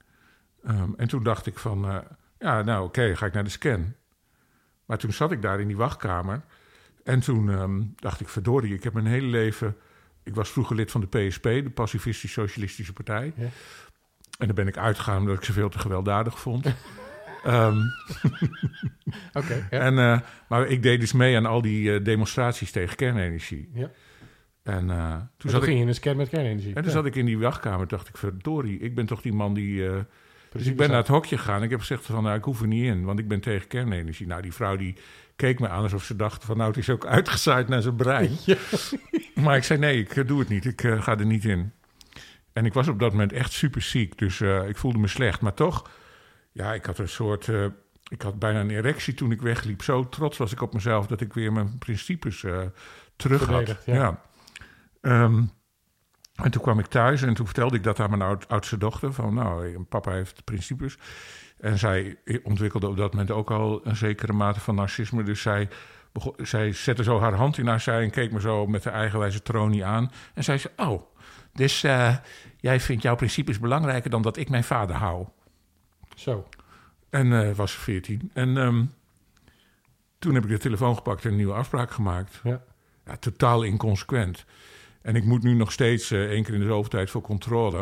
Ehm, 0.65 0.91
en 0.97 1.09
toen 1.09 1.23
dacht 1.23 1.47
ik 1.47 1.59
van, 1.59 2.05
ja, 2.39 2.63
nou 2.63 2.85
oké, 2.85 3.17
ga 3.17 3.27
ik 3.27 3.33
naar 3.33 3.45
de 3.45 3.51
scan. 3.51 3.95
Maar 4.85 4.99
toen 4.99 5.13
zat 5.13 5.33
ik 5.33 5.43
daar 5.43 5.61
in 5.61 5.67
die 5.67 5.77
wachtkamer. 5.77 6.43
En 7.05 7.21
toen 7.21 7.51
ehm, 7.51 7.83
dacht 7.97 8.21
ik, 8.21 8.29
verdorie, 8.29 8.75
ik 8.75 8.83
heb 8.83 8.93
mijn 8.93 9.07
hele 9.07 9.27
leven... 9.27 9.77
Ik 10.23 10.35
was 10.35 10.51
vroeger 10.51 10.77
lid 10.77 10.91
van 10.91 11.01
de 11.01 11.07
PSP, 11.07 11.43
de 11.43 11.71
Pacifistisch 11.75 12.33
Socialistische 12.33 12.93
Partij. 12.93 13.33
Ja. 13.37 13.49
En 14.39 14.47
daar 14.47 14.55
ben 14.55 14.67
ik 14.67 14.77
uitgegaan 14.77 15.19
omdat 15.21 15.37
ik 15.37 15.45
ze 15.45 15.53
veel 15.53 15.69
te 15.69 15.79
gewelddadig 15.79 16.41
vond. 16.41 16.67
Ehm, 17.45 17.77
Oké. 19.33 19.67
ja. 19.71 19.79
en, 19.79 19.99
eh, 19.99 20.21
maar 20.49 20.67
ik 20.67 20.83
deed 20.83 21.01
dus 21.01 21.13
mee 21.13 21.37
aan 21.37 21.47
al 21.47 21.63
die 21.63 21.95
eh, 21.95 22.05
demonstraties 22.05 22.71
tegen 22.71 22.97
kernenergie. 22.97 23.71
Ja. 23.75 23.91
En 24.63 24.91
eh, 24.91 25.11
toen, 25.17 25.29
Toen 25.37 25.51
zat 25.51 25.61
ik, 25.61 25.67
ging 25.67 25.77
je 25.77 25.83
in 25.83 25.89
een 25.89 25.95
scan 25.95 26.17
met 26.17 26.29
kernenergie. 26.29 26.69
en 26.69 26.75
toen 26.75 26.85
Ja, 26.85 26.91
zat 26.91 27.07
ik 27.07 27.17
in 27.17 27.27
die 27.27 27.39
wachtkamer 27.39 27.89
dacht 27.89 28.09
ik, 28.09 28.17
verdorie, 28.17 28.79
ik 28.79 28.95
ben 28.95 29.07
toch 29.07 29.23
die 29.23 29.33
man 29.33 29.55
die... 29.55 29.89
dus 30.53 30.67
ik 30.67 30.77
ben 30.77 30.89
naar 30.89 30.99
het 30.99 31.09
hokje 31.09 31.39
gegaan. 31.39 31.63
Ik 31.63 31.71
heb 31.71 31.81
gezegd 31.81 32.07
van, 32.07 32.23
nou, 32.23 32.37
ik 32.37 32.45
hoef 32.45 32.61
er 32.61 32.67
niet 32.67 32.85
in, 32.85 33.05
want 33.05 33.19
ik 33.19 33.29
ben 33.29 33.41
tegen 33.41 33.69
kernenergie. 33.69 34.27
Nou, 34.27 34.43
die 34.43 34.53
vrouw 34.53 34.77
die 34.77 34.95
keek 35.37 35.61
me 35.61 35.69
aan 35.69 35.83
alsof 35.83 36.05
ze 36.05 36.17
dacht 36.17 36.45
van, 36.45 36.57
nou, 36.57 36.69
het 36.69 36.79
is 36.79 36.91
ook 36.91 37.07
uitgezaaid 37.07 37.69
naar 37.69 37.83
zijn 37.83 37.97
brein. 37.97 38.31
Ja. 38.45 38.57
Maar 39.35 39.57
ik 39.57 39.65
zei, 39.65 39.79
nee, 39.79 39.99
ik 39.99 40.29
doe 40.29 40.39
het 40.39 40.49
niet. 40.49 40.65
Ik 40.65 40.81
ga 40.81 41.19
er 41.19 41.27
niet 41.27 41.45
in. 41.45 41.73
En 42.53 42.65
ik 42.65 42.73
was 42.73 42.89
op 42.89 42.99
dat 42.99 43.11
moment 43.11 43.33
echt 43.33 43.53
super 43.53 43.83
ziek, 43.83 44.19
dus 44.19 44.41
ik 44.41 44.77
voelde 44.77 44.99
me 44.99 45.07
slecht. 45.07 45.41
Maar 45.41 45.55
toch, 45.55 45.91
ja, 46.53 46.75
ik 46.75 46.87
had 46.87 46.99
een 46.99 47.09
soort... 47.09 47.49
eh, 47.49 47.67
ik 48.09 48.23
had 48.23 48.39
bijna 48.39 48.61
een 48.61 48.71
erectie 48.71 49.15
toen 49.15 49.31
ik 49.33 49.43
wegliep. 49.43 49.83
Zo 49.83 50.09
trots 50.09 50.39
was 50.39 50.53
ik 50.53 50.63
op 50.63 50.75
mezelf 50.75 51.07
dat 51.07 51.21
ik 51.21 51.33
weer 51.33 51.53
mijn 51.53 51.79
principes 51.79 52.45
eh, 52.45 52.61
terug 53.17 53.47
had. 53.47 53.77
Ja. 53.87 54.21
Ehm, 55.01 55.43
en 56.35 56.51
toen 56.51 56.63
kwam 56.63 56.79
ik 56.79 56.87
thuis 56.87 57.23
en 57.23 57.35
toen 57.35 57.47
vertelde 57.47 57.77
ik 57.77 57.83
dat 57.83 58.01
aan 58.01 58.11
mijn 58.11 58.23
oud, 58.23 58.49
oudste 58.49 58.79
dochter. 58.79 59.13
Van 59.13 59.35
nou, 59.35 59.83
papa 59.83 60.13
heeft 60.13 60.45
principes. 60.45 60.99
En 61.59 61.79
zij 61.79 62.19
ontwikkelde 62.43 62.89
op 62.89 62.97
dat 62.97 63.13
moment 63.13 63.31
ook 63.31 63.51
al 63.51 63.81
een 63.87 63.97
zekere 63.97 64.33
mate 64.33 64.61
van 64.61 64.75
narcisme. 64.75 65.23
Dus 65.23 65.43
zij, 65.43 65.69
begon, 66.13 66.35
zij 66.37 66.73
zette 66.73 67.03
zo 67.03 67.21
haar 67.21 67.35
hand 67.35 67.59
in 67.59 67.67
haar 67.67 67.81
zij 67.81 68.03
en 68.03 68.11
keek 68.11 68.33
me 68.33 68.41
zo 68.41 68.67
met 68.67 68.83
de 68.83 68.91
eigenwijze 68.91 69.43
tronie 69.43 69.85
aan. 69.85 70.11
En 70.35 70.45
zei 70.45 70.59
ze, 70.59 70.71
oh, 70.77 71.03
dus 71.53 71.83
eh, 71.83 72.17
jij 72.57 72.81
vindt 72.81 73.03
jouw 73.03 73.17
principes 73.17 73.59
belangrijker 73.59 74.11
dan 74.11 74.23
dat 74.23 74.37
ik 74.37 74.49
mijn 74.49 74.65
vader 74.65 74.97
hou. 74.97 75.27
Zo. 76.17 76.49
En 77.11 77.33
eh 77.33 77.55
was 77.55 77.73
14. 77.73 78.31
En 78.33 78.57
ehm, 78.57 78.85
toen 80.19 80.35
heb 80.35 80.45
ik 80.45 80.51
de 80.51 80.59
telefoon 80.59 80.97
gepakt 80.97 81.25
en 81.25 81.31
een 81.31 81.37
nieuwe 81.37 81.53
afspraak 81.53 81.91
gemaakt. 81.91 82.41
Ja. 82.45 82.63
Ja, 83.07 83.17
totaal 83.17 83.63
inconsequent. 83.63 84.45
En 85.03 85.17
ik 85.17 85.25
moet 85.25 85.43
nu 85.43 85.55
nog 85.55 85.73
steeds 85.73 86.11
eh, 86.11 86.25
één 86.25 86.43
keer 86.43 86.55
in 86.55 86.61
de 86.61 86.67
zoveel 86.67 86.91
tijd 86.91 87.11
voor 87.11 87.21
controle. 87.21 87.79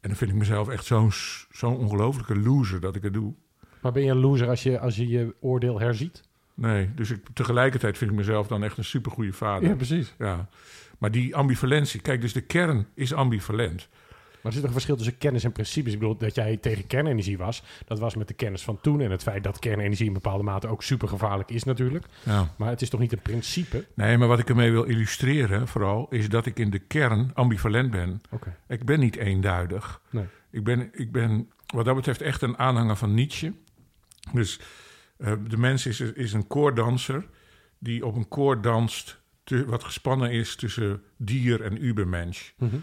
En 0.00 0.08
dan 0.08 0.16
vind 0.16 0.30
ik 0.30 0.36
mezelf 0.36 0.68
echt 0.68 0.84
zo'n 0.84 1.12
zo'n 1.50 1.76
ongelofelijke 1.76 2.38
loser 2.38 2.80
dat 2.80 2.96
ik 2.96 3.02
het 3.02 3.12
doe. 3.12 3.34
Maar 3.82 3.92
ben 3.92 4.02
je 4.02 4.10
een 4.10 4.20
loser 4.20 4.48
als 4.48 4.62
je 4.62 4.78
als 4.78 4.96
je, 4.96 5.08
je 5.08 5.34
oordeel 5.40 5.80
herziet? 5.80 6.22
Nee, 6.54 6.94
dus 6.94 7.10
ik, 7.10 7.20
tegelijkertijd 7.32 7.98
vind 7.98 8.10
ik 8.10 8.16
mezelf 8.16 8.46
dan 8.46 8.64
echt 8.64 8.78
een 8.78 8.84
supergoeie 8.84 9.32
vader. 9.32 9.68
Ja, 9.68 9.74
precies. 9.74 10.14
Ja. 10.18 10.48
Maar 10.98 11.10
die 11.10 11.36
ambivalentie, 11.36 12.00
kijk, 12.00 12.20
dus 12.20 12.32
de 12.32 12.40
kern 12.40 12.86
is 12.94 13.14
ambivalent. 13.14 13.88
Maar 14.42 14.52
er 14.52 14.52
zit 14.52 14.60
toch 14.60 14.64
een 14.64 14.72
verschil 14.72 14.96
tussen 14.96 15.18
kennis 15.18 15.44
en 15.44 15.52
principes. 15.52 15.92
Ik 15.92 15.98
bedoel, 15.98 16.16
dat 16.16 16.34
jij 16.34 16.56
tegen 16.56 16.86
kernenergie 16.86 17.38
was, 17.38 17.62
dat 17.86 17.98
was 17.98 18.14
met 18.14 18.28
de 18.28 18.34
kennis 18.34 18.62
van 18.62 18.80
toen. 18.80 19.00
En 19.00 19.10
het 19.10 19.22
feit 19.22 19.44
dat 19.44 19.58
kernenergie 19.58 20.06
in 20.06 20.12
bepaalde 20.12 20.42
mate 20.44 20.68
ook 20.68 20.82
super 20.82 21.08
gevaarlijk 21.08 21.50
is 21.50 21.64
natuurlijk. 21.64 22.06
Ja. 22.22 22.54
Maar 22.58 22.68
het 22.68 22.82
is 22.82 22.88
toch 22.90 23.00
niet 23.00 23.12
een 23.12 23.22
principe? 23.22 23.86
Nee, 23.94 24.18
maar 24.18 24.28
wat 24.28 24.38
ik 24.38 24.48
ermee 24.48 24.70
wil 24.70 24.82
illustreren, 24.82 25.68
vooral, 25.68 26.06
is 26.10 26.28
dat 26.28 26.46
ik 26.46 26.58
in 26.58 26.70
de 26.70 26.78
kern 26.78 27.30
ambivalent 27.34 27.90
ben. 27.90 28.20
Oké. 28.30 28.56
Ik 28.68 28.84
ben 28.84 29.00
niet 29.00 29.16
eenduidig. 29.16 30.00
Nee. 30.10 30.24
Ik 30.50 30.64
ben, 30.64 30.88
ik 30.92 31.12
ben 31.12 31.50
wat 31.66 31.84
dat 31.84 31.94
betreft 31.96 32.20
echt 32.20 32.42
een 32.42 32.58
aanhanger 32.58 32.96
van 32.96 33.14
Nietzsche. 33.14 33.52
Dus 34.32 34.60
eh, 35.16 35.32
de 35.48 35.56
mens 35.56 35.86
is, 35.86 36.00
is 36.00 36.32
een 36.32 36.46
koordanser 36.46 37.26
die 37.78 38.06
op 38.06 38.16
een 38.16 38.28
koord 38.28 38.62
danst... 38.62 39.18
te- 39.44 39.64
wat 39.64 39.84
gespannen 39.84 40.30
is 40.30 40.56
tussen 40.56 41.02
dier 41.16 41.62
en 41.62 41.84
ubermensch. 41.84 42.50
Mhm. 42.58 42.76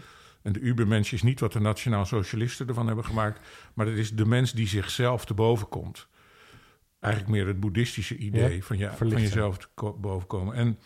En 0.48 0.54
de 0.54 0.60
ubermensch 0.60 1.12
is 1.12 1.22
niet 1.22 1.40
wat 1.40 1.52
de 1.52 1.60
nationaal 1.60 2.04
socialisten 2.04 2.68
ervan 2.68 2.86
hebben 2.86 3.04
gemaakt... 3.04 3.46
maar 3.74 3.86
het 3.86 3.98
is 3.98 4.10
de 4.10 4.26
mens 4.26 4.52
die 4.52 4.68
zichzelf 4.68 5.24
te 5.24 5.34
boven 5.34 5.68
komt. 5.68 6.08
Eigenlijk 7.00 7.32
meer 7.32 7.46
het 7.46 7.60
boeddhistische 7.60 8.16
idee 8.16 8.56
Ja, 8.56 8.62
van, 8.62 8.78
je, 8.78 8.90
van 8.96 9.08
jezelf 9.08 9.58
te 9.58 9.66
ko- 9.74 9.96
boven 9.98 10.26
komen. 10.26 10.54
En, 10.54 10.78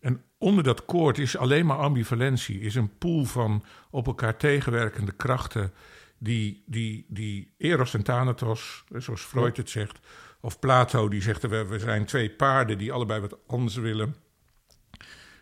en 0.00 0.22
onder 0.38 0.64
dat 0.64 0.84
koord 0.84 1.18
is 1.18 1.36
alleen 1.36 1.66
maar 1.66 1.76
ambivalentie. 1.76 2.60
Is 2.60 2.74
een 2.74 2.98
pool 2.98 3.24
van 3.24 3.64
op 3.90 4.06
elkaar 4.06 4.36
tegenwerkende 4.36 5.12
krachten... 5.12 5.72
die, 6.18 6.62
die, 6.66 7.06
die 7.08 7.54
Eros 7.58 7.94
en 7.94 8.02
Thanatos, 8.02 8.84
zoals 8.96 9.22
Freud 9.22 9.56
het 9.56 9.70
zegt... 9.70 9.98
of 10.40 10.58
Plato, 10.58 11.08
die 11.08 11.22
zegt... 11.22 11.48
we, 11.48 11.66
we 11.66 11.78
zijn 11.78 12.04
twee 12.04 12.30
paarden 12.30 12.78
die 12.78 12.92
allebei 12.92 13.20
wat 13.20 13.38
anders 13.46 13.76
willen... 13.76 14.14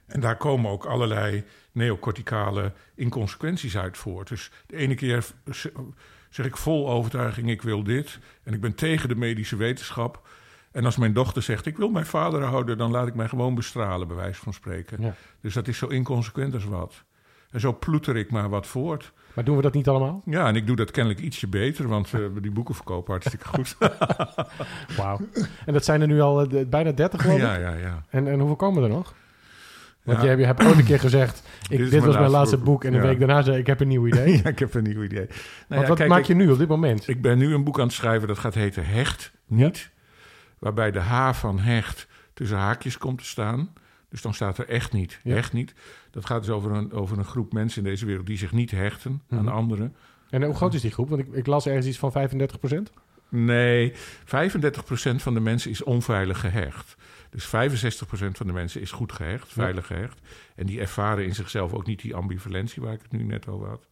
En 0.07 0.21
daar 0.21 0.37
komen 0.37 0.71
ook 0.71 0.85
allerlei 0.85 1.45
neocorticale 1.77 2.73
inconsequenties 2.95 3.77
uit 3.77 3.99
voort. 3.99 4.29
Dus 4.29 4.51
de 4.67 4.77
ene 4.77 4.95
keer 4.95 5.27
zeg 6.31 6.47
ik 6.47 6.57
vol 6.57 6.91
overtuiging, 6.91 7.51
ik 7.51 7.63
wil 7.63 7.83
dit. 7.83 8.19
En 8.43 8.55
ik 8.55 8.61
ben 8.61 8.75
tegen 8.75 9.09
de 9.09 9.17
medische 9.17 9.57
wetenschap. 9.57 10.29
En 10.73 10.85
als 10.85 10.97
mijn 10.97 11.13
dochter 11.13 11.43
zegt, 11.43 11.67
ik 11.67 11.77
wil 11.77 11.89
mijn 11.89 12.07
vader 12.07 12.43
houden... 12.43 12.79
dan 12.79 12.91
laat 12.91 13.07
ik 13.07 13.15
mij 13.15 13.29
gewoon 13.29 13.55
bestralen, 13.55 14.09
bij 14.09 14.17
wijze 14.17 14.41
van 14.41 14.53
spreken. 14.53 15.03
Ja. 15.03 15.15
Dus 15.41 15.55
dat 15.55 15.69
is 15.69 15.79
zo 15.79 15.87
inconsequent 15.87 16.55
als 16.55 16.65
wat. 16.65 17.05
En 17.51 17.61
zo 17.61 17.77
ploeter 17.79 18.17
ik 18.17 18.31
maar 18.31 18.49
wat 18.49 18.67
voort. 18.67 19.13
Maar 19.35 19.45
doen 19.45 19.57
we 19.57 19.63
dat 19.63 19.75
niet 19.75 19.89
allemaal? 19.89 20.23
Ja, 20.25 20.47
en 20.47 20.57
ik 20.57 20.67
doe 20.67 20.77
dat 20.77 20.91
kennelijk 20.91 21.23
ietsje 21.23 21.49
beter... 21.49 21.89
want 21.89 22.15
eh, 22.15 22.21
die 22.41 22.51
boeken 22.51 22.75
verkopen 22.75 23.13
hartstikke 23.13 23.49
goed. 23.49 23.77
Wauw. 24.97 25.19
en 25.67 25.73
dat 25.73 25.85
zijn 25.85 26.01
er 26.01 26.07
nu 26.07 26.21
al 26.21 26.43
eh, 26.43 26.67
bijna 26.67 26.93
30 26.93 27.23
geloof 27.23 27.37
ik? 27.37 27.43
ja, 27.43 27.57
ja, 27.57 27.75
ja. 27.75 28.03
En, 28.09 28.29
en 28.29 28.39
hoeveel 28.39 28.57
komen 28.57 28.83
er 28.83 28.89
nog? 28.89 29.15
Want 30.07 30.23
Ja. 30.23 30.33
je, 30.33 30.45
hebt- 30.45 30.65
ooit 30.65 30.79
een 30.79 30.85
keer 30.85 31.01
gezegd, 31.01 31.43
ik, 31.63 31.69
Dit 31.69 31.79
dit, 31.79 31.87
is 31.87 31.91
mijn 31.91 32.05
was 32.05 32.15
mijn 32.17 32.31
laatste 32.31 32.57
boek. 32.57 32.65
boek. 32.67 32.85
En 32.85 32.95
een 32.95 33.01
Ja. 33.03 33.07
week 33.07 33.19
daarna 33.19 33.43
zei 33.43 33.55
ik, 33.55 33.61
ik 33.61 33.67
heb 33.67 33.81
een 33.81 33.89
nieuw 33.89 34.07
idee. 34.07 34.37
ja, 34.43 34.49
ik 34.49 34.59
heb 34.59 34.75
een 34.75 34.83
nieuw 34.83 35.03
idee. 35.03 35.27
Nou 35.69 35.83
ja, 35.83 35.89
wat 35.89 35.97
kijk, 35.97 36.09
maak 36.09 36.25
je 36.25 36.35
nu 36.35 36.51
op 36.51 36.59
dit 36.59 36.69
moment? 36.69 37.09
Ik 37.09 37.23
ben 37.23 37.39
nu 37.39 37.55
een 37.55 37.65
boek 37.65 37.79
aan 37.79 37.87
het 37.87 37.95
schrijven 37.95 38.29
dat 38.29 38.39
gaat 38.39 38.55
heten 38.55 38.87
Hecht 38.87 39.33
Niet. 39.47 39.91
Waarbij 40.59 40.91
de 40.91 40.99
H 41.01 41.33
van 41.33 41.59
hecht 41.59 42.07
tussen 42.35 42.57
haakjes 42.59 42.99
komt 42.99 43.19
te 43.19 43.25
staan. 43.25 43.73
Dus 44.09 44.23
dan 44.23 44.35
staat 44.35 44.59
er 44.59 44.69
echt 44.69 44.93
niet. 44.93 45.21
Echt 45.25 45.53
niet. 45.53 45.75
Dat 46.11 46.27
gaat 46.27 46.41
dus 46.45 46.51
over 46.51 46.73
een, 46.73 46.93
over 46.93 47.19
een 47.19 47.25
groep 47.25 47.53
mensen 47.53 47.83
in 47.85 47.89
deze 47.91 48.07
wereld 48.07 48.27
die 48.27 48.39
zich 48.39 48.53
niet 48.53 48.71
hechten 48.71 49.23
aan 49.31 49.39
Mhm. 49.45 49.49
anderen. 49.55 49.95
En 50.31 50.43
hoe 50.43 50.55
groot 50.55 50.75
is 50.75 50.81
die 50.81 50.91
groep? 50.91 51.09
Want 51.09 51.21
ik, 51.21 51.33
ik 51.33 51.47
las 51.47 51.67
ergens 51.67 51.87
iets 51.87 51.99
van 51.99 52.13
35% 52.13 52.93
Nee, 53.29 53.93
35% 54.25 55.23
van 55.23 55.35
de 55.35 55.41
mensen 55.41 55.71
is 55.71 55.83
onveilig 55.83 56.41
gehecht. 56.41 56.97
Dus 57.31 57.47
65% 57.47 57.49
van 58.09 58.47
de 58.47 58.53
mensen 58.53 58.81
is 58.81 58.91
goed 58.91 59.13
gehecht, 59.13 59.53
veilig 59.53 59.87
gehecht. 59.87 60.21
En 60.55 60.67
die 60.67 60.81
ervaren 60.81 61.25
in 61.25 61.35
zichzelf 61.35 61.73
ook 61.73 61.87
niet 61.87 62.01
die 62.01 62.15
ambivalentie 62.15 62.83
waar 62.83 62.93
ik 62.93 63.03
het 63.03 63.13
nu 63.13 63.23
net 63.23 63.49
over 63.49 63.69
had. 63.69 63.87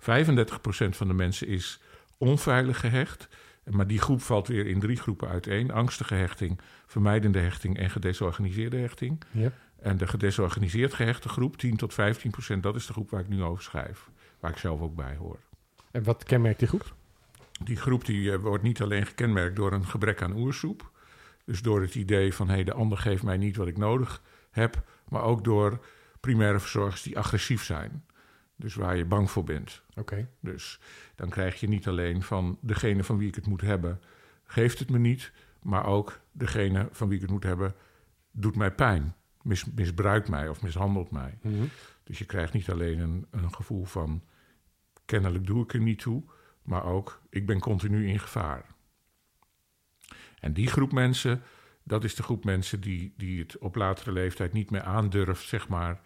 35% 0.00 0.88
van 0.88 1.08
de 1.08 1.14
mensen 1.14 1.46
is 1.46 1.80
onveilig 2.18 2.80
gehecht. 2.80 3.28
Maar 3.64 3.86
die 3.86 3.98
groep 3.98 4.22
valt 4.22 4.48
weer 4.48 4.66
in 4.66 4.80
drie 4.80 4.96
groepen 4.96 5.28
uiteen: 5.28 5.70
angstige 5.70 6.14
hechting, 6.14 6.60
vermijdende 6.86 7.38
hechting 7.38 7.78
en 7.78 7.90
gedesorganiseerde 7.90 8.76
hechting. 8.76 9.22
Ja. 9.30 9.52
En 9.82 9.96
de 9.96 10.06
gedesorganiseerd 10.06 10.94
gehechte 10.94 11.28
groep, 11.28 11.56
10 11.56 11.76
tot 11.76 11.94
15 11.94 12.30
procent, 12.30 12.62
dat 12.62 12.76
is 12.76 12.86
de 12.86 12.92
groep 12.92 13.10
waar 13.10 13.20
ik 13.20 13.28
nu 13.28 13.42
over 13.42 13.62
schrijf. 13.62 14.10
Waar 14.40 14.50
ik 14.50 14.56
zelf 14.56 14.80
ook 14.80 14.94
bij 14.94 15.16
hoor. 15.16 15.38
En 15.90 16.02
wat 16.02 16.24
kenmerkt 16.24 16.58
die 16.58 16.68
groep? 16.68 16.94
Die 17.64 17.76
groep 17.76 18.04
die, 18.04 18.32
eh, 18.32 18.38
wordt 18.38 18.62
niet 18.62 18.82
alleen 18.82 19.06
gekenmerkt 19.06 19.56
door 19.56 19.72
een 19.72 19.86
gebrek 19.86 20.22
aan 20.22 20.36
oersoep. 20.36 20.90
Dus 21.44 21.62
door 21.62 21.80
het 21.80 21.94
idee 21.94 22.34
van 22.34 22.48
hey, 22.48 22.64
de 22.64 22.72
ander 22.72 22.98
geeft 22.98 23.22
mij 23.22 23.36
niet 23.36 23.56
wat 23.56 23.66
ik 23.66 23.78
nodig 23.78 24.22
heb. 24.50 24.84
Maar 25.08 25.22
ook 25.22 25.44
door 25.44 25.84
primaire 26.20 26.60
verzorgers 26.60 27.02
die 27.02 27.18
agressief 27.18 27.64
zijn. 27.64 28.04
Dus 28.56 28.74
waar 28.74 28.96
je 28.96 29.04
bang 29.04 29.30
voor 29.30 29.44
bent. 29.44 29.82
Oké. 29.94 30.28
Dus 30.40 30.80
dan 31.14 31.28
krijg 31.28 31.60
je 31.60 31.68
niet 31.68 31.88
alleen 31.88 32.22
van 32.22 32.58
degene 32.60 33.04
van 33.04 33.18
wie 33.18 33.28
ik 33.28 33.34
het 33.34 33.46
moet 33.46 33.60
hebben, 33.60 34.00
geeft 34.44 34.78
het 34.78 34.90
me 34.90 34.98
niet. 34.98 35.32
Maar 35.62 35.86
ook 35.86 36.20
degene 36.32 36.88
van 36.90 37.08
wie 37.08 37.16
ik 37.16 37.22
het 37.22 37.30
moet 37.30 37.42
hebben, 37.42 37.74
doet 38.30 38.56
mij 38.56 38.74
pijn. 38.74 39.14
Mis, 39.42 39.64
misbruikt 39.64 40.28
mij 40.28 40.48
of 40.48 40.62
mishandelt 40.62 41.10
mij. 41.10 41.38
Mhm. 41.42 41.64
Dus 42.04 42.18
je 42.18 42.24
krijgt 42.24 42.52
niet 42.52 42.70
alleen 42.70 42.98
een, 42.98 43.26
een 43.30 43.54
gevoel 43.54 43.84
van 43.84 44.22
kennelijk 45.04 45.46
doe 45.46 45.62
ik 45.62 45.72
er 45.72 45.80
niet 45.80 45.98
toe, 45.98 46.22
maar 46.62 46.84
ook 46.84 47.22
ik 47.30 47.46
ben 47.46 47.58
continu 47.58 48.08
in 48.08 48.18
gevaar. 48.18 48.64
En 50.42 50.52
die 50.52 50.66
groep 50.66 50.92
mensen, 50.92 51.42
dat 51.82 52.04
is 52.04 52.14
de 52.14 52.22
groep 52.22 52.44
mensen 52.44 52.80
die, 52.80 53.14
die 53.16 53.38
het 53.40 53.58
op 53.58 53.74
latere 53.74 54.12
leeftijd 54.12 54.52
niet 54.52 54.70
meer 54.70 54.82
aandurft, 54.82 55.46
zeg 55.46 55.68
maar, 55.68 56.00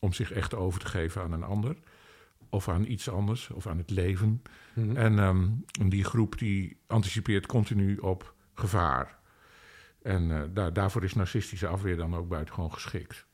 om 0.00 0.12
zich 0.12 0.32
echt 0.32 0.54
over 0.54 0.80
te 0.80 0.86
geven 0.86 1.22
aan 1.22 1.32
een 1.32 1.42
ander. 1.42 1.76
Of 2.48 2.68
aan 2.68 2.84
iets 2.84 3.08
anders, 3.08 3.50
of 3.50 3.66
aan 3.66 3.78
het 3.78 3.90
leven. 3.90 4.42
Mhm. 4.74 4.96
En 4.96 5.18
ehm, 5.18 5.48
en 5.80 5.88
die 5.88 6.04
groep 6.04 6.38
die 6.38 6.76
anticipeert 6.86 7.46
continu 7.46 7.96
op 7.96 8.34
gevaar. 8.54 9.18
En 10.02 10.30
eh, 10.30 10.42
daar, 10.52 10.72
daarvoor 10.72 11.04
is 11.04 11.14
narcistische 11.14 11.66
afweer 11.66 11.96
dan 11.96 12.16
ook 12.16 12.28
buitengewoon 12.28 12.72
geschikt. 12.72 13.26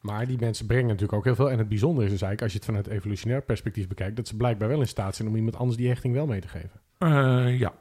Maar 0.00 0.26
die 0.26 0.38
mensen 0.38 0.66
brengen 0.66 0.86
natuurlijk 0.86 1.12
ook 1.12 1.24
heel 1.24 1.34
veel. 1.34 1.50
En 1.50 1.58
het 1.58 1.68
bijzondere 1.68 2.06
is 2.06 2.12
dus 2.12 2.22
eigenlijk, 2.22 2.42
als 2.42 2.52
je 2.52 2.58
het 2.58 2.66
vanuit 2.66 2.98
evolutionair 2.98 3.42
perspectief 3.42 3.88
bekijkt, 3.88 4.16
dat 4.16 4.28
ze 4.28 4.36
blijkbaar 4.36 4.68
wel 4.68 4.80
in 4.80 4.88
staat 4.88 5.16
zijn 5.16 5.28
om 5.28 5.36
iemand 5.36 5.56
anders 5.56 5.76
die 5.76 5.88
hechting 5.88 6.14
wel 6.14 6.26
mee 6.26 6.40
te 6.40 6.48
geven. 6.48 6.80
Eh, 6.98 7.58
ja, 7.58 7.74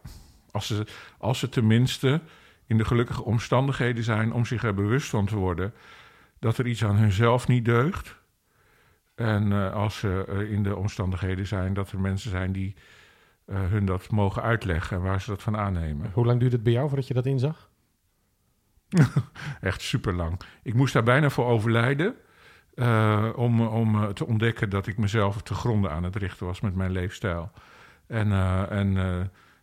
als 0.51 0.67
ze, 0.67 0.85
als 1.17 1.39
ze 1.39 1.49
tenminste 1.49 2.21
in 2.65 2.77
de 2.77 2.85
gelukkige 2.85 3.23
omstandigheden 3.23 4.03
zijn 4.03 4.33
om 4.33 4.45
zich 4.45 4.63
er 4.63 4.73
bewust 4.73 5.09
van 5.09 5.25
te 5.25 5.35
worden 5.35 5.73
dat 6.39 6.57
er 6.57 6.67
iets 6.67 6.83
aan 6.83 6.95
hunzelf 6.95 7.47
niet 7.47 7.65
deugt. 7.65 8.15
En 9.15 9.51
eh, 9.51 9.73
als 9.73 9.97
ze 9.97 10.25
eh, 10.27 10.51
in 10.51 10.63
de 10.63 10.75
omstandigheden 10.75 11.47
zijn 11.47 11.73
dat 11.73 11.91
er 11.91 11.99
mensen 11.99 12.29
zijn 12.29 12.51
die 12.51 12.75
eh, 13.45 13.55
hun 13.69 13.85
dat 13.85 14.09
mogen 14.09 14.41
uitleggen 14.41 14.97
en 14.97 15.03
waar 15.03 15.21
ze 15.21 15.29
dat 15.29 15.41
van 15.41 15.57
aannemen. 15.57 16.11
Hoe 16.13 16.25
lang 16.25 16.39
duurt 16.39 16.51
het 16.51 16.63
bij 16.63 16.73
jou 16.73 16.87
voordat 16.87 17.07
je 17.07 17.13
dat 17.13 17.25
inzag? 17.25 17.69
Echt 19.61 19.81
super 19.81 20.13
lang. 20.13 20.39
Ik 20.63 20.73
moest 20.73 20.93
daar 20.93 21.03
bijna 21.03 21.29
voor 21.29 21.45
overlijden. 21.45 22.15
om 23.35 23.61
om 23.61 24.13
te 24.13 24.25
ontdekken 24.25 24.69
dat 24.69 24.87
ik 24.87 24.97
mezelf 24.97 25.41
te 25.41 25.53
gronden 25.53 25.91
aan 25.91 26.03
het 26.03 26.15
richten 26.15 26.45
was 26.45 26.61
met 26.61 26.75
mijn 26.75 26.91
leefstijl. 26.91 27.51
En, 28.07 28.31
en 28.69 28.97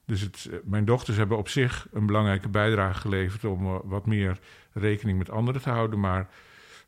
dus 0.08 0.20
het, 0.20 0.50
mijn 0.64 0.84
dochters 0.84 1.16
hebben 1.16 1.38
op 1.38 1.48
zich 1.48 1.88
een 1.92 2.06
belangrijke 2.06 2.48
bijdrage 2.48 3.00
geleverd 3.00 3.44
om 3.44 3.66
eh, 3.66 3.78
wat 3.84 4.06
meer 4.06 4.38
rekening 4.72 5.18
met 5.18 5.30
anderen 5.30 5.62
te 5.62 5.70
houden. 5.70 6.00
Maar 6.00 6.28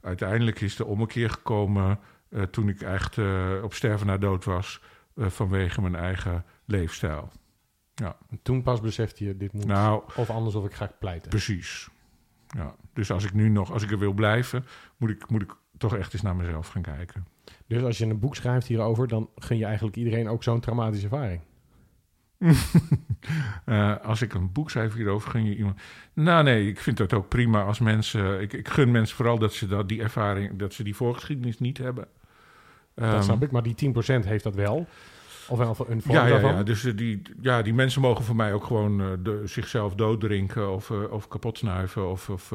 uiteindelijk 0.01 0.61
is 0.61 0.77
de 0.77 0.85
ommekeer 0.85 1.31
gekomen 1.31 1.99
eh, 2.31 2.43
toen 2.43 2.69
ik 2.69 2.81
echt 2.81 3.19
eh, 3.19 3.61
op 3.63 3.75
sterven 3.75 4.07
na 4.07 4.19
dood 4.19 4.45
was 4.45 4.81
eh, 5.15 5.27
vanwege 5.27 5.81
mijn 5.81 5.97
eigen 5.97 6.45
leefstijl. 6.65 7.31
En 8.29 8.39
toen 8.43 8.63
pas 8.63 8.81
besefte 8.81 9.25
je, 9.25 9.37
dit 9.37 9.53
moet 9.53 9.67
Nou, 9.67 10.03
of 10.17 10.31
anders 10.31 10.55
of 10.55 10.65
ik 10.65 10.73
ga 10.73 10.93
pleiten. 10.99 11.31
Precies. 11.31 11.89
Ja, 12.47 12.75
dus 12.93 13.11
als 13.11 13.25
ik 13.25 13.33
nu 13.33 13.49
nog, 13.49 13.73
als 13.73 13.83
ik 13.83 13.91
er 13.91 13.99
wil 13.99 14.13
blijven, 14.13 14.65
moet 14.97 15.11
ik, 15.11 15.29
moet 15.29 15.43
ik 15.43 15.55
toch 15.79 15.97
echt 15.97 16.13
eens 16.13 16.23
naar 16.23 16.37
mezelf 16.37 16.69
gaan 16.69 16.83
kijken. 16.83 17.27
Dus 17.67 17.83
als 17.83 17.99
je 17.99 18.07
een 18.07 18.19
boek 18.19 18.37
schrijft 18.37 18.67
hierover, 18.67 19.09
dan 19.09 19.31
gun 19.37 19.57
je 19.57 19.65
eigenlijk 19.65 19.97
iedereen 19.97 20.29
ook 20.29 20.43
zo'n 20.43 20.61
traumatische 20.61 21.09
ervaring. 21.09 21.41
Eh, 23.65 23.97
als 24.03 24.23
ik 24.23 24.35
een 24.35 24.53
boek 24.53 24.71
schrijf 24.71 24.95
hierover, 24.95 25.31
gun 25.31 25.45
je 25.45 25.57
iemand. 25.57 25.81
Nou, 26.13 26.45
nee, 26.45 26.69
ik 26.69 26.79
vind 26.81 26.99
het 26.99 27.13
ook 27.13 27.29
prima 27.29 27.63
als 27.63 27.79
mensen. 27.79 28.41
Ik, 28.41 28.53
ik 28.53 28.69
gun 28.69 28.91
mensen 28.91 29.17
vooral 29.17 29.39
dat 29.39 29.53
ze 29.53 29.67
dat, 29.67 29.89
die 29.89 30.03
ervaring, 30.03 30.59
dat 30.59 30.73
ze 30.73 30.83
die 30.83 30.97
voorgeschiedenis 30.97 31.59
niet 31.59 31.79
hebben. 31.79 32.09
dat 32.95 33.05
Ehm, 33.05 33.23
snap 33.23 33.43
ik, 33.43 33.51
maar 33.51 33.63
die 33.63 33.75
10% 33.75 34.25
heeft 34.25 34.45
dat 34.45 34.55
wel. 34.55 34.87
Of 35.49 35.59
wel 35.59 35.69
een 35.89 36.03
vorm 36.03 36.17
Ja, 36.17 36.25
ja, 36.25 36.31
daarvan. 36.31 36.55
ja, 36.55 36.63
dus 36.63 36.85
eh, 36.85 36.97
die, 36.97 37.23
ja, 37.41 37.63
die 37.63 37.75
mensen 37.75 38.01
mogen 38.01 38.25
voor 38.25 38.37
mij 38.37 38.53
ook 38.53 38.65
gewoon 38.65 39.01
eh, 39.01 39.07
de, 39.23 39.43
zichzelf 39.45 39.95
dooddrinken 39.95 40.73
of, 40.73 40.91
eh, 40.91 41.13
of 41.13 41.29
kapot 41.29 41.59
snuiven 41.59 42.11
of, 42.11 42.29
of 42.31 42.55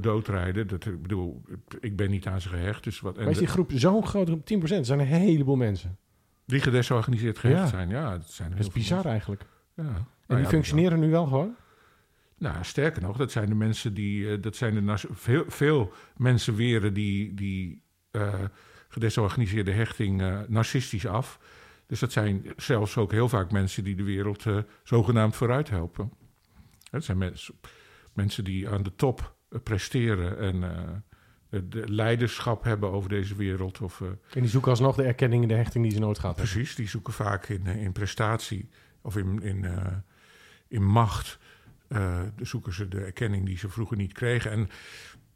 doodrijden. 0.00 0.66
Dat, 0.66 0.86
ik 0.86 1.02
bedoel, 1.02 1.42
ik 1.80 1.96
ben 1.96 2.10
niet 2.10 2.26
aan 2.26 2.40
ze 2.40 2.48
gehecht. 2.48 2.84
Dus 2.84 3.00
wat, 3.00 3.16
Maar 3.16 3.28
is 3.28 3.38
die 3.38 3.46
groep 3.46 3.70
zo'n 3.74 4.06
grote 4.06 4.30
groep? 4.30 4.60
10%? 4.60 4.76
Dat 4.76 4.86
zijn 4.86 4.98
een 5.00 5.06
heleboel 5.06 5.56
mensen. 5.56 5.98
Die 6.50 6.60
gedesorganiseerd 6.60 7.38
gehecht 7.38 7.68
zijn, 7.68 7.88
ja. 7.88 8.10
Dat, 8.10 8.30
zijn 8.30 8.50
Dat 8.50 8.58
is 8.58 8.70
bizar 8.70 9.06
eigenlijk. 9.06 9.42
Ja. 9.74 9.82
En 9.84 10.04
Nou 10.26 10.40
die 10.40 10.50
functioneren 10.50 11.00
nu 11.00 11.10
wel 11.10 11.26
gewoon? 11.26 11.56
Nou, 12.38 12.64
sterker 12.64 13.02
nog, 13.02 13.16
dat 13.16 13.30
zijn 13.30 13.48
de 13.48 13.54
mensen 13.54 13.94
die... 13.94 14.30
eh, 14.32 14.42
dat 14.42 14.56
zijn 14.56 14.86
de 14.86 14.96
veel, 15.10 15.44
veel 15.46 15.92
mensen 16.16 16.54
weren 16.54 16.94
die, 16.94 17.34
die 17.34 17.82
eh, 18.10 18.34
gedesorganiseerde 18.88 19.72
hechting 19.72 20.22
eh, 20.22 20.38
narcistisch 20.48 21.06
af. 21.06 21.38
Dus 21.86 22.00
dat 22.00 22.12
zijn 22.12 22.46
zelfs 22.56 22.96
ook 22.96 23.12
heel 23.12 23.28
vaak 23.28 23.50
mensen 23.52 23.84
die 23.84 23.96
de 23.96 24.02
wereld 24.02 24.46
eh, 24.46 24.58
zogenaamd 24.84 25.36
vooruit 25.36 25.70
helpen. 25.70 26.12
Het 26.90 27.04
zijn 27.04 27.18
mensen, 27.18 27.54
mensen 28.12 28.44
die 28.44 28.68
aan 28.68 28.82
de 28.82 28.94
top 28.94 29.34
presteren 29.62 30.38
en 30.38 30.62
de- 31.50 31.68
de 31.68 31.92
leiderschap 31.92 32.64
hebben 32.64 32.90
over 32.90 33.08
deze 33.08 33.34
wereld. 33.34 33.80
Of, 33.80 34.00
eh, 34.00 34.06
En 34.08 34.40
die 34.40 34.48
zoeken 34.50 34.70
alsnog 34.70 34.96
de 34.96 35.02
erkenning 35.02 35.42
en 35.42 35.48
de 35.48 35.54
hechting 35.54 35.84
die 35.84 35.92
ze 35.92 35.98
nooit 36.00 36.18
gehad 36.18 36.36
hebben. 36.36 36.54
Precies, 36.54 36.74
die 36.74 36.88
zoeken 36.88 37.12
vaak 37.12 37.48
in, 37.48 37.66
eh, 37.66 37.82
in 37.82 37.92
prestatie 37.92 38.68
of 39.02 39.16
in, 39.16 39.42
in, 39.42 39.64
eh, 39.64 39.86
in 40.68 40.84
macht. 40.84 41.38
eh, 41.88 42.20
zoeken 42.40 42.72
ze 42.72 42.88
de 42.88 43.00
erkenning 43.04 43.46
die 43.46 43.58
ze 43.58 43.68
vroeger 43.68 43.96
niet 43.96 44.12
kregen. 44.12 44.50
En 44.50 44.68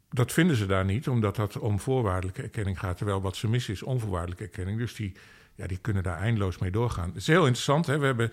dat 0.09 0.31
vinden 0.31 0.55
ze 0.55 0.65
daar 0.65 0.85
niet, 0.85 1.07
omdat 1.07 1.35
dat 1.35 1.57
om 1.59 1.79
voorwaardelijke 1.79 2.41
erkenning 2.41 2.79
gaat. 2.79 2.97
Terwijl 2.97 3.21
wat 3.21 3.35
ze 3.35 3.47
missen 3.49 3.73
is 3.73 3.83
onvoorwaardelijke 3.83 4.43
erkenning. 4.43 4.77
Dus 4.77 4.95
die, 4.95 5.11
ja, 5.55 5.67
die 5.67 5.77
kunnen 5.77 6.03
daar 6.03 6.17
eindeloos 6.17 6.57
mee 6.57 6.71
doorgaan. 6.71 7.07
Het 7.07 7.17
is 7.17 7.27
heel 7.27 7.41
interessant. 7.43 7.85
Hè? 7.85 7.97
We 7.97 8.05
hebben 8.05 8.31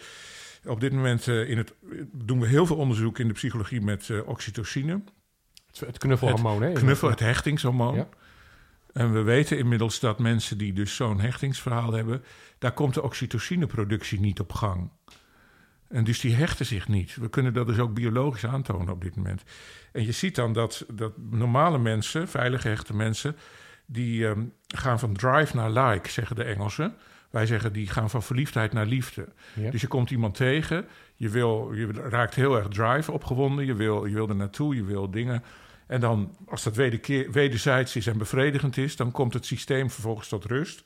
op 0.64 0.80
dit 0.80 0.92
moment 0.92 1.28
eh, 1.28 1.48
in 1.50 1.56
het, 1.58 1.74
doen 2.12 2.40
we 2.40 2.46
heel 2.46 2.66
veel 2.66 2.76
onderzoek 2.76 3.18
in 3.18 3.26
de 3.28 3.34
psychologie 3.34 3.80
met 3.80 4.10
eh, 4.10 4.28
oxytocine. 4.28 5.02
Het, 5.78 5.98
knuffelhormoon, 5.98 6.62
hè? 6.62 6.72
Knuffel, 6.72 7.08
het 7.10 7.20
hechtingshormoon. 7.20 7.94
Ja. 7.94 8.08
En 8.92 9.12
we 9.12 9.22
weten 9.22 9.58
inmiddels 9.58 10.00
dat 10.00 10.18
mensen 10.18 10.58
die 10.58 10.72
dus 10.72 10.96
zo'n 10.96 11.20
hechtingsverhaal 11.20 11.92
hebben, 11.92 12.24
daar 12.58 12.72
komt 12.72 12.94
de 12.94 13.02
oxytocineproductie 13.02 14.20
niet 14.20 14.40
op 14.40 14.52
gang. 14.52 14.90
En 15.88 16.04
dus 16.04 16.20
die 16.20 16.34
hechten 16.34 16.66
zich 16.66 16.88
niet. 16.88 17.16
We 17.16 17.28
kunnen 17.28 17.54
dat 17.54 17.66
dus 17.66 17.78
ook 17.78 17.94
biologisch 17.94 18.46
aantonen 18.46 18.92
op 18.92 19.02
dit 19.02 19.16
moment. 19.16 19.42
En 19.92 20.04
je 20.04 20.12
ziet 20.12 20.34
dan 20.34 20.52
dat, 20.52 20.84
dat 20.92 21.12
normale 21.30 21.78
mensen, 21.78 22.28
veilig 22.28 22.62
gehechte 22.62 22.94
mensen, 22.94 23.36
die 23.86 24.26
ehm, 24.26 24.44
gaan 24.66 24.98
van 24.98 25.12
drive 25.12 25.56
naar 25.56 25.70
like, 25.70 26.10
zeggen 26.10 26.36
de 26.36 26.44
Engelsen. 26.44 26.94
Wij 27.32 27.46
zeggen 27.46 27.72
die 27.72 27.86
gaan 27.86 28.10
van 28.10 28.22
verliefdheid 28.22 28.72
naar 28.72 28.86
liefde. 28.86 29.28
Ja. 29.54 29.70
Dus 29.70 29.80
je 29.80 29.86
komt 29.86 30.10
iemand 30.10 30.34
tegen, 30.34 30.86
je, 31.14 31.28
wil, 31.28 31.72
je 31.72 31.92
raakt 31.92 32.34
heel 32.34 32.56
erg 32.56 32.68
drive 32.68 33.12
opgewonden, 33.12 33.66
je 33.66 33.74
wil, 33.74 34.06
je 34.06 34.14
wil 34.14 34.28
er 34.28 34.36
naartoe, 34.36 34.74
je 34.74 34.84
wil 34.84 35.10
dingen. 35.10 35.42
En 35.86 36.00
dan, 36.00 36.36
als 36.46 36.62
dat 36.62 36.76
wederzijds 36.76 37.96
is 37.96 38.06
en 38.06 38.18
bevredigend 38.18 38.76
is, 38.76 38.96
dan 38.96 39.10
komt 39.10 39.34
het 39.34 39.46
systeem 39.46 39.90
vervolgens 39.90 40.28
tot 40.28 40.44
rust. 40.44 40.84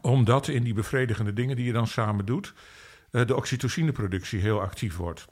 Omdat 0.00 0.48
in 0.48 0.62
die 0.62 0.74
bevredigende 0.74 1.32
dingen 1.32 1.56
die 1.56 1.64
je 1.64 1.72
dan 1.72 1.86
samen 1.86 2.24
doet, 2.24 2.54
eh, 3.10 3.26
de 3.26 3.36
oxytocineproductie 3.36 4.40
heel 4.40 4.60
actief 4.60 4.96
wordt. 4.96 5.26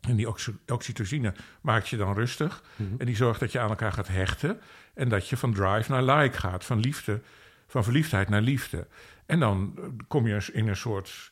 En 0.00 0.16
die 0.16 0.28
oxy- 0.28 0.56
oxytocine 0.66 1.34
maakt 1.60 1.88
je 1.88 1.96
dan 1.96 2.14
rustig. 2.14 2.62
Mhm. 2.76 2.94
En 2.98 3.06
die 3.06 3.16
zorgt 3.16 3.40
dat 3.40 3.52
je 3.52 3.58
aan 3.58 3.68
elkaar 3.68 3.92
gaat 3.92 4.08
hechten. 4.08 4.60
En 4.94 5.08
dat 5.08 5.28
je 5.28 5.36
van 5.36 5.52
drive 5.52 5.90
naar 5.90 6.18
like 6.18 6.38
gaat. 6.38 6.64
Van 6.64 6.80
liefde, 6.80 7.20
van 7.66 7.84
verliefdheid 7.84 8.28
naar 8.28 8.40
liefde. 8.40 8.86
En 9.26 9.40
dan 9.40 9.78
kom 10.08 10.26
je 10.26 10.50
in 10.52 10.68
een 10.68 10.76
soort, 10.76 11.30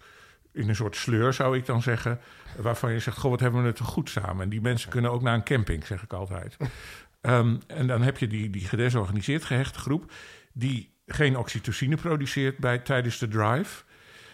in 0.52 0.68
een 0.68 0.76
soort 0.76 0.96
sleur, 0.96 1.32
zou 1.32 1.56
ik 1.56 1.66
dan 1.66 1.82
zeggen. 1.82 2.20
Waarvan 2.56 2.92
je 2.92 2.98
zegt, 2.98 3.18
goh, 3.18 3.30
wat 3.30 3.40
hebben 3.40 3.62
we 3.62 3.68
het 3.68 3.80
goed 3.80 4.10
samen. 4.10 4.42
En 4.42 4.48
die 4.48 4.60
mensen 4.60 4.90
kunnen 4.90 5.10
ook 5.10 5.22
naar 5.22 5.34
een 5.34 5.44
camping, 5.44 5.86
zeg 5.86 6.02
ik 6.02 6.12
altijd. 6.12 6.56
Ehm, 7.20 7.56
en 7.66 7.86
dan 7.86 8.02
heb 8.02 8.18
je 8.18 8.26
die, 8.26 8.50
die 8.50 8.64
gedesorganiseerd 8.64 9.44
gehechte 9.44 9.78
groep... 9.78 10.12
die 10.52 10.92
geen 11.06 11.36
oxytocine 11.36 11.96
produceert 11.96 12.58
bij, 12.58 12.78
tijdens 12.78 13.18
de 13.18 13.28
drive. 13.28 13.84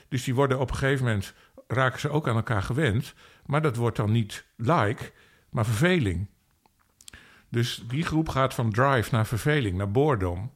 Dus 0.08 0.24
die 0.24 0.34
worden 0.34 0.58
op 0.58 0.70
een 0.70 0.76
gegeven 0.76 1.04
moment... 1.04 1.34
raken 1.66 2.00
ze 2.00 2.10
ook 2.10 2.28
aan 2.28 2.36
elkaar 2.36 2.62
gewend. 2.62 3.14
Maar 3.46 3.62
dat 3.62 3.76
wordt 3.76 3.96
dan 3.96 4.12
niet 4.12 4.44
like, 4.56 5.12
maar 5.50 5.64
verveling. 5.64 6.28
Dus 7.48 7.84
die 7.88 8.04
groep 8.04 8.28
gaat 8.28 8.54
van 8.54 8.72
drive 8.72 9.14
naar 9.14 9.26
verveling, 9.26 9.76
naar 9.76 9.90
boredom. 9.90 10.52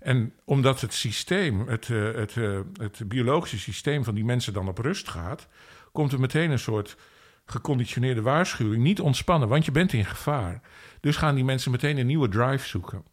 En 0.00 0.32
omdat 0.44 0.80
het 0.80 0.94
systeem, 0.94 1.68
het, 1.68 1.86
het, 1.88 2.36
uh, 2.36 2.60
het 2.72 3.02
biologische 3.06 3.58
systeem 3.58 4.04
van 4.04 4.14
die 4.14 4.24
mensen 4.24 4.52
dan 4.52 4.68
op 4.68 4.78
rust 4.78 5.08
gaat, 5.08 5.48
komt 5.92 6.12
er 6.12 6.20
meteen 6.20 6.50
een 6.50 6.58
soort 6.58 6.96
geconditioneerde 7.44 8.22
waarschuwing. 8.22 8.82
Niet 8.82 9.00
ontspannen, 9.00 9.48
want 9.48 9.64
je 9.64 9.72
bent 9.72 9.92
in 9.92 10.04
gevaar. 10.04 10.60
Dus 11.00 11.16
gaan 11.16 11.34
die 11.34 11.44
mensen 11.44 11.70
meteen 11.70 11.98
een 11.98 12.06
nieuwe 12.06 12.28
drive 12.28 12.68
zoeken. 12.68 13.04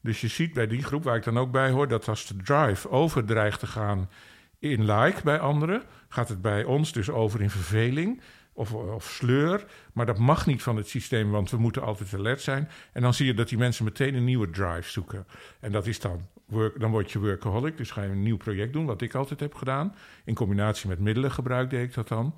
Dus 0.00 0.20
je 0.20 0.28
ziet 0.28 0.52
bij 0.52 0.66
die 0.66 0.82
groep 0.82 1.04
waar 1.04 1.16
ik 1.16 1.24
dan 1.24 1.38
ook 1.38 1.50
bij 1.50 1.70
hoor, 1.70 1.88
dat 1.88 2.08
als 2.08 2.26
de 2.26 2.36
drive 2.36 2.90
overdreigt 2.90 3.60
te 3.60 3.66
gaan 3.66 4.10
in 4.58 4.84
like 4.92 5.22
bij 5.22 5.38
anderen, 5.38 5.82
gaat 6.08 6.28
het 6.28 6.42
bij 6.42 6.64
ons 6.64 6.92
dus 6.92 7.10
over 7.10 7.40
in 7.40 7.50
verveling 7.50 8.20
of, 8.52 8.72
of 8.74 9.04
sleur. 9.04 9.64
Maar 9.92 10.06
dat 10.06 10.18
mag 10.18 10.46
niet 10.46 10.62
van 10.62 10.76
het 10.76 10.88
systeem, 10.88 11.30
want 11.30 11.50
we 11.50 11.56
moeten 11.56 11.82
altijd 11.82 12.14
alert 12.14 12.40
zijn. 12.40 12.68
En 12.92 13.02
dan 13.02 13.14
zie 13.14 13.26
je 13.26 13.34
dat 13.34 13.48
die 13.48 13.58
mensen 13.58 13.84
meteen 13.84 14.14
een 14.14 14.24
nieuwe 14.24 14.50
drive 14.50 14.90
zoeken. 14.90 15.26
En 15.60 15.72
dat 15.72 15.86
is 15.86 16.00
dan, 16.00 16.26
work, 16.46 16.80
dan 16.80 16.90
word 16.90 17.10
je 17.10 17.18
workaholic, 17.18 17.76
dus 17.76 17.90
ga 17.90 18.02
je 18.02 18.08
een 18.08 18.22
nieuw 18.22 18.36
project 18.36 18.72
doen, 18.72 18.86
wat 18.86 19.02
ik 19.02 19.14
altijd 19.14 19.40
heb 19.40 19.54
gedaan. 19.54 19.94
In 20.24 20.34
combinatie 20.34 20.88
met 20.88 20.98
middelengebruik 20.98 21.70
deed 21.70 21.88
ik 21.88 21.94
dat 21.94 22.08
dan. 22.08 22.34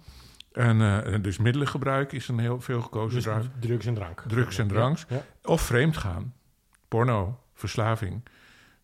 En 0.52 0.80
uh, 0.80 1.22
dus 1.22 1.38
middelengebruik 1.38 2.12
is 2.12 2.28
een 2.28 2.38
heel 2.38 2.60
veel 2.60 2.80
gekozen 2.80 3.14
Dus 3.14 3.24
drive. 3.24 3.48
drugs 3.60 3.86
en 3.86 3.94
drank. 3.94 4.22
Drugs 4.26 4.58
en 4.58 4.68
drank. 4.68 4.98
Ja, 4.98 5.04
ja. 5.08 5.24
Of 5.42 5.60
vreemd 5.62 5.96
gaan. 5.96 6.34
Porno, 6.88 7.40
verslaving. 7.54 8.22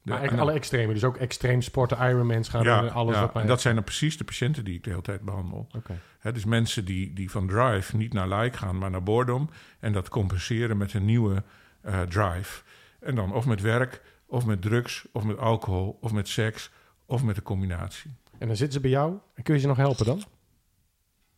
De- 0.03 0.11
Maar 0.11 0.28
dan- 0.28 0.38
alle 0.38 0.53
extreme. 0.53 0.92
Dus 0.92 1.05
ook 1.05 1.16
extreem 1.16 1.62
sporten, 1.62 1.98
Ironmans 2.09 2.48
gaan 2.48 2.62
ja, 2.62 2.78
en 2.82 2.92
alles 2.92 3.14
ja, 3.14 3.20
wat 3.20 3.32
mij... 3.34 3.42
en 3.42 3.48
dat 3.48 3.61
zijn 3.61 3.74
dan 3.74 3.84
precies 3.84 4.16
de 4.16 4.24
patiënten 4.24 4.64
die 4.64 4.74
ik 4.74 4.84
de 4.84 4.90
hele 4.90 5.03
tijd 5.03 5.20
behandel. 5.20 5.66
Oké. 5.76 5.98
Hè, 6.18 6.32
dus 6.32 6.44
mensen 6.44 6.84
die, 6.84 7.12
die 7.12 7.30
van 7.30 7.46
drive 7.46 7.96
niet 7.96 8.12
naar 8.12 8.28
like 8.28 8.57
gaan, 8.59 8.78
maar 8.78 8.90
naar 8.90 9.03
boredom. 9.03 9.51
En 9.80 9.92
dat 9.92 10.09
compenseren 10.09 10.76
met 10.76 10.94
een 10.94 11.05
nieuwe 11.05 11.42
eh, 11.82 12.01
drive. 12.01 12.62
En 13.01 13.14
dan 13.14 13.32
of 13.32 13.46
met 13.46 13.61
werk, 13.61 14.03
of 14.26 14.46
met 14.46 14.62
drugs, 14.62 15.07
of 15.12 15.24
met 15.24 15.38
alcohol, 15.38 15.98
of 16.01 16.12
met 16.12 16.28
seks, 16.28 16.70
of 17.07 17.22
met 17.22 17.36
een 17.36 17.42
combinatie. 17.42 18.11
En 18.38 18.46
dan 18.46 18.57
zitten 18.57 18.72
ze 18.72 18.80
bij 18.80 18.90
jou. 18.90 19.18
En 19.34 19.42
kun 19.42 19.55
je 19.55 19.61
ze 19.61 19.66
nog 19.66 19.76
helpen 19.76 20.07
dan? 20.07 20.22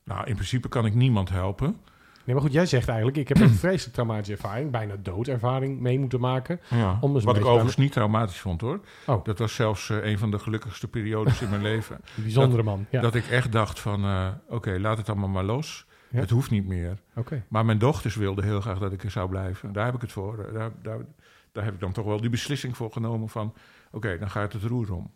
Nou, 0.04 0.26
in 0.26 0.34
principe 0.34 0.68
kan 0.68 0.86
ik 0.86 0.94
niemand 0.94 1.28
helpen. 1.28 1.76
Nee, 2.25 2.35
maar 2.35 2.45
goed, 2.45 2.53
jij 2.53 2.66
zegt 2.66 2.89
eigenlijk... 2.89 3.16
ik 3.18 3.29
heb 3.29 3.41
een 3.41 3.51
vreselijk 3.64 3.93
traumatische 3.95 4.33
ervaring... 4.33 4.70
bijna 4.70 4.95
doodervaring 5.03 5.81
mee 5.81 5.99
moeten 5.99 6.20
maken. 6.20 6.61
Ja. 6.70 6.99
Om 7.01 7.16
een 7.16 7.23
Wat 7.23 7.37
ik 7.37 7.45
overigens 7.45 7.77
niet 7.77 7.93
traumatisch 7.93 8.39
vond 8.41 8.61
hoor. 8.61 8.81
Oh. 9.07 9.25
Dat 9.25 9.39
was 9.39 9.55
zelfs 9.55 9.91
eh, 9.91 10.05
een 10.11 10.18
van 10.18 10.31
de 10.31 10.39
gelukkigste 10.39 10.89
periodes 10.89 11.43
in 11.43 11.49
mijn 11.51 11.62
leven. 11.73 11.97
Een 12.16 12.23
bijzondere 12.23 12.62
man. 12.62 12.87
Ja, 12.91 13.01
Dat 13.01 13.14
ik 13.14 13.27
echt 13.27 13.53
dacht 13.53 13.81
van, 13.81 14.05
eh, 14.05 14.29
oké, 14.49 14.79
laat 14.81 14.97
het 14.99 15.09
allemaal 15.09 15.29
maar 15.29 15.45
los. 15.45 15.87
Ja. 16.09 16.18
Het 16.20 16.31
hoeft 16.31 16.51
niet 16.51 16.66
meer. 16.66 16.99
oké. 17.14 17.45
Maar 17.49 17.64
mijn 17.64 17.79
dochters 17.79 18.14
wilden 18.14 18.45
heel 18.45 18.61
graag 18.61 18.79
dat 18.79 18.93
ik 18.93 19.05
er 19.05 19.11
zou 19.11 19.29
blijven. 19.29 19.73
Daar 19.73 19.85
heb 19.85 19.95
ik 19.95 20.01
het 20.01 20.12
voor. 20.12 20.45
eh, 20.45 20.55
Daar, 20.55 20.70
daar, 20.83 20.99
daar 21.53 21.64
heb 21.64 21.75
ik 21.75 21.81
dan 21.81 21.93
toch 21.93 22.05
wel 22.05 22.20
die 22.20 22.31
beslissing 22.31 22.77
voor 22.77 22.93
genomen 22.93 23.29
van... 23.29 23.55
oké, 23.91 24.18
dan 24.18 24.31
gaat 24.31 24.53
het 24.53 24.62
roer 24.62 24.93
om. 24.95 25.11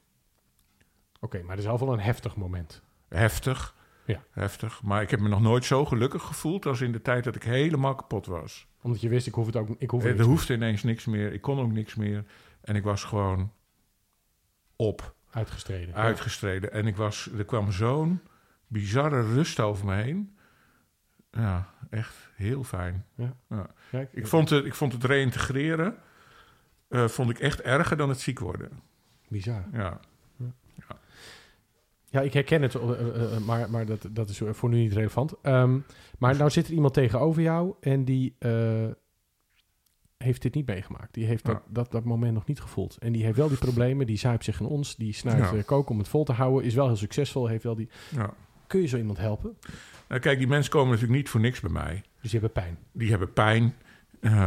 Oké, 1.20 1.38
maar 1.42 1.50
het 1.50 1.58
is 1.58 1.64
wel 1.64 1.78
wel 1.78 1.92
een 1.92 2.00
heftig 2.00 2.36
moment. 2.36 2.82
Heftig. 3.08 3.74
Ja. 4.06 4.22
Heftig. 4.30 4.82
Maar 4.82 5.02
ik 5.02 5.10
heb 5.10 5.20
me 5.20 5.28
nog 5.28 5.40
nooit 5.40 5.64
zo 5.64 5.84
gelukkig 5.84 6.22
gevoeld... 6.22 6.66
als 6.66 6.80
in 6.80 6.92
de 6.92 7.02
tijd 7.02 7.24
dat 7.24 7.34
ik 7.34 7.42
helemaal 7.42 7.94
kapot 7.94 8.26
was. 8.26 8.66
Omdat 8.82 9.00
je 9.00 9.08
wist, 9.08 9.26
ik 9.26 9.34
hoef 9.34 9.46
het 9.46 9.56
ook... 9.56 9.68
Ik 9.78 9.90
hoef 9.90 10.02
Er 10.02 10.08
het 10.10 10.18
er 10.18 10.24
hoefde 10.24 10.54
ineens 10.54 10.82
niks 10.82 11.04
meer. 11.04 11.32
Ik 11.32 11.40
kon 11.40 11.58
ook 11.60 11.72
niks 11.72 11.94
meer. 11.94 12.24
En 12.60 12.76
ik 12.76 12.82
was 12.84 13.04
gewoon 13.04 13.52
op, 14.76 15.14
uitgestreden. 15.30 15.94
uitgestreden. 15.94 16.72
En 16.72 16.86
ik 16.86 16.96
was, 16.96 17.28
er 17.38 17.44
kwam 17.44 17.72
zo'n 17.72 18.20
bizarre 18.66 19.22
rust 19.34 19.60
over 19.60 19.86
me 19.86 19.94
heen. 19.94 20.36
Ja, 21.30 21.68
echt 21.90 22.14
heel 22.34 22.64
fijn. 22.64 23.04
Ja. 23.16 23.36
Ik- 23.90 24.08
Ik 24.12 24.26
vond 24.26 24.50
het, 24.50 24.64
ik 24.64 24.74
vond 24.74 24.92
het 24.92 25.04
reïntegreren... 25.04 25.96
eh, 26.88 27.08
vond 27.08 27.30
ik 27.30 27.38
echt 27.38 27.60
erger 27.60 27.96
dan 27.96 28.08
het 28.08 28.20
ziek 28.20 28.38
worden. 28.38 28.70
Bizar. 29.28 29.64
Ja. 29.72 30.00
Ja, 32.16 32.22
ik 32.22 32.32
herken 32.32 32.62
het, 32.62 32.74
eh, 32.74 32.90
eh, 32.90 33.34
eh, 33.34 33.40
maar, 33.40 33.70
maar 33.70 33.86
dat, 33.86 34.08
dat 34.10 34.28
is 34.28 34.40
voor 34.50 34.68
nu 34.68 34.76
niet 34.76 34.92
relevant. 34.92 35.34
Ehm, 35.42 35.78
maar 36.18 36.36
nou 36.36 36.50
zit 36.50 36.66
er 36.66 36.72
iemand 36.72 36.94
tegenover 36.94 37.42
jou 37.42 37.74
en 37.80 38.04
die 38.04 38.36
heeft 40.16 40.42
dit 40.42 40.54
niet 40.54 40.66
meegemaakt. 40.66 41.14
Die 41.14 41.24
heeft 41.26 41.44
dat, 41.44 41.54
Ja. 41.54 41.72
dat, 41.72 41.90
dat 41.90 42.04
moment 42.04 42.34
nog 42.34 42.46
niet 42.46 42.60
gevoeld. 42.60 42.96
En 42.98 43.12
die 43.12 43.24
heeft 43.24 43.36
wel 43.36 43.48
die 43.48 43.58
problemen, 43.58 44.06
die 44.06 44.18
zuipt 44.18 44.44
zich 44.44 44.60
in 44.60 44.66
ons, 44.66 44.96
die 44.96 45.12
snuift 45.12 45.50
Ja. 45.54 45.62
koken 45.62 45.90
om 45.90 45.98
het 45.98 46.08
vol 46.08 46.24
te 46.24 46.32
houden, 46.32 46.64
is 46.64 46.74
wel 46.74 46.86
heel 46.86 46.96
succesvol, 46.96 47.46
heeft 47.46 47.64
wel 47.64 47.74
die... 47.74 47.88
ja. 48.10 48.34
Kun 48.66 48.80
je 48.80 48.86
zo 48.86 48.96
iemand 48.96 49.18
helpen? 49.18 49.58
Nou, 50.08 50.20
kijk, 50.20 50.38
die 50.38 50.46
mensen 50.46 50.70
komen 50.70 50.90
natuurlijk 50.90 51.18
niet 51.18 51.28
voor 51.28 51.40
niks 51.40 51.60
bij 51.60 51.70
mij. 51.70 52.02
Dus 52.20 52.30
die 52.30 52.40
hebben 52.40 52.62
pijn. 52.62 52.78
Die 52.92 53.10
hebben 53.10 53.32
pijn. 53.32 53.74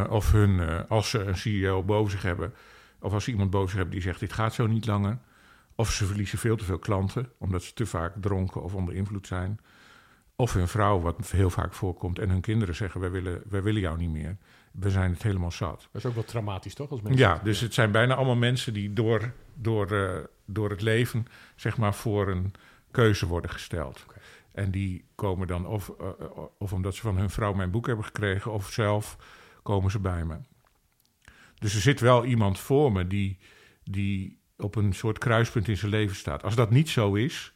of 0.10 0.32
hun, 0.32 0.88
als 0.88 1.10
ze 1.10 1.20
een 1.20 1.38
CEO 1.38 1.84
boven 1.84 2.12
zich 2.12 2.22
hebben... 2.22 2.54
of 3.02 3.14
als 3.14 3.24
ze 3.24 3.32
iemand 3.32 3.50
boven 3.50 3.68
zich 3.70 3.78
hebben 3.78 3.96
die 3.96 4.04
zegt... 4.04 4.20
dit 4.20 4.34
gaat 4.34 4.54
zo 4.54 4.68
niet 4.68 4.86
langer. 4.86 5.20
Of 5.80 5.92
ze 5.92 6.06
verliezen 6.06 6.38
veel 6.38 6.56
te 6.56 6.64
veel 6.64 6.80
klanten... 6.80 7.32
omdat 7.38 7.64
ze 7.64 7.74
te 7.74 7.86
vaak 7.86 8.14
dronken 8.22 8.64
of 8.64 8.74
onder 8.74 8.96
invloed 8.96 9.28
zijn. 9.28 9.60
Of 10.36 10.54
hun 10.54 10.68
vrouw, 10.68 11.00
wat 11.00 11.32
heel 11.32 11.50
vaak 11.50 11.74
voorkomt... 11.74 12.20
en 12.20 12.30
hun 12.30 12.42
kinderen 12.42 12.76
zeggen... 12.76 13.02
wij 13.02 13.12
willen, 13.12 13.42
wij 13.50 13.64
willen 13.64 13.82
jou 13.82 13.98
niet 13.98 14.10
meer. 14.10 14.38
We 14.72 14.90
zijn 14.90 15.12
het 15.12 15.24
helemaal 15.24 15.52
zat. 15.52 15.88
Dat 15.92 16.02
is 16.02 16.06
ook 16.06 16.14
wel 16.14 16.24
traumatisch, 16.24 16.74
toch? 16.74 16.90
Als 16.90 17.02
mensen 17.02 17.22
Ja, 17.22 17.40
dus 17.44 17.60
het 17.60 17.74
zijn 17.74 17.92
bijna 17.92 18.16
allemaal 18.16 18.36
mensen 18.36 18.74
die 18.74 18.94
door, 18.94 19.32
door, 19.54 19.92
eh, 19.92 20.24
door 20.46 20.70
het 20.70 20.82
leven, 20.82 21.28
zeg 21.56 21.78
maar, 21.78 21.94
voor 21.94 22.28
een 22.28 22.54
keuze 22.92 23.28
worden 23.28 23.52
gesteld. 23.52 24.06
En 24.52 24.72
die 24.72 25.06
komen 25.16 25.48
dan, 25.48 25.66
of, 25.66 25.92
eh, 26.00 26.08
eh, 26.08 26.28
of 26.58 26.74
omdat 26.74 26.96
ze 26.96 27.02
van 27.02 27.18
hun 27.18 27.30
vrouw 27.30 27.54
mijn 27.54 27.72
boek 27.72 27.88
hebben 27.88 28.06
gekregen, 28.06 28.52
of 28.52 28.70
zelf 28.70 29.18
komen 29.64 29.92
ze 29.92 30.00
bij 30.00 30.26
me. 30.26 30.38
Dus 31.56 31.76
er 31.76 31.82
zit 31.82 32.00
wel 32.00 32.26
iemand 32.26 32.60
voor 32.60 32.92
me 32.92 33.08
die, 33.08 33.38
die 33.84 34.39
op 34.60 34.76
een 34.76 34.94
soort 34.94 35.18
kruispunt 35.18 35.68
in 35.68 35.78
zijn 35.78 35.92
leven 35.92 36.16
staat. 36.16 36.44
Als 36.44 36.56
dat 36.56 36.70
niet 36.70 36.90
zo 36.90 37.14
is, 37.14 37.54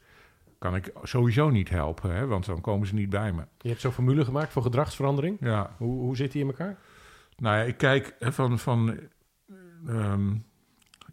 kan 0.59 0.75
ik 0.75 0.91
sowieso 1.03 1.49
niet 1.49 1.69
helpen, 1.69 2.15
hè, 2.15 2.25
want 2.25 2.45
dan 2.45 2.61
komen 2.61 2.87
ze 2.87 2.93
niet 2.93 3.09
bij 3.09 3.31
me. 3.33 3.41
Je 3.57 3.69
hebt 3.69 3.81
zo'n 3.81 3.91
formule 3.91 4.25
gemaakt 4.25 4.51
voor 4.51 4.61
gedragsverandering. 4.61 5.37
Ja, 5.39 5.75
Hoe, 5.77 5.99
hoe 5.99 6.15
zit 6.15 6.31
die 6.31 6.41
in 6.41 6.47
elkaar? 6.47 6.77
Nou 7.37 7.57
ja, 7.57 7.63
ik 7.63 7.77
kijk 7.77 8.15
van. 8.19 8.59
van 8.59 8.97
ehm, 9.87 10.33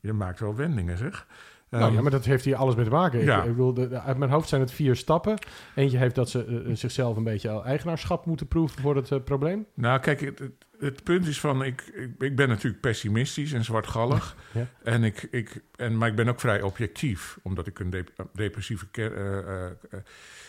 je 0.00 0.12
maakt 0.12 0.40
wel 0.40 0.54
wendingen, 0.54 0.98
zeg. 0.98 1.26
nou 1.70 1.84
Ehm, 1.84 1.94
ja, 1.94 2.00
maar 2.02 2.10
dat 2.10 2.24
heeft 2.24 2.44
hier 2.44 2.56
alles 2.56 2.74
mee 2.74 2.84
te 2.84 2.90
maken. 2.90 3.20
Ik- 3.20 3.26
ja. 3.26 3.42
Ik, 3.42 3.48
bedoel, 3.50 3.74
de- 3.74 4.00
uit 4.00 4.16
mijn 4.18 4.30
hoofd 4.30 4.48
zijn 4.48 4.60
het 4.60 4.72
vier 4.72 4.96
stappen. 4.96 5.38
Eentje 5.74 5.98
heeft 5.98 6.14
dat 6.14 6.28
ze 6.30 6.44
eh, 6.66 6.74
zichzelf 6.76 7.16
een 7.16 7.24
beetje 7.24 7.62
eigenaarschap 7.62 8.26
moeten 8.26 8.46
proeven 8.48 8.80
voor 8.82 8.96
het 8.96 9.10
eh, 9.10 9.18
probleem. 9.24 9.66
Nou, 9.74 10.00
kijk, 10.00 10.20
het, 10.20 10.38
het, 10.38 10.52
het 10.80 11.04
punt 11.04 11.26
is 11.26 11.40
van. 11.40 11.64
Ik, 11.64 11.82
ik, 11.94 12.10
ik 12.18 12.36
ben 12.36 12.48
natuurlijk 12.48 12.80
pessimistisch 12.80 13.52
en 13.52 13.64
zwartgallig. 13.64 14.36
Ja. 14.52 14.66
En 14.82 15.04
ik, 15.04 15.28
ik, 15.30 15.62
en, 15.76 15.98
maar 15.98 16.08
ik 16.08 16.14
ben 16.14 16.28
ook 16.28 16.40
vrij 16.40 16.62
objectief. 16.62 17.38
Omdat 17.42 17.66
ik 17.66 17.78
een 17.78 17.90
dep- 17.90 18.26
depressieve 18.32 18.86
eh, 18.92 19.66
eh, 19.66 19.72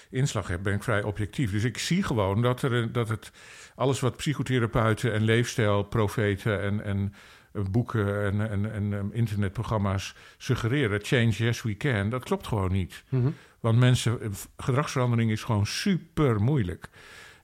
inslag 0.09 0.47
heb, 0.47 0.63
ben 0.63 0.73
ik 0.73 0.83
vrij 0.83 1.03
objectief. 1.03 1.51
Dus 1.51 1.63
ik 1.63 1.77
zie 1.77 2.03
gewoon 2.03 2.41
dat, 2.41 2.61
er, 2.61 2.91
dat 2.91 3.09
het. 3.09 3.31
Alles 3.75 3.99
wat 3.99 4.17
psychotherapeuten 4.17 5.13
en 5.13 5.23
leefstijlprofeten 5.23 6.61
en. 6.61 6.83
en 6.83 7.13
eh, 7.53 7.61
boeken 7.71 8.23
en, 8.25 8.49
en, 8.49 8.93
en 8.93 9.13
internetprogramma's 9.13 10.15
suggereren, 10.37 10.99
change 11.03 11.29
yes 11.29 11.61
we 11.61 11.77
can, 11.77 12.09
dat 12.09 12.23
klopt 12.23 12.47
gewoon 12.47 12.71
niet. 12.71 13.03
Mhm. 13.09 13.29
Want 13.59 13.79
mensen, 13.79 14.19
gedragsverandering 14.57 15.31
is 15.31 15.43
gewoon 15.43 15.65
super 15.65 16.41
moeilijk. 16.41 16.89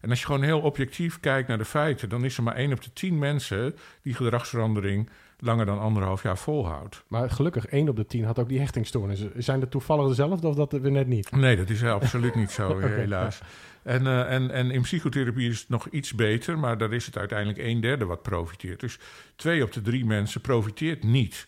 En 0.01 0.09
als 0.09 0.19
je 0.19 0.25
gewoon 0.25 0.43
heel 0.43 0.59
objectief 0.59 1.19
kijkt 1.19 1.47
naar 1.47 1.57
de 1.57 1.65
feiten, 1.65 2.09
dan 2.09 2.25
is 2.25 2.37
er 2.37 2.43
maar 2.43 2.55
één 2.55 2.71
op 2.71 2.83
de 2.83 2.93
tien 2.93 3.19
mensen 3.19 3.75
die 4.01 4.13
gedragsverandering 4.13 5.09
langer 5.39 5.65
dan 5.65 5.79
anderhalf 5.79 6.23
jaar 6.23 6.37
volhoudt. 6.37 7.03
Maar 7.07 7.29
gelukkig, 7.29 7.65
één 7.65 7.89
op 7.89 7.95
de 7.95 8.05
tien 8.05 8.23
had 8.23 8.39
ook 8.39 8.49
die 8.49 8.59
hechtingstoornissen. 8.59 9.31
Zijn 9.37 9.61
er 9.61 9.69
toevallig 9.69 10.07
dezelfde 10.07 10.47
of 10.47 10.55
dat 10.55 10.71
we 10.71 10.89
net 10.89 11.07
niet? 11.07 11.31
Nee, 11.31 11.55
dat 11.55 11.69
is 11.69 11.83
absoluut 11.83 12.35
niet 12.35 12.51
zo, 12.51 12.79
helaas. 12.79 13.41
En, 13.83 14.07
eh, 14.07 14.33
en, 14.33 14.51
en 14.51 14.71
in 14.71 14.81
psychotherapie 14.81 15.49
is 15.49 15.59
het 15.59 15.69
nog 15.69 15.87
iets 15.87 16.13
beter, 16.13 16.59
maar 16.59 16.77
daar 16.77 16.93
is 16.93 17.05
het 17.05 17.17
uiteindelijk 17.17 17.59
een 17.59 17.81
derde 17.81 18.05
wat 18.05 18.21
profiteert. 18.21 18.79
Dus 18.79 18.99
twee 19.35 19.63
op 19.63 19.71
de 19.73 19.81
drie 19.81 20.05
mensen 20.05 20.41
profiteert 20.41 21.03
niet. 21.03 21.47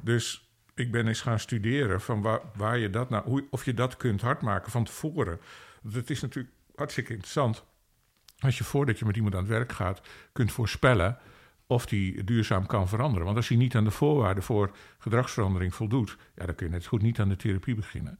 Dus 0.00 0.48
ik 0.74 0.90
ben 0.90 1.08
eens 1.08 1.20
gaan 1.20 1.40
studeren 1.40 2.00
van 2.00 2.22
waar, 2.22 2.40
waar 2.56 2.78
je 2.78 2.90
dat 2.90 3.10
nou, 3.10 3.24
hoe, 3.24 3.44
of 3.50 3.64
je 3.64 3.74
dat 3.74 3.96
kunt 3.96 4.20
hardmaken 4.20 4.70
van 4.70 4.84
tevoren. 4.84 5.40
Het 5.92 6.10
is 6.10 6.20
natuurlijk 6.20 6.54
hartstikke 6.74 7.12
interessant 7.12 7.64
als 8.44 8.58
je 8.58 8.64
voordat 8.64 8.98
je 8.98 9.04
met 9.04 9.16
iemand 9.16 9.34
aan 9.34 9.40
het 9.40 9.50
werk 9.50 9.72
gaat 9.72 10.00
kunt 10.32 10.52
voorspellen 10.52 11.18
of 11.66 11.86
die 11.86 12.24
duurzaam 12.24 12.66
kan 12.66 12.88
veranderen. 12.88 13.24
Want 13.24 13.36
als 13.36 13.48
hij 13.48 13.56
niet 13.56 13.76
aan 13.76 13.84
de 13.84 13.90
voorwaarden 13.90 14.42
voor 14.42 14.70
gedragsverandering 14.98 15.74
voldoet, 15.74 16.16
ja, 16.34 16.46
dan 16.46 16.54
kun 16.54 16.66
je 16.66 16.72
net 16.72 16.86
goed 16.86 17.02
niet 17.02 17.20
aan 17.20 17.28
de 17.28 17.36
therapie 17.36 17.74
beginnen. 17.74 18.18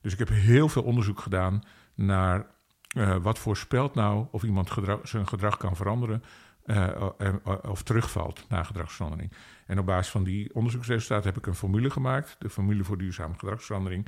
Dus 0.00 0.12
ik 0.12 0.18
heb 0.18 0.28
heel 0.28 0.68
veel 0.68 0.82
onderzoek 0.82 1.20
gedaan 1.20 1.62
naar 1.94 2.46
eh, 2.88 3.16
wat 3.16 3.38
voorspelt 3.38 3.94
nou 3.94 4.26
of 4.30 4.42
iemand 4.42 4.70
zijn 5.02 5.28
gedrag 5.28 5.56
kan 5.56 5.76
veranderen 5.76 6.22
eh, 6.64 6.88
eh, 7.18 7.34
of 7.62 7.82
terugvalt 7.82 8.44
na 8.48 8.62
gedragsverandering. 8.62 9.32
En 9.66 9.78
op 9.78 9.86
basis 9.86 10.12
van 10.12 10.24
die 10.24 10.54
onderzoeksresultaten 10.54 11.28
heb 11.28 11.38
ik 11.38 11.46
een 11.46 11.54
formule 11.54 11.90
gemaakt, 11.90 12.36
de 12.38 12.50
formule 12.50 12.84
voor 12.84 12.98
duurzame 12.98 13.34
gedragsverandering. 13.38 14.06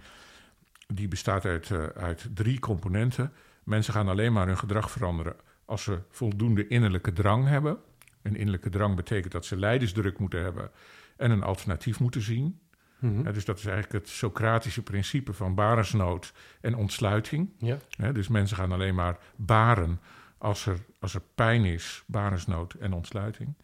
Die 0.87 1.09
bestaat 1.09 1.45
uit, 1.45 1.71
uit 1.97 2.29
drie 2.35 2.59
componenten. 2.59 3.33
Mensen 3.65 3.93
gaan 3.93 4.09
alleen 4.09 4.33
maar 4.33 4.47
hun 4.47 4.59
gedrag 4.59 4.91
veranderen 4.91 5.37
als 5.65 5.83
ze 5.83 5.99
voldoende 6.09 6.67
innerlijke 6.67 7.13
drang 7.13 7.49
hebben. 7.49 7.79
Een 8.23 8.37
innerlijke 8.37 8.71
drang 8.71 8.97
betekent 8.97 9.33
dat 9.33 9.45
ze 9.45 9.57
leidersdruk 9.57 10.19
moeten 10.19 10.43
hebben 10.43 10.71
en 11.17 11.31
een 11.31 11.43
alternatief 11.43 12.01
moeten 12.01 12.23
zien. 12.23 12.59
Mhm. 12.99 13.25
Hè, 13.25 13.33
dus 13.33 13.45
dat 13.45 13.59
is 13.59 13.67
eigenlijk 13.67 14.05
het 14.05 14.15
Socratische 14.15 14.83
principe 14.83 15.33
van 15.33 15.55
barensnood 15.55 16.33
en 16.61 16.77
ontsluiting. 16.77 17.51
Ja. 17.59 17.79
Dus 18.13 18.29
mensen 18.29 18.57
gaan 18.57 18.73
alleen 18.73 18.95
maar 18.95 19.19
baren 19.37 20.01
als 20.39 20.67
er, 20.67 20.79
als 21.01 21.15
er 21.15 21.23
pijn 21.35 21.65
is, 21.65 22.03
barensnood 22.07 22.75
en 22.75 22.93
ontsluiting. 22.93 23.55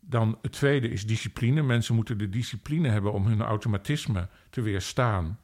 Dan 0.00 0.38
het 0.42 0.52
tweede 0.52 0.88
is 0.88 1.06
discipline. 1.06 1.62
Mensen 1.62 1.94
moeten 1.94 2.18
de 2.18 2.28
discipline 2.28 2.88
hebben 2.88 3.12
om 3.12 3.26
hun 3.26 3.42
automatisme 3.42 4.28
te 4.50 4.60
weerstaan. 4.60 5.40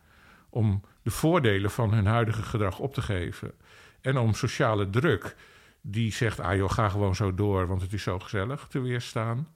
Om 0.48 0.82
de 1.02 1.10
voordelen 1.10 1.70
van 1.70 1.92
hun 1.92 2.06
huidige 2.06 2.42
gedrag 2.42 2.78
op 2.78 2.94
te 2.94 3.02
geven. 3.02 3.52
En 4.00 4.16
om 4.16 4.34
sociale 4.34 4.90
druk, 4.90 5.36
die 5.82 6.12
zegt: 6.12 6.40
ah 6.40 6.56
joh, 6.56 6.70
ga 6.70 6.88
gewoon 6.88 7.14
zo 7.14 7.34
door, 7.34 7.66
want 7.66 7.82
het 7.82 7.92
is 7.92 8.02
zo 8.02 8.18
gezellig, 8.18 8.66
te 8.66 8.80
weerstaan. 8.80 9.48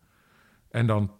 En 0.70 0.86
dan 0.86 1.10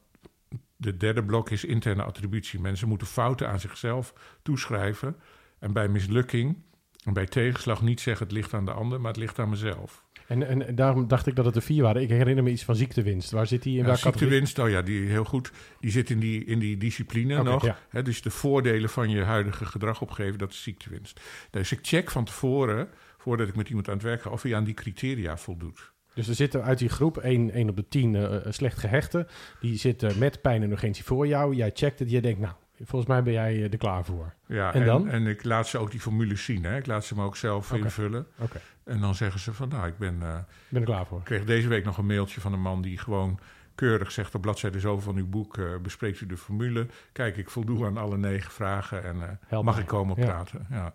de 0.76 0.96
derde 0.96 1.24
blok 1.24 1.50
is 1.50 1.64
interne 1.64 2.02
attributie. 2.02 2.60
Mensen 2.60 2.88
moeten 2.88 3.06
fouten 3.06 3.48
aan 3.48 3.60
zichzelf 3.60 4.14
toeschrijven. 4.42 5.16
En 5.58 5.72
bij 5.72 5.88
mislukking 5.88 6.56
en 7.04 7.12
bij 7.12 7.26
tegenslag 7.26 7.82
niet 7.82 8.00
zeggen: 8.00 8.26
het 8.26 8.34
ligt 8.34 8.54
aan 8.54 8.64
de 8.64 8.72
ander, 8.72 9.00
maar 9.00 9.10
het 9.10 9.20
ligt 9.20 9.38
aan 9.38 9.48
mezelf. 9.48 10.04
En, 10.26 10.66
en, 10.66 10.74
daarom 10.74 11.08
dacht 11.08 11.26
ik 11.26 11.36
dat 11.36 11.44
het 11.44 11.56
er 11.56 11.62
vier 11.62 11.82
waren. 11.82 12.02
Ik 12.02 12.08
herinner 12.08 12.44
me 12.44 12.50
iets 12.50 12.64
van 12.64 12.76
ziektewinst. 12.76 13.30
Waar 13.30 13.46
zit 13.46 13.62
die 13.62 13.72
in? 13.72 13.78
Ja, 13.78 13.84
welke 13.84 14.00
categorie? 14.02 14.28
ziektewinst, 14.28 14.58
oh 14.58 14.70
ja, 14.70 14.82
die 14.82 15.08
heel 15.08 15.24
goed. 15.24 15.52
Die 15.80 15.90
zit 15.90 16.10
in 16.10 16.18
die, 16.18 16.44
in 16.44 16.58
die 16.58 16.76
discipline 16.76 17.42
nog. 17.42 17.64
ja. 17.92 18.02
Dus 18.02 18.22
de 18.22 18.30
voordelen 18.30 18.90
van 18.90 19.10
je 19.10 19.22
huidige 19.22 19.64
gedrag 19.64 20.00
opgeven, 20.00 20.38
dat 20.38 20.50
is 20.50 20.62
ziektewinst. 20.62 21.20
Dus 21.50 21.72
ik 21.72 21.78
check 21.82 22.10
van 22.10 22.24
tevoren, 22.24 22.88
voordat 23.26 23.48
ik 23.48 23.56
met 23.56 23.68
iemand 23.68 23.88
aan 23.88 23.94
het 23.94 24.02
werk 24.02 24.22
ga, 24.22 24.30
of 24.30 24.42
hij 24.42 24.54
aan 24.54 24.64
die 24.64 24.74
criteria 24.74 25.36
voldoet. 25.36 25.92
Dus 26.14 26.28
er 26.28 26.34
zitten 26.34 26.62
uit 26.62 26.78
die 26.78 26.88
groep 26.88 27.18
1, 27.18 27.50
1 27.50 27.68
op 27.68 27.76
de 27.76 27.88
10 27.88 28.14
eh, 28.14 28.36
eh, 28.36 28.52
slecht 28.52 28.78
gehechten. 28.78 29.26
Die 29.60 29.76
zitten 29.76 30.18
met 30.18 30.40
pijn 30.42 30.62
en 30.62 30.70
urgentie 30.70 31.04
voor 31.04 31.26
jou. 31.26 31.54
Jij 31.54 31.70
checkt 31.74 31.98
het. 31.98 32.10
Je 32.10 32.20
denkt, 32.20 32.40
nou, 32.40 32.54
volgens 32.76 33.10
mij 33.10 33.22
ben 33.22 33.32
jij 33.32 33.54
eh, 33.54 33.72
er 33.72 33.78
klaar 33.78 34.04
voor. 34.04 34.34
Ja, 34.46 34.74
En 34.74 34.84
dan? 34.84 35.08
En, 35.08 35.26
ik 35.26 35.44
laat 35.44 35.66
ze 35.66 35.78
ook 35.78 35.90
die 35.90 36.00
formules 36.00 36.44
zien. 36.44 36.64
Hè. 36.64 36.76
Ik 36.76 36.86
laat 36.86 37.04
ze 37.04 37.14
hem 37.14 37.22
ook 37.22 37.36
zelf 37.36 37.72
invullen. 37.72 38.26
Oké, 38.38 38.60
En 38.84 39.00
dan 39.00 39.14
zeggen 39.14 39.40
ze 39.40 39.52
van, 39.52 39.68
nou, 39.68 39.86
ik 39.86 39.98
ben... 39.98 40.14
ik 40.14 40.68
ben 40.68 40.80
er 40.80 40.86
klaar 40.86 41.06
voor. 41.06 41.18
Ik 41.18 41.24
kreeg 41.24 41.44
deze 41.44 41.68
week 41.68 41.84
nog 41.84 41.98
een 41.98 42.06
mailtje 42.06 42.40
van 42.40 42.52
een 42.52 42.62
man 42.62 42.82
die 42.82 42.98
gewoon 42.98 43.38
keurig 43.74 44.12
zegt 44.12 44.34
op 44.34 44.40
bladzijde 44.40 44.80
zo 44.80 44.98
van 44.98 45.16
uw 45.16 45.26
boek 45.28 45.58
bespreekt 45.82 46.20
u 46.20 46.26
de 46.26 46.36
formule. 46.36 46.86
Kijk, 47.12 47.36
ik 47.36 47.50
voldoe 47.50 47.86
aan 47.86 47.96
alle 47.96 48.16
negen 48.16 48.50
vragen 48.50 49.04
en 49.04 49.38
mag 49.50 49.74
mij. 49.74 49.82
ik 49.82 49.88
komen 49.88 50.20
Ja. 50.20 50.24
praten. 50.24 50.66
Ja. 50.70 50.94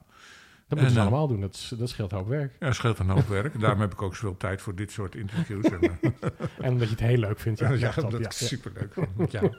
Dat 0.72 0.80
moeten 0.80 0.91
ze 0.91 1.05
eh, 1.05 1.11
allemaal 1.11 1.28
doen. 1.28 1.41
Dat, 1.41 1.53
is- 1.53 1.74
dat 1.78 1.89
scheelt 1.89 2.11
een 2.11 2.17
hoop 2.17 2.28
werk. 2.28 2.51
ja, 2.59 2.65
dat 2.65 2.76
scheelt 2.76 2.99
een 2.99 3.09
hoop 3.09 3.28
werk. 3.28 3.59
Daarom 3.59 3.80
heb 3.82 3.91
ik 3.91 4.01
ook 4.01 4.15
zoveel 4.15 4.38
tijd 4.38 4.61
voor 4.61 4.76
dit 4.76 4.91
soort 4.91 5.15
interviews. 5.15 5.65
En, 5.65 5.82
eh, 5.82 5.89
En 6.65 6.72
omdat 6.72 6.88
je 6.88 6.93
het 6.95 6.99
heel 6.99 7.17
leuk 7.17 7.39
vindt. 7.39 7.59
Ja, 7.59 7.69
ja, 7.69 7.74
ja, 7.74 7.91
ja, 7.95 8.03
ik 8.07 8.11
ja. 8.11 8.17
het 8.17 8.34
superleuk 8.34 8.93
jou. 9.30 9.55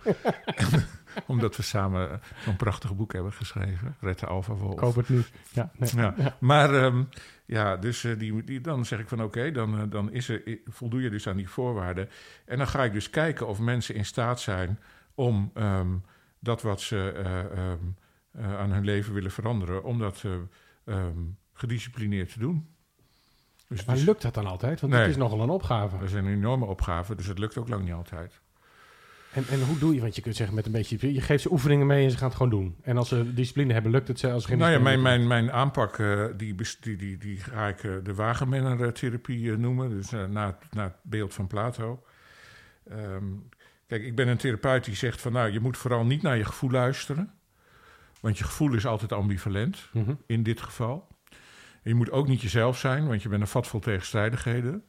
Omdat 1.26 1.56
we 1.56 1.62
samen 1.62 2.20
zo'n 2.44 2.56
prachtig 2.56 2.96
boek 2.96 3.12
hebben 3.12 3.32
geschreven. 3.32 3.96
Red 4.00 4.18
de 4.18 4.26
Alpha 4.26 4.54
Wolf. 4.54 4.74
Koop 4.74 4.94
het 4.94 5.08
nu. 5.08 5.22
Ja, 5.52 5.70
nee. 5.76 5.90
Ja, 5.96 6.14
Ja. 6.16 6.36
maar 6.40 6.74
ehm, 6.74 7.02
ja, 7.46 7.76
dus 7.76 8.04
eh, 8.04 8.18
die, 8.18 8.44
die, 8.44 8.60
dan 8.60 8.84
zeg 8.84 8.98
ik 8.98 9.08
van 9.08 9.22
oké, 9.22 9.50
dan, 9.50 9.88
dan 9.88 10.12
is 10.12 10.28
er, 10.28 10.58
voldoe 10.66 11.02
je 11.02 11.10
dus 11.10 11.28
aan 11.28 11.36
die 11.36 11.48
voorwaarden. 11.48 12.08
En 12.44 12.58
dan 12.58 12.66
ga 12.68 12.84
ik 12.84 12.92
dus 12.92 13.10
kijken 13.10 13.46
of 13.46 13.58
mensen 13.58 13.94
in 13.94 14.04
staat 14.04 14.40
zijn 14.40 14.78
om 15.14 15.50
ehm, 15.54 15.90
dat 16.38 16.62
wat 16.62 16.80
ze 16.80 17.12
eh, 17.12 17.38
ehm, 17.40 17.78
eh, 18.32 18.58
aan 18.58 18.70
hun 18.72 18.84
leven 18.84 19.14
willen 19.14 19.30
veranderen, 19.30 19.84
om 19.84 19.98
dat 19.98 20.24
ehm, 20.84 21.18
gedisciplineerd 21.52 22.32
te 22.32 22.38
doen. 22.38 22.66
Dus 23.68 23.84
Maar 23.84 23.96
is, 23.96 24.04
lukt 24.04 24.22
dat 24.22 24.34
dan 24.34 24.46
altijd? 24.46 24.80
Want 24.80 24.92
Nee. 24.92 25.02
het 25.02 25.10
is 25.10 25.16
nogal 25.16 25.40
een 25.40 25.50
opgave. 25.50 25.98
dat 25.98 26.08
is 26.08 26.12
een 26.12 26.26
enorme 26.26 26.64
opgave, 26.64 27.14
dus 27.14 27.26
het 27.26 27.38
lukt 27.38 27.58
ook 27.58 27.68
lang 27.68 27.84
niet 27.84 27.92
altijd. 27.92 28.40
En, 29.32 29.44
en 29.48 29.62
hoe 29.62 29.78
doe 29.78 29.94
je? 29.94 30.00
Want 30.00 30.16
je 30.16 30.22
kunt 30.22 30.36
zeggen 30.36 30.54
met 30.54 30.66
een 30.66 30.72
beetje... 30.72 31.12
Je 31.12 31.20
geeft 31.20 31.42
ze 31.42 31.52
oefeningen 31.52 31.86
mee 31.86 32.04
en 32.04 32.10
ze 32.10 32.16
gaan 32.16 32.28
het 32.28 32.36
gewoon 32.36 32.50
doen. 32.50 32.76
En 32.82 32.96
als 32.96 33.08
ze 33.08 33.34
discipline 33.34 33.72
hebben, 33.72 33.90
lukt 33.92 34.08
het 34.08 34.18
ze. 34.18 34.30
Als 34.30 34.46
geen 34.46 34.58
Nou 34.58 34.72
ja, 34.72 34.78
mijn, 34.78 35.02
mijn, 35.02 35.26
mijn 35.26 35.52
aanpak, 35.52 35.98
eh, 35.98 36.24
die, 36.36 36.54
die, 36.80 36.96
die, 36.96 37.18
die 37.18 37.36
ga 37.36 37.68
ik 37.68 37.84
eh, 37.84 37.92
de 38.02 38.14
Wagemanner-therapie 38.14 39.50
eh, 39.50 39.56
noemen. 39.56 39.90
Dus 39.90 40.10
na, 40.10 40.58
na 40.70 40.82
het 40.84 40.96
beeld 41.02 41.34
van 41.34 41.46
Plato. 41.46 42.02
Ehm, 42.88 43.24
kijk, 43.86 44.02
ik 44.02 44.16
ben 44.16 44.28
een 44.28 44.36
therapeut 44.36 44.84
die 44.84 44.94
zegt 44.94 45.20
van... 45.20 45.32
nou, 45.32 45.50
je 45.52 45.60
moet 45.60 45.76
vooral 45.76 46.04
niet 46.04 46.22
naar 46.22 46.36
je 46.36 46.44
gevoel 46.44 46.70
luisteren. 46.70 47.32
Want 48.22 48.38
je 48.38 48.44
gevoel 48.44 48.74
is 48.74 48.86
altijd 48.86 49.12
ambivalent, 49.12 49.88
Mhm. 49.92 50.14
in 50.26 50.42
dit 50.42 50.60
geval. 50.60 51.08
En 51.82 51.90
je 51.90 51.94
moet 51.94 52.10
ook 52.10 52.28
niet 52.28 52.40
jezelf 52.40 52.78
zijn, 52.78 53.06
want 53.06 53.22
je 53.22 53.28
bent 53.28 53.40
een 53.40 53.48
vat 53.48 53.66
vol 53.66 53.80
tegenstrijdigheden. 53.80 54.84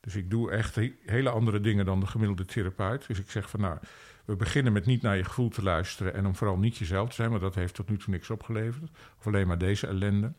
Dus 0.00 0.14
ik 0.16 0.30
doe 0.30 0.50
echt 0.50 0.74
he- 0.74 0.94
hele 1.06 1.30
andere 1.30 1.60
dingen 1.60 1.84
dan 1.84 2.00
de 2.00 2.06
gemiddelde 2.06 2.44
therapeut. 2.44 3.06
Dus 3.06 3.18
ik 3.18 3.30
zeg 3.30 3.50
van 3.50 3.60
nou, 3.60 3.78
we 4.24 4.36
beginnen 4.36 4.72
met 4.72 4.86
niet 4.86 5.02
naar 5.02 5.16
je 5.16 5.24
gevoel 5.24 5.48
te 5.48 5.62
luisteren 5.62 6.14
en 6.14 6.26
om 6.26 6.36
vooral 6.36 6.58
niet 6.58 6.76
jezelf 6.76 7.08
te 7.08 7.14
zijn, 7.14 7.30
want 7.30 7.42
dat 7.42 7.54
heeft 7.54 7.74
tot 7.74 7.88
nu 7.88 7.96
toe 7.96 8.10
niks 8.12 8.30
opgeleverd. 8.30 8.90
Of 9.18 9.26
alleen 9.26 9.46
maar 9.46 9.58
deze 9.58 9.86
ellende. 9.86 10.32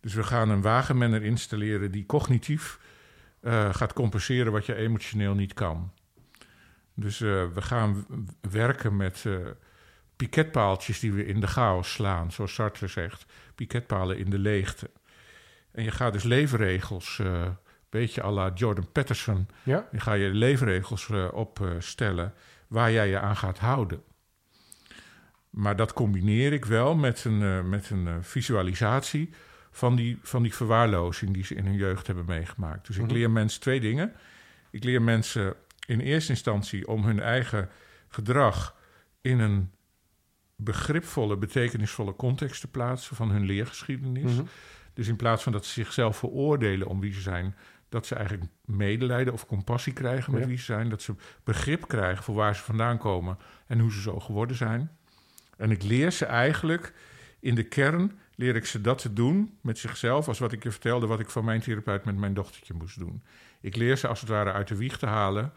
Dus 0.00 0.14
we 0.14 0.22
gaan 0.22 0.48
een 0.48 0.62
wagenmenner 0.62 1.22
installeren 1.22 1.90
die 1.90 2.06
cognitief 2.06 2.78
eh, 3.40 3.74
gaat 3.74 3.92
compenseren 3.92 4.52
wat 4.52 4.66
je 4.66 4.74
emotioneel 4.74 5.34
niet 5.34 5.54
kan. 5.54 5.92
Dus 6.94 7.20
eh, 7.20 7.28
we 7.54 7.62
gaan 7.62 8.06
werken 8.50 8.96
met 8.96 9.22
eh, 9.26 9.36
piketpaaltjes 10.16 11.00
die 11.00 11.12
we 11.12 11.26
in 11.26 11.40
de 11.40 11.46
chaos 11.46 11.92
slaan, 11.92 12.32
zoals 12.32 12.54
Sartre 12.54 12.86
zegt. 12.86 13.24
Piketpalen 13.54 14.18
in 14.18 14.30
de 14.30 14.38
leegte. 14.38 14.90
En 15.72 15.84
je 15.84 15.90
gaat 15.90 16.12
dus 16.12 16.22
leefregels, 16.22 17.18
eh 17.18 17.46
beetje 17.90 18.22
à 18.22 18.30
la 18.30 18.50
Jordan 18.54 18.92
Peterson, 18.92 19.48
Ja? 19.62 19.88
je 19.92 20.00
ga 20.00 20.12
je 20.12 20.28
leefregels 20.28 21.08
eh, 21.10 21.28
opstellen 21.32 22.34
waar 22.68 22.92
jij 22.92 23.08
je 23.08 23.18
aan 23.18 23.36
gaat 23.36 23.58
houden. 23.58 24.02
Maar 25.50 25.76
dat 25.76 25.92
combineer 25.92 26.52
ik 26.52 26.64
wel 26.64 26.94
met 26.94 27.24
een, 27.24 27.42
eh, 27.42 27.62
met 27.62 27.90
een 27.90 28.24
visualisatie 28.24 29.30
van 29.70 29.96
die, 29.96 30.18
van 30.22 30.42
die 30.42 30.54
verwaarlozing 30.54 31.34
die 31.34 31.44
ze 31.44 31.54
in 31.54 31.64
hun 31.64 31.74
jeugd 31.76 32.06
hebben 32.06 32.24
meegemaakt. 32.24 32.86
Dus 32.86 32.96
ik 32.96 33.02
Mhm. 33.02 33.12
leer 33.12 33.30
mensen 33.30 33.60
twee 33.60 33.80
dingen. 33.80 34.12
Ik 34.70 34.84
leer 34.84 35.02
mensen 35.02 35.54
in 35.86 36.00
eerste 36.00 36.30
instantie 36.30 36.88
om 36.88 37.04
hun 37.04 37.20
eigen 37.20 37.68
gedrag 38.08 38.74
in 39.20 39.38
een 39.40 39.70
begripvolle, 40.64 41.36
betekenisvolle 41.36 42.16
context 42.16 42.60
te 42.60 42.68
plaatsen 42.68 43.16
van 43.16 43.30
hun 43.30 43.44
leergeschiedenis. 43.44 44.32
Mhm. 44.32 44.44
Dus 44.94 45.08
in 45.08 45.16
plaats 45.16 45.42
van 45.42 45.52
dat 45.52 45.64
ze 45.64 45.72
zichzelf 45.72 46.16
veroordelen 46.16 46.86
om 46.88 47.00
wie 47.00 47.12
ze 47.12 47.20
zijn, 47.20 47.54
dat 47.88 48.06
ze 48.06 48.14
eigenlijk 48.14 48.50
medelijden 48.64 49.32
of 49.32 49.46
compassie 49.46 49.92
krijgen 49.92 50.32
met 50.32 50.42
Ja. 50.42 50.48
wie 50.48 50.58
ze 50.58 50.64
zijn. 50.64 50.88
Dat 50.88 51.02
ze 51.02 51.14
begrip 51.44 51.88
krijgen 51.88 52.24
voor 52.24 52.34
waar 52.34 52.56
ze 52.56 52.62
vandaan 52.62 52.98
komen 52.98 53.38
en 53.66 53.78
hoe 53.78 53.92
ze 53.92 54.00
zo 54.00 54.20
geworden 54.20 54.56
zijn. 54.56 54.90
En 55.56 55.70
ik 55.70 55.82
leer 55.82 56.10
ze 56.10 56.24
eigenlijk 56.24 56.92
in 57.40 57.54
de 57.54 57.62
kern, 57.62 58.18
leer 58.34 58.56
ik 58.56 58.66
ze 58.66 58.80
dat 58.80 58.98
te 58.98 59.12
doen 59.12 59.58
met 59.60 59.78
zichzelf, 59.78 60.28
als 60.28 60.38
wat 60.38 60.52
ik 60.52 60.62
je 60.62 60.70
vertelde, 60.70 61.06
wat 61.06 61.20
ik 61.20 61.30
van 61.30 61.44
mijn 61.44 61.60
therapeut 61.60 62.04
met 62.04 62.16
mijn 62.16 62.34
dochtertje 62.34 62.74
moest 62.74 62.98
doen. 62.98 63.22
Ik 63.60 63.76
leer 63.76 63.96
ze 63.96 64.08
als 64.08 64.20
het 64.20 64.28
ware 64.28 64.52
uit 64.52 64.68
de 64.68 64.76
wieg 64.76 64.98
te 64.98 65.06
halen, 65.06 65.52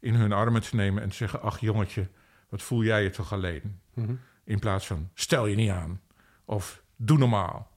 in 0.00 0.14
hun 0.14 0.32
armen 0.32 0.62
te 0.62 0.76
nemen 0.76 1.02
en 1.02 1.08
te 1.08 1.14
zeggen: 1.14 1.42
Ach 1.42 1.60
jongetje, 1.60 2.08
wat 2.48 2.62
voel 2.62 2.82
jij 2.82 3.02
je 3.02 3.10
toch 3.10 3.32
alleen? 3.32 3.80
Mhm. 3.94 4.14
In 4.44 4.58
plaats 4.58 4.86
van 4.86 5.08
stel 5.14 5.46
je 5.46 5.56
niet 5.56 5.70
aan 5.70 6.00
of 6.44 6.82
doe 6.96 7.18
normaal. 7.18 7.70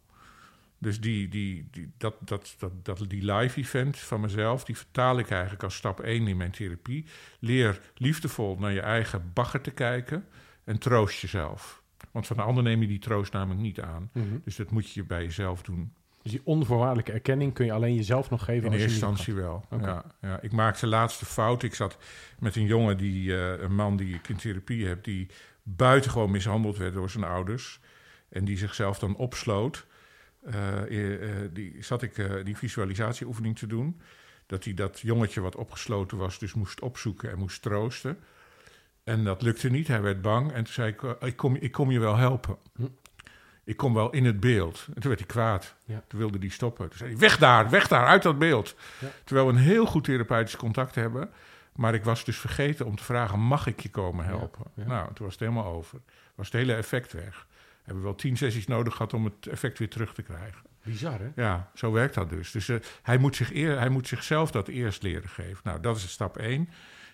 Dus 0.78 1.01
die, 1.01 1.28
die, 1.28 1.68
die, 1.72 1.91
dat, 1.97 2.16
dat, 2.20 2.55
dat, 2.57 2.72
dat, 2.84 3.05
die 3.07 3.34
live 3.34 3.59
event 3.59 3.97
van 3.97 4.22
mezelf, 4.22 4.63
die 4.63 4.78
vertaal 4.78 5.20
ik 5.20 5.30
eigenlijk 5.30 5.63
als 5.63 5.76
stap 5.76 5.99
1 5.99 6.28
in 6.28 6.38
mijn 6.38 6.51
therapie. 6.51 7.05
Leer 7.39 7.82
liefdevol 7.95 8.57
naar 8.59 8.72
je 8.72 8.82
eigen 8.82 9.32
bagger 9.34 9.61
te 9.61 9.72
kijken 9.72 10.26
en 10.63 10.80
troost 10.80 11.22
jezelf. 11.22 11.84
Want 12.11 12.28
van 12.28 12.36
de 12.36 12.41
ander 12.41 12.63
neem 12.63 12.82
je 12.82 12.88
die 12.88 12.99
troost 12.99 13.34
namelijk 13.34 13.61
niet 13.61 13.82
aan. 13.82 14.09
Mhm. 14.13 14.26
Dus 14.43 14.55
dat 14.55 14.72
moet 14.72 14.91
je 14.91 15.03
bij 15.03 15.24
jezelf 15.24 15.61
doen. 15.61 15.93
Dus 16.22 16.32
die 16.32 16.41
onvoorwaardelijke 16.43 17.11
erkenning 17.11 17.53
kun 17.53 17.66
je 17.66 17.72
alleen 17.72 17.95
jezelf 17.95 18.30
nog 18.30 18.43
geven. 18.43 18.66
In 18.66 18.72
als 18.72 18.82
eerste 18.82 18.91
instantie 18.91 19.34
wel. 19.34 19.66
Ja, 19.82 20.05
ja. 20.22 20.41
Ik 20.41 20.51
maakte 20.51 20.80
de 20.80 20.88
laatste 20.88 21.26
fout. 21.26 21.63
Ik 21.63 21.76
zat 21.76 21.97
met 22.39 22.55
een 22.55 22.66
jongen, 22.66 22.97
die, 22.97 23.38
eh, 23.38 23.61
een 23.61 23.76
man 23.76 23.97
die 23.97 24.16
ik 24.16 24.30
in 24.30 24.36
therapie 24.36 24.88
heb, 24.88 25.03
die 25.03 25.28
buitengewoon 25.68 26.32
mishandeld 26.32 26.78
werd 26.78 26.93
door 26.93 27.09
zijn 27.09 27.24
ouders. 27.24 27.80
En 28.30 28.45
die 28.45 28.57
zichzelf 28.57 28.99
dan 28.99 29.16
opsloot. 29.16 29.86
Eh, 30.43 30.82
eh, 30.82 31.43
eh, 31.43 31.49
die 31.53 31.84
zat 31.84 32.01
ik 32.01 32.43
die 32.43 32.57
visualisatieoefening 32.57 33.57
te 33.57 33.68
doen. 33.68 34.01
Dat 34.45 34.63
hij 34.63 34.74
dat 34.74 34.99
jongetje 34.99 35.41
wat 35.41 35.55
opgesloten 35.55 36.18
was, 36.18 36.39
dus 36.39 36.53
moest 36.53 36.82
opzoeken 36.82 37.32
en 37.32 37.38
moest 37.38 37.61
troosten. 37.61 38.20
En 39.05 39.24
dat 39.24 39.41
lukte 39.41 39.70
niet. 39.70 39.88
Hij 39.88 40.01
werd 40.01 40.22
bang. 40.22 40.51
En 40.51 40.63
toen 40.63 40.74
zei 40.74 40.91
ik: 40.91 41.03
eh, 41.03 41.11
ik, 41.20 41.36
kom, 41.36 41.55
ik 41.55 41.72
kom 41.72 41.91
je 41.91 41.99
wel 41.99 42.16
helpen. 42.16 42.57
Ik 43.63 43.78
kom 43.78 43.93
wel 43.93 44.09
in 44.09 44.26
het 44.26 44.39
beeld. 44.39 44.86
En 44.88 45.01
toen 45.01 45.09
werd 45.09 45.20
hij 45.20 45.30
kwaad. 45.30 45.76
Ja. 45.86 46.03
Toen 46.07 46.20
wilde 46.20 46.38
hij 46.38 46.49
stoppen. 46.49 46.89
Toen 46.89 46.97
zei 46.97 47.09
hij: 47.09 47.20
Weg 47.20 47.38
daar, 47.38 47.70
weg 47.70 47.88
daar, 47.88 48.05
uit 48.05 48.24
dat 48.24 48.39
beeld. 48.39 48.76
Ja. 48.99 49.07
Terwijl 49.24 49.47
we 49.47 49.53
een 49.53 49.59
heel 49.59 49.86
goed 49.86 50.03
therapeutisch 50.03 50.55
contact 50.55 50.95
hebben. 50.95 51.30
Maar 51.76 51.93
ik 51.93 52.03
was 52.03 52.26
dus 52.26 52.38
vergeten 52.38 52.86
om 52.86 52.95
te 52.95 53.03
vragen: 53.03 53.39
mag 53.39 53.67
ik 53.67 53.80
je 53.80 53.89
komen 53.89 54.26
helpen? 54.26 54.65
Ja, 54.76 54.84
ja. 54.84 54.89
Nou, 54.89 55.13
toen 55.13 55.26
was 55.26 55.34
het 55.34 55.39
helemaal 55.39 55.73
over. 55.73 56.01
Was 56.36 56.45
het 56.45 56.55
hele 56.55 56.73
effect 56.73 57.13
weg. 57.13 57.47
We 57.49 57.82
hebben 57.84 58.03
wel 58.03 58.15
tien 58.15 58.38
sessies 58.38 58.67
nodig 58.67 58.95
gehad 58.95 59.13
om 59.13 59.26
het 59.26 59.47
effect 59.47 59.80
weer 59.80 59.89
terug 59.89 60.13
te 60.13 60.21
krijgen. 60.21 60.61
Bizar, 60.84 61.19
hè? 61.19 61.30
Ja, 61.36 61.71
zo 61.73 61.91
werkt 61.91 62.13
dat 62.13 62.30
dus. 62.30 62.51
Dus 62.51 62.69
eh, 62.69 62.78
hij, 63.01 63.17
moet 63.17 63.36
zich 63.36 63.53
eer, 63.53 63.80
hij 63.80 63.89
moet 63.89 64.07
zichzelf 64.07 64.51
dat 64.51 64.67
eerst 64.67 65.03
leren 65.03 65.30
geven. 65.30 65.61
Nou, 65.63 65.80
dat 65.80 65.95
is 65.95 66.09
stap 66.09 66.38
één. 66.38 66.69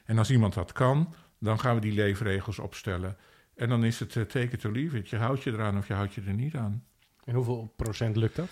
En 0.05 0.17
als 0.17 0.31
iemand 0.31 0.53
dat 0.53 0.71
kan, 0.71 1.13
Dan 1.39 1.59
gaan 1.59 1.75
we 1.75 1.81
die 1.81 1.93
leefregels 1.93 2.59
opstellen. 2.59 3.17
En 3.55 3.69
dan 3.69 3.83
is 3.83 3.99
het 3.99 4.15
uh, 4.15 4.23
take 4.23 4.55
it 4.55 4.65
or 4.65 4.71
leave 4.71 4.97
it. 4.97 5.09
Je 5.09 5.17
houdt 5.17 5.43
je 5.43 5.51
eraan 5.51 5.77
of 5.77 5.87
je 5.87 5.93
houdt 5.93 6.13
je 6.13 6.21
er 6.21 6.33
niet 6.33 6.55
aan. 6.55 6.83
En 7.23 7.35
hoeveel 7.35 7.73
procent 7.75 8.15
lukt 8.15 8.35
dat? 8.35 8.49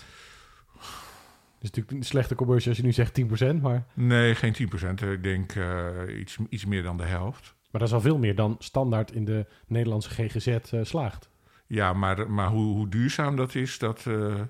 Het 1.59 1.69
is 1.69 1.75
natuurlijk 1.75 1.97
een 1.97 2.09
slechte 2.09 2.35
commercial 2.35 2.69
als 2.69 2.77
je 2.77 2.83
nu 2.83 2.91
zegt 2.91 3.21
10%, 3.57 3.61
maar... 3.61 3.85
Nee, 3.93 4.35
geen 4.35 4.55
10%. 5.03 5.09
Ik 5.09 5.23
denk 5.23 5.55
uh, 5.55 5.89
iets, 6.19 6.37
iets 6.49 6.65
meer 6.65 6.83
dan 6.83 6.97
de 6.97 7.03
helft. 7.03 7.55
Maar 7.71 7.81
dat 7.81 7.89
is 7.89 7.95
al 7.95 8.01
veel 8.01 8.17
meer 8.17 8.35
dan 8.35 8.55
standaard 8.59 9.11
in 9.11 9.25
de 9.25 9.45
Nederlandse 9.67 10.09
GGZ 10.09 10.47
uh, 10.47 10.83
slaagt. 10.83 11.29
Ja, 11.67 11.93
maar, 11.93 12.31
maar 12.31 12.49
hoe, 12.49 12.75
hoe 12.75 12.89
duurzaam 12.89 13.35
dat 13.35 13.55
is, 13.55 13.77
dat, 13.77 14.05
uh, 14.07 14.41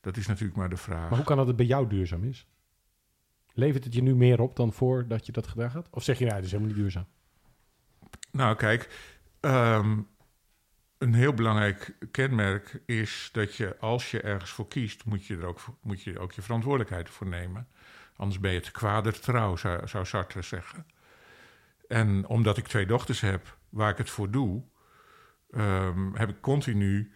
dat 0.00 0.16
is 0.16 0.26
natuurlijk 0.26 0.56
maar 0.56 0.70
de 0.70 0.76
vraag. 0.76 1.08
Maar 1.08 1.18
hoe 1.18 1.26
kan 1.26 1.36
dat 1.36 1.46
het 1.46 1.56
bij 1.56 1.66
jou 1.66 1.88
duurzaam 1.88 2.24
is? 2.24 2.46
Levert 3.54 3.84
het 3.84 3.94
je 3.94 4.02
nu 4.02 4.14
meer 4.14 4.40
op 4.40 4.56
dan 4.56 4.72
voordat 4.72 5.26
je 5.26 5.32
dat 5.32 5.46
gedaan 5.46 5.70
had? 5.70 5.88
Of 5.90 6.02
zeg 6.02 6.18
je, 6.18 6.24
nou, 6.24 6.36
het 6.36 6.44
is 6.44 6.50
helemaal 6.50 6.72
niet 6.72 6.82
duurzaam? 6.82 7.06
Nou, 8.30 8.56
kijk, 8.56 8.88
um, 9.40 10.06
een 11.02 11.14
heel 11.14 11.34
belangrijk 11.34 11.94
kenmerk 12.10 12.80
is 12.86 13.28
dat 13.32 13.56
je, 13.56 13.76
als 13.78 14.10
je 14.10 14.20
ergens 14.20 14.50
voor 14.50 14.68
kiest, 14.68 15.04
moet 15.04 15.26
je 15.26 15.36
er 15.36 15.44
ook, 15.44 15.60
moet 15.80 16.02
je, 16.02 16.18
ook 16.18 16.32
je 16.32 16.42
verantwoordelijkheid 16.42 17.08
voor 17.08 17.26
nemen. 17.26 17.68
Anders 18.16 18.40
ben 18.40 18.52
je 18.52 18.60
te 18.60 18.70
kwader 18.70 19.20
trouw, 19.20 19.56
zou, 19.56 19.88
zou 19.88 20.06
Sartre 20.06 20.42
zeggen. 20.42 20.86
En 21.88 22.26
omdat 22.26 22.56
ik 22.56 22.66
twee 22.66 22.86
dochters 22.86 23.20
heb 23.20 23.58
waar 23.68 23.90
ik 23.90 23.98
het 23.98 24.10
voor 24.10 24.30
doe, 24.30 24.62
um, 25.50 26.14
heb 26.14 26.28
ik 26.28 26.40
continu 26.40 27.12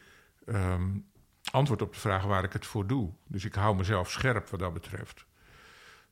um, 0.47 1.07
antwoord 1.51 1.83
op 1.83 1.93
de 1.93 2.01
vraag 2.01 2.25
waar 2.25 2.45
ik 2.45 2.53
het 2.53 2.67
voor 2.67 2.87
doe. 2.87 3.13
Dus 3.27 3.45
ik 3.45 3.55
hou 3.55 3.77
mezelf 3.77 4.11
scherp 4.11 4.49
wat 4.49 4.61
dat 4.61 4.73
betreft. 4.73 5.27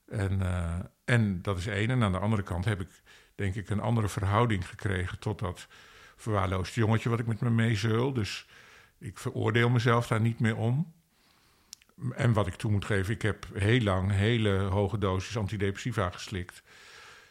En, 0.06 0.40
uh, 0.40 0.78
en 1.04 1.42
dat 1.42 1.58
is 1.58 1.66
één. 1.66 1.90
En 1.90 2.02
aan 2.02 2.12
de 2.12 2.18
andere 2.18 2.42
kant 2.42 2.64
heb 2.64 2.80
ik, 2.80 3.02
denk 3.34 3.54
ik, 3.54 3.70
een 3.70 3.80
andere 3.80 4.08
verhouding 4.08 4.68
gekregen 4.68 5.18
tot 5.18 5.38
dat 5.38 5.68
verwaarloosd 6.24 6.74
jongetje 6.74 7.08
wat 7.08 7.18
ik 7.18 7.26
met 7.26 7.40
me 7.40 7.50
meezeul. 7.50 8.12
Dus 8.12 8.46
ik 8.98 9.18
veroordeel 9.18 9.68
mezelf 9.68 10.06
daar 10.06 10.20
niet 10.20 10.40
meer 10.40 10.56
om. 10.56 10.92
En 12.14 12.32
wat 12.32 12.46
ik 12.46 12.54
toe 12.54 12.70
moet 12.70 12.84
geven, 12.84 13.14
ik 13.14 13.22
heb 13.22 13.46
heel 13.54 13.80
lang 13.80 14.10
hele 14.10 14.58
hoge 14.58 14.98
dosis 14.98 15.36
antidepressiva 15.36 16.10
geslikt. 16.10 16.62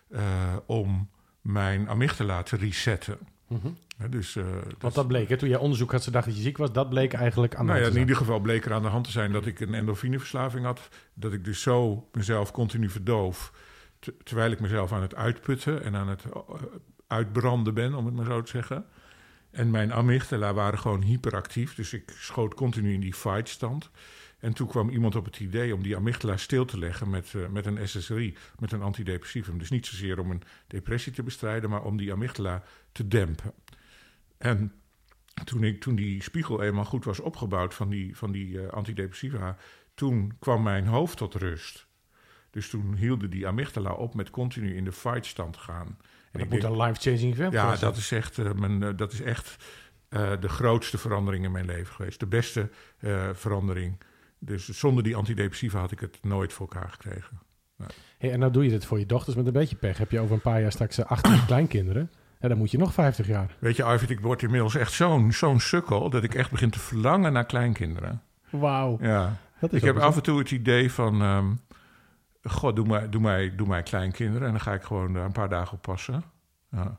Uh, 0.09 0.55
om 0.65 1.09
mijn 1.41 1.89
amygdala 1.89 2.43
te 2.43 2.55
resetten. 2.55 3.17
Mm 3.47 3.59
-hmm. 3.61 3.77
ja, 3.97 4.07
dus, 4.07 4.35
uh, 4.35 4.45
Want 4.79 4.93
dat 4.93 5.07
bleek, 5.07 5.29
hè? 5.29 5.37
toen 5.37 5.49
jij 5.49 5.57
onderzoek 5.57 5.91
had, 5.91 6.03
ze 6.03 6.11
dacht 6.11 6.25
dat 6.25 6.35
je 6.35 6.41
ziek 6.41 6.57
was, 6.57 6.71
dat 6.71 6.89
bleek 6.89 7.13
eigenlijk 7.13 7.55
aan 7.55 7.65
de 7.65 7.71
nou 7.71 7.83
hand 7.83 7.93
ja, 7.93 7.99
In 7.99 8.07
ieder 8.07 8.21
geval 8.21 8.39
bleek 8.39 8.65
er 8.65 8.73
aan 8.73 8.81
de 8.81 8.87
hand 8.87 9.05
te 9.05 9.11
zijn 9.11 9.31
dat 9.31 9.45
ik 9.45 9.59
een 9.59 9.73
endorfineverslaving 9.73 10.65
had. 10.65 10.89
Dat 11.13 11.33
ik 11.33 11.45
dus 11.45 11.61
zo 11.61 12.07
mezelf 12.11 12.51
continu 12.51 12.89
verdoof, 12.89 13.53
terwijl 14.23 14.51
ik 14.51 14.59
mezelf 14.59 14.91
aan 14.91 15.01
het 15.01 15.15
uitputten 15.15 15.83
en 15.83 15.95
aan 15.95 16.07
het 16.07 16.23
uh, 16.25 16.33
uitbranden 17.07 17.73
ben, 17.73 17.93
om 17.93 18.05
het 18.05 18.15
maar 18.15 18.25
zo 18.25 18.41
te 18.41 18.51
zeggen. 18.51 18.85
En 19.51 19.71
mijn 19.71 19.93
amygdala 19.93 20.53
waren 20.53 20.79
gewoon 20.79 21.01
hyperactief, 21.01 21.75
dus 21.75 21.93
ik 21.93 22.13
schoot 22.17 22.53
continu 22.53 22.93
in 22.93 22.99
die 22.99 23.13
fight-stand. 23.13 23.89
En 24.39 24.53
toen 24.53 24.67
kwam 24.67 24.89
iemand 24.89 25.15
op 25.15 25.25
het 25.25 25.39
idee 25.39 25.75
om 25.75 25.83
die 25.83 25.95
amygdala 25.95 26.37
stil 26.37 26.65
te 26.65 26.79
leggen 26.79 27.09
met, 27.09 27.33
uh, 27.33 27.47
met 27.47 27.65
een 27.65 27.87
SSRI, 27.87 28.37
met 28.59 28.71
een 28.71 28.81
antidepressivum. 28.81 29.57
Dus 29.57 29.69
niet 29.69 29.85
zozeer 29.85 30.19
om 30.19 30.31
een 30.31 30.41
depressie 30.67 31.11
te 31.11 31.23
bestrijden, 31.23 31.69
maar 31.69 31.83
om 31.83 31.97
die 31.97 32.11
amygdala 32.11 32.63
te 32.91 33.07
dempen. 33.07 33.53
En 34.37 34.73
toen, 35.43 35.63
ik, 35.63 35.81
toen 35.81 35.95
die 35.95 36.23
spiegel 36.23 36.63
eenmaal 36.63 36.85
goed 36.85 37.05
was 37.05 37.19
opgebouwd 37.19 37.73
van 37.73 37.89
die, 37.89 38.17
van 38.17 38.31
die 38.31 38.47
uh, 38.47 38.67
antidepressiva, 38.67 39.57
toen 39.93 40.33
kwam 40.39 40.63
mijn 40.63 40.87
hoofd 40.87 41.17
tot 41.17 41.35
rust. 41.35 41.87
Dus 42.49 42.69
toen 42.69 42.95
hielden 42.95 43.29
die 43.29 43.47
amygdala 43.47 43.91
op 43.91 44.13
met 44.13 44.29
continu 44.29 44.75
in 44.75 44.83
de 44.83 44.91
fight-stand 44.91 45.57
gaan. 45.57 45.97
En 46.33 46.39
dat 46.39 46.49
moet 46.49 46.61
denk, 46.61 46.73
een 46.73 46.81
life-changing 46.81 47.33
event 47.33 47.53
Ja, 47.53 47.75
dat 47.75 47.97
is 47.97 48.11
echt, 48.11 48.37
uh, 48.37 48.51
mijn, 48.51 48.81
uh, 48.81 48.89
dat 48.95 49.11
is 49.11 49.21
echt 49.21 49.63
uh, 50.09 50.31
de 50.39 50.49
grootste 50.49 50.97
verandering 50.97 51.45
in 51.45 51.51
mijn 51.51 51.65
leven 51.65 51.93
geweest. 51.93 52.19
De 52.19 52.27
beste 52.27 52.69
verandering. 53.33 53.97
Dus 54.39 54.69
zonder 54.69 55.03
die 55.03 55.15
antidepressiva 55.15 55.79
had 55.79 55.91
ik 55.91 55.99
het 55.99 56.17
nooit 56.21 56.53
voor 56.53 56.67
elkaar 56.71 56.89
gekregen. 56.89 57.39
Nee. 57.77 57.87
Hey, 58.17 58.31
en 58.31 58.39
nou 58.39 58.51
doe 58.51 58.63
je 58.63 58.69
dit 58.69 58.85
voor 58.85 58.99
je 58.99 59.05
dochters 59.05 59.35
met 59.35 59.45
een 59.45 59.53
beetje 59.53 59.75
pech. 59.75 59.97
Heb 59.97 60.11
je 60.11 60.19
over 60.19 60.33
een 60.33 60.41
paar 60.41 60.61
jaar 60.61 60.71
straks 60.71 61.05
18 61.05 61.45
kleinkinderen? 61.45 62.11
Ja, 62.39 62.47
dan 62.47 62.57
moet 62.57 62.71
je 62.71 62.77
nog 62.77 62.93
50 62.93 63.27
jaar. 63.27 63.55
Weet 63.59 63.75
je, 63.75 63.83
Arvid, 63.83 64.09
ik 64.09 64.19
word 64.19 64.41
inmiddels 64.41 64.75
echt 64.75 64.91
zo'n 64.91 65.31
zo'n 65.31 65.59
sukkel... 65.59 66.09
dat 66.09 66.23
ik 66.23 66.35
echt 66.35 66.51
begin 66.51 66.69
te 66.69 66.79
verlangen 66.79 67.33
naar 67.33 67.45
kleinkinderen. 67.45 68.21
Wauw. 68.49 68.97
Ja. 69.01 69.37
ik 69.69 69.83
heb 69.83 69.97
af 69.97 70.15
en 70.15 70.23
toe 70.23 70.39
het 70.39 70.51
idee 70.51 70.91
van... 70.91 71.21
Um, 71.21 71.59
God, 72.43 72.75
doe 72.75 72.85
mij, 72.85 73.09
doe, 73.09 73.21
mij, 73.21 73.55
doe 73.55 73.67
mij 73.67 73.83
kleinkinderen... 73.83 74.45
en 74.47 74.53
dan 74.53 74.61
ga 74.61 74.73
ik 74.73 74.83
gewoon 74.83 75.15
een 75.15 75.31
paar 75.31 75.49
dagen 75.49 75.73
oppassen. 75.73 76.23
Ja. 76.71 76.97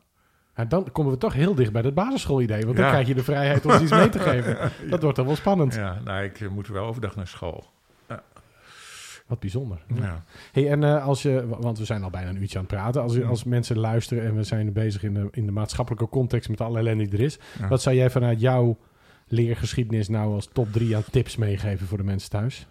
En 0.55 0.69
dan 0.69 0.93
komen 0.93 1.13
we 1.13 1.19
toch 1.19 1.33
heel 1.33 1.55
dicht 1.55 1.73
bij 1.73 1.83
het 1.83 1.95
basisschoolidee. 1.95 2.65
Want 2.65 2.77
dan 2.77 2.85
ja. 2.85 2.91
krijg 2.91 3.07
je 3.07 3.15
de 3.15 3.25
vrijheid 3.25 3.67
om 3.67 3.83
iets 3.83 3.91
mee 3.91 4.09
te 4.09 4.19
geven. 4.31 4.71
Dat 4.91 5.03
wordt 5.03 5.17
dan 5.17 5.27
wel 5.27 5.37
spannend. 5.37 5.75
Ja, 5.75 5.99
nou, 6.05 6.25
ik 6.25 6.51
moet 6.51 6.69
wel 6.69 6.87
overdag 6.87 7.17
naar 7.17 7.27
school. 7.27 7.65
Ja. 8.09 8.23
Wat 9.27 9.41
bijzonder. 9.41 9.79
Ja. 9.95 10.25
Hey, 10.53 10.71
en 10.71 10.83
uh, 10.83 11.07
als 11.07 11.23
je, 11.23 11.47
want 11.49 11.79
we 11.79 11.85
zijn 11.85 12.03
al 12.03 12.11
bijna 12.11 12.29
een 12.29 12.41
uurtje 12.41 12.59
aan 12.59 12.65
het 12.65 12.75
praten. 12.75 13.03
Als, 13.03 13.17
Mm. 13.17 13.23
als 13.23 13.45
mensen 13.45 13.79
luisteren 13.79 14.25
en 14.25 14.35
we 14.35 14.43
zijn 14.43 14.73
bezig 14.73 15.03
in 15.03 15.15
de, 15.15 15.29
in 15.31 15.47
de 15.47 15.53
maatschappelijke 15.53 16.09
context 16.09 16.49
met 16.49 16.61
alle 16.61 16.79
ellende 16.79 17.05
die 17.05 17.19
er 17.19 17.25
is. 17.25 17.39
Wat 17.69 17.83
zou 17.83 17.97
jij 17.97 18.11
vanuit 18.11 18.41
jouw 18.41 18.79
leergeschiedenis 19.27 20.09
nou 20.09 20.35
als 20.35 20.49
top 20.53 20.73
drie 20.73 20.97
aan 20.97 21.05
tips 21.11 21.37
meegeven 21.37 21.87
voor 21.87 21.99
de 21.99 22.05
mensen 22.05 22.31
thuis? 22.31 22.67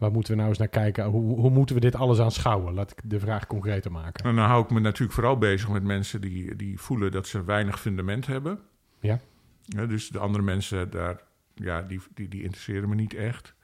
Waar 0.00 0.10
moeten 0.10 0.32
we 0.32 0.38
nou 0.38 0.48
eens 0.48 0.58
naar 0.58 0.68
kijken? 0.68 1.04
Hoe, 1.04 1.40
hoe 1.40 1.50
moeten 1.50 1.74
we 1.74 1.80
dit 1.80 1.94
alles 1.94 2.18
aanschouwen? 2.18 2.74
Laat 2.74 2.90
ik 2.90 3.00
de 3.04 3.20
vraag 3.20 3.46
concreter 3.46 3.92
maken. 3.92 4.24
En 4.24 4.36
dan 4.36 4.44
hou 4.44 4.64
ik 4.64 4.70
me 4.70 4.80
natuurlijk 4.80 5.12
vooral 5.12 5.38
bezig 5.38 5.68
met 5.68 5.82
mensen 5.82 6.20
die, 6.20 6.56
die 6.56 6.80
voelen 6.80 7.10
dat 7.12 7.26
ze 7.26 7.44
weinig 7.44 7.80
fundament 7.80 8.26
hebben. 8.26 8.58
Ja. 9.00 9.20
ja 9.64 9.86
dus 9.86 10.08
de 10.08 10.18
andere 10.18 10.44
mensen 10.44 10.90
daar, 10.90 11.20
ja, 11.54 11.82
die, 11.82 12.00
die, 12.14 12.28
die 12.28 12.42
interesseren 12.42 12.88
me 12.88 12.94
niet 12.94 13.14
echt. 13.14 13.54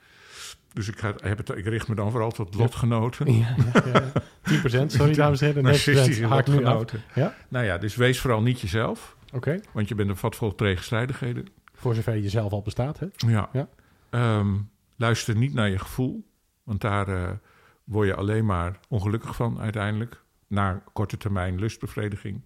Dus 0.72 0.88
ik, 0.88 0.98
ga, 0.98 1.14
heb 1.22 1.38
het, 1.38 1.48
ik 1.48 1.66
richt 1.66 1.88
me 1.88 1.94
dan 1.94 2.10
vooral 2.10 2.30
tot 2.30 2.54
lotgenoten. 2.54 3.32
Ja, 3.32 3.54
ja, 3.74 3.82
ja. 3.92 4.12
10%, 4.84 4.86
sorry 4.86 5.14
dames 5.14 5.40
en 5.40 5.46
heren. 5.46 5.62
Narcistische 5.62 6.28
lotgenoten. 6.28 7.02
Ja? 7.14 7.34
Nou 7.48 7.64
ja, 7.64 7.78
dus 7.78 7.96
wees 7.96 8.20
vooral 8.20 8.42
niet 8.42 8.60
jezelf. 8.60 9.16
Oké. 9.32 9.60
Want 9.72 9.88
je 9.88 9.94
bent 9.94 10.08
een 10.08 10.16
vat 10.16 10.36
vol 10.36 10.54
tegenstrijdigheden. 10.54 11.46
Voor 11.74 11.94
zover 11.94 12.14
je 12.14 12.22
jezelf 12.22 12.52
al 12.52 12.62
bestaat, 12.62 12.98
hè? 12.98 13.06
Ja. 13.16 13.48
Ja. 13.52 13.68
Um, 14.38 14.68
luister 14.96 15.36
niet 15.36 15.54
naar 15.54 15.70
je 15.70 15.78
gevoel. 15.78 16.26
Want 16.62 16.80
daar 16.80 17.08
uh, 17.08 17.30
word 17.84 18.08
je 18.08 18.14
alleen 18.14 18.46
maar 18.46 18.80
ongelukkig 18.88 19.36
van 19.36 19.60
uiteindelijk. 19.60 20.24
Na 20.46 20.82
korte 20.92 21.16
termijn 21.16 21.58
lustbevrediging. 21.58 22.40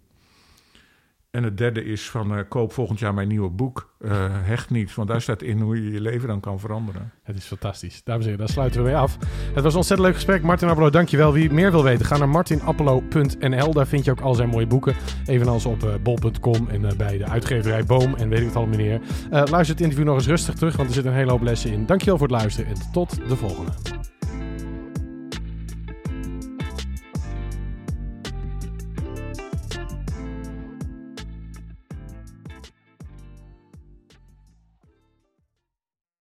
En 1.31 1.43
het 1.43 1.59
derde 1.59 1.85
is 1.85 2.11
van 2.11 2.37
uh, 2.37 2.41
koop 2.49 2.73
volgend 2.73 2.99
jaar 2.99 3.15
mijn 3.15 3.29
nieuwe 3.29 3.51
boek. 3.51 3.95
Uh, 3.99 4.11
hecht 4.29 4.71
niet, 4.71 4.95
want 4.95 5.09
daar 5.09 5.21
staat 5.21 5.43
in 5.43 5.61
hoe 5.61 5.85
je 5.85 5.91
je 5.91 6.01
leven 6.01 6.29
dan 6.29 6.41
kan 6.41 6.61
veranderen. 6.61 7.13
Het 7.23 7.37
is 7.37 7.45
fantastisch. 7.45 8.05
Dames 8.05 8.25
en 8.25 8.31
heren, 8.31 8.47
daar 8.47 8.55
sluiten 8.55 8.81
we 8.81 8.87
mee 8.87 8.97
af. 8.97 9.17
Het 9.55 9.63
was 9.63 9.73
een 9.73 9.79
ontzettend 9.79 10.09
leuk 10.09 10.15
gesprek. 10.15 10.43
Martin 10.43 10.69
Appelo, 10.69 10.91
dankjewel. 10.91 11.33
Wie 11.33 11.53
meer 11.53 11.71
wil 11.71 11.83
weten, 11.83 12.07
ga 12.07 12.17
naar 12.17 12.29
martinappelo.nl. 12.29 13.73
Daar 13.73 13.87
vind 13.87 14.05
je 14.05 14.11
ook 14.11 14.21
al 14.21 14.35
zijn 14.35 14.49
mooie 14.49 14.67
boeken. 14.67 14.95
Evenals 15.27 15.67
op 15.67 15.85
uh, 15.85 15.95
bol.com 16.03 16.69
en 16.69 16.97
bij 16.97 17.19
de 17.19 17.27
uitgeverij 17.27 17.85
Boom 17.85 18.15
en 18.15 18.29
weet 18.29 18.41
ik 18.41 18.47
het 18.47 18.57
al 18.57 18.67
meneer. 18.67 19.01
luister 19.31 19.75
het 19.75 19.81
interview 19.81 20.07
nog 20.07 20.15
eens 20.15 20.27
rustig 20.27 20.55
terug, 20.55 20.77
want 20.77 20.89
er 20.89 20.95
zit 20.95 21.05
een 21.05 21.13
hele 21.13 21.31
hoop 21.31 21.43
lessen 21.43 21.73
in. 21.73 21.87
Dankjewel 21.87 22.19
voor 22.19 22.29
het 22.29 22.37
luisteren 22.37 22.71
en 22.71 22.93
tot 22.93 23.29
de 23.29 23.37
volgende. 23.37 23.73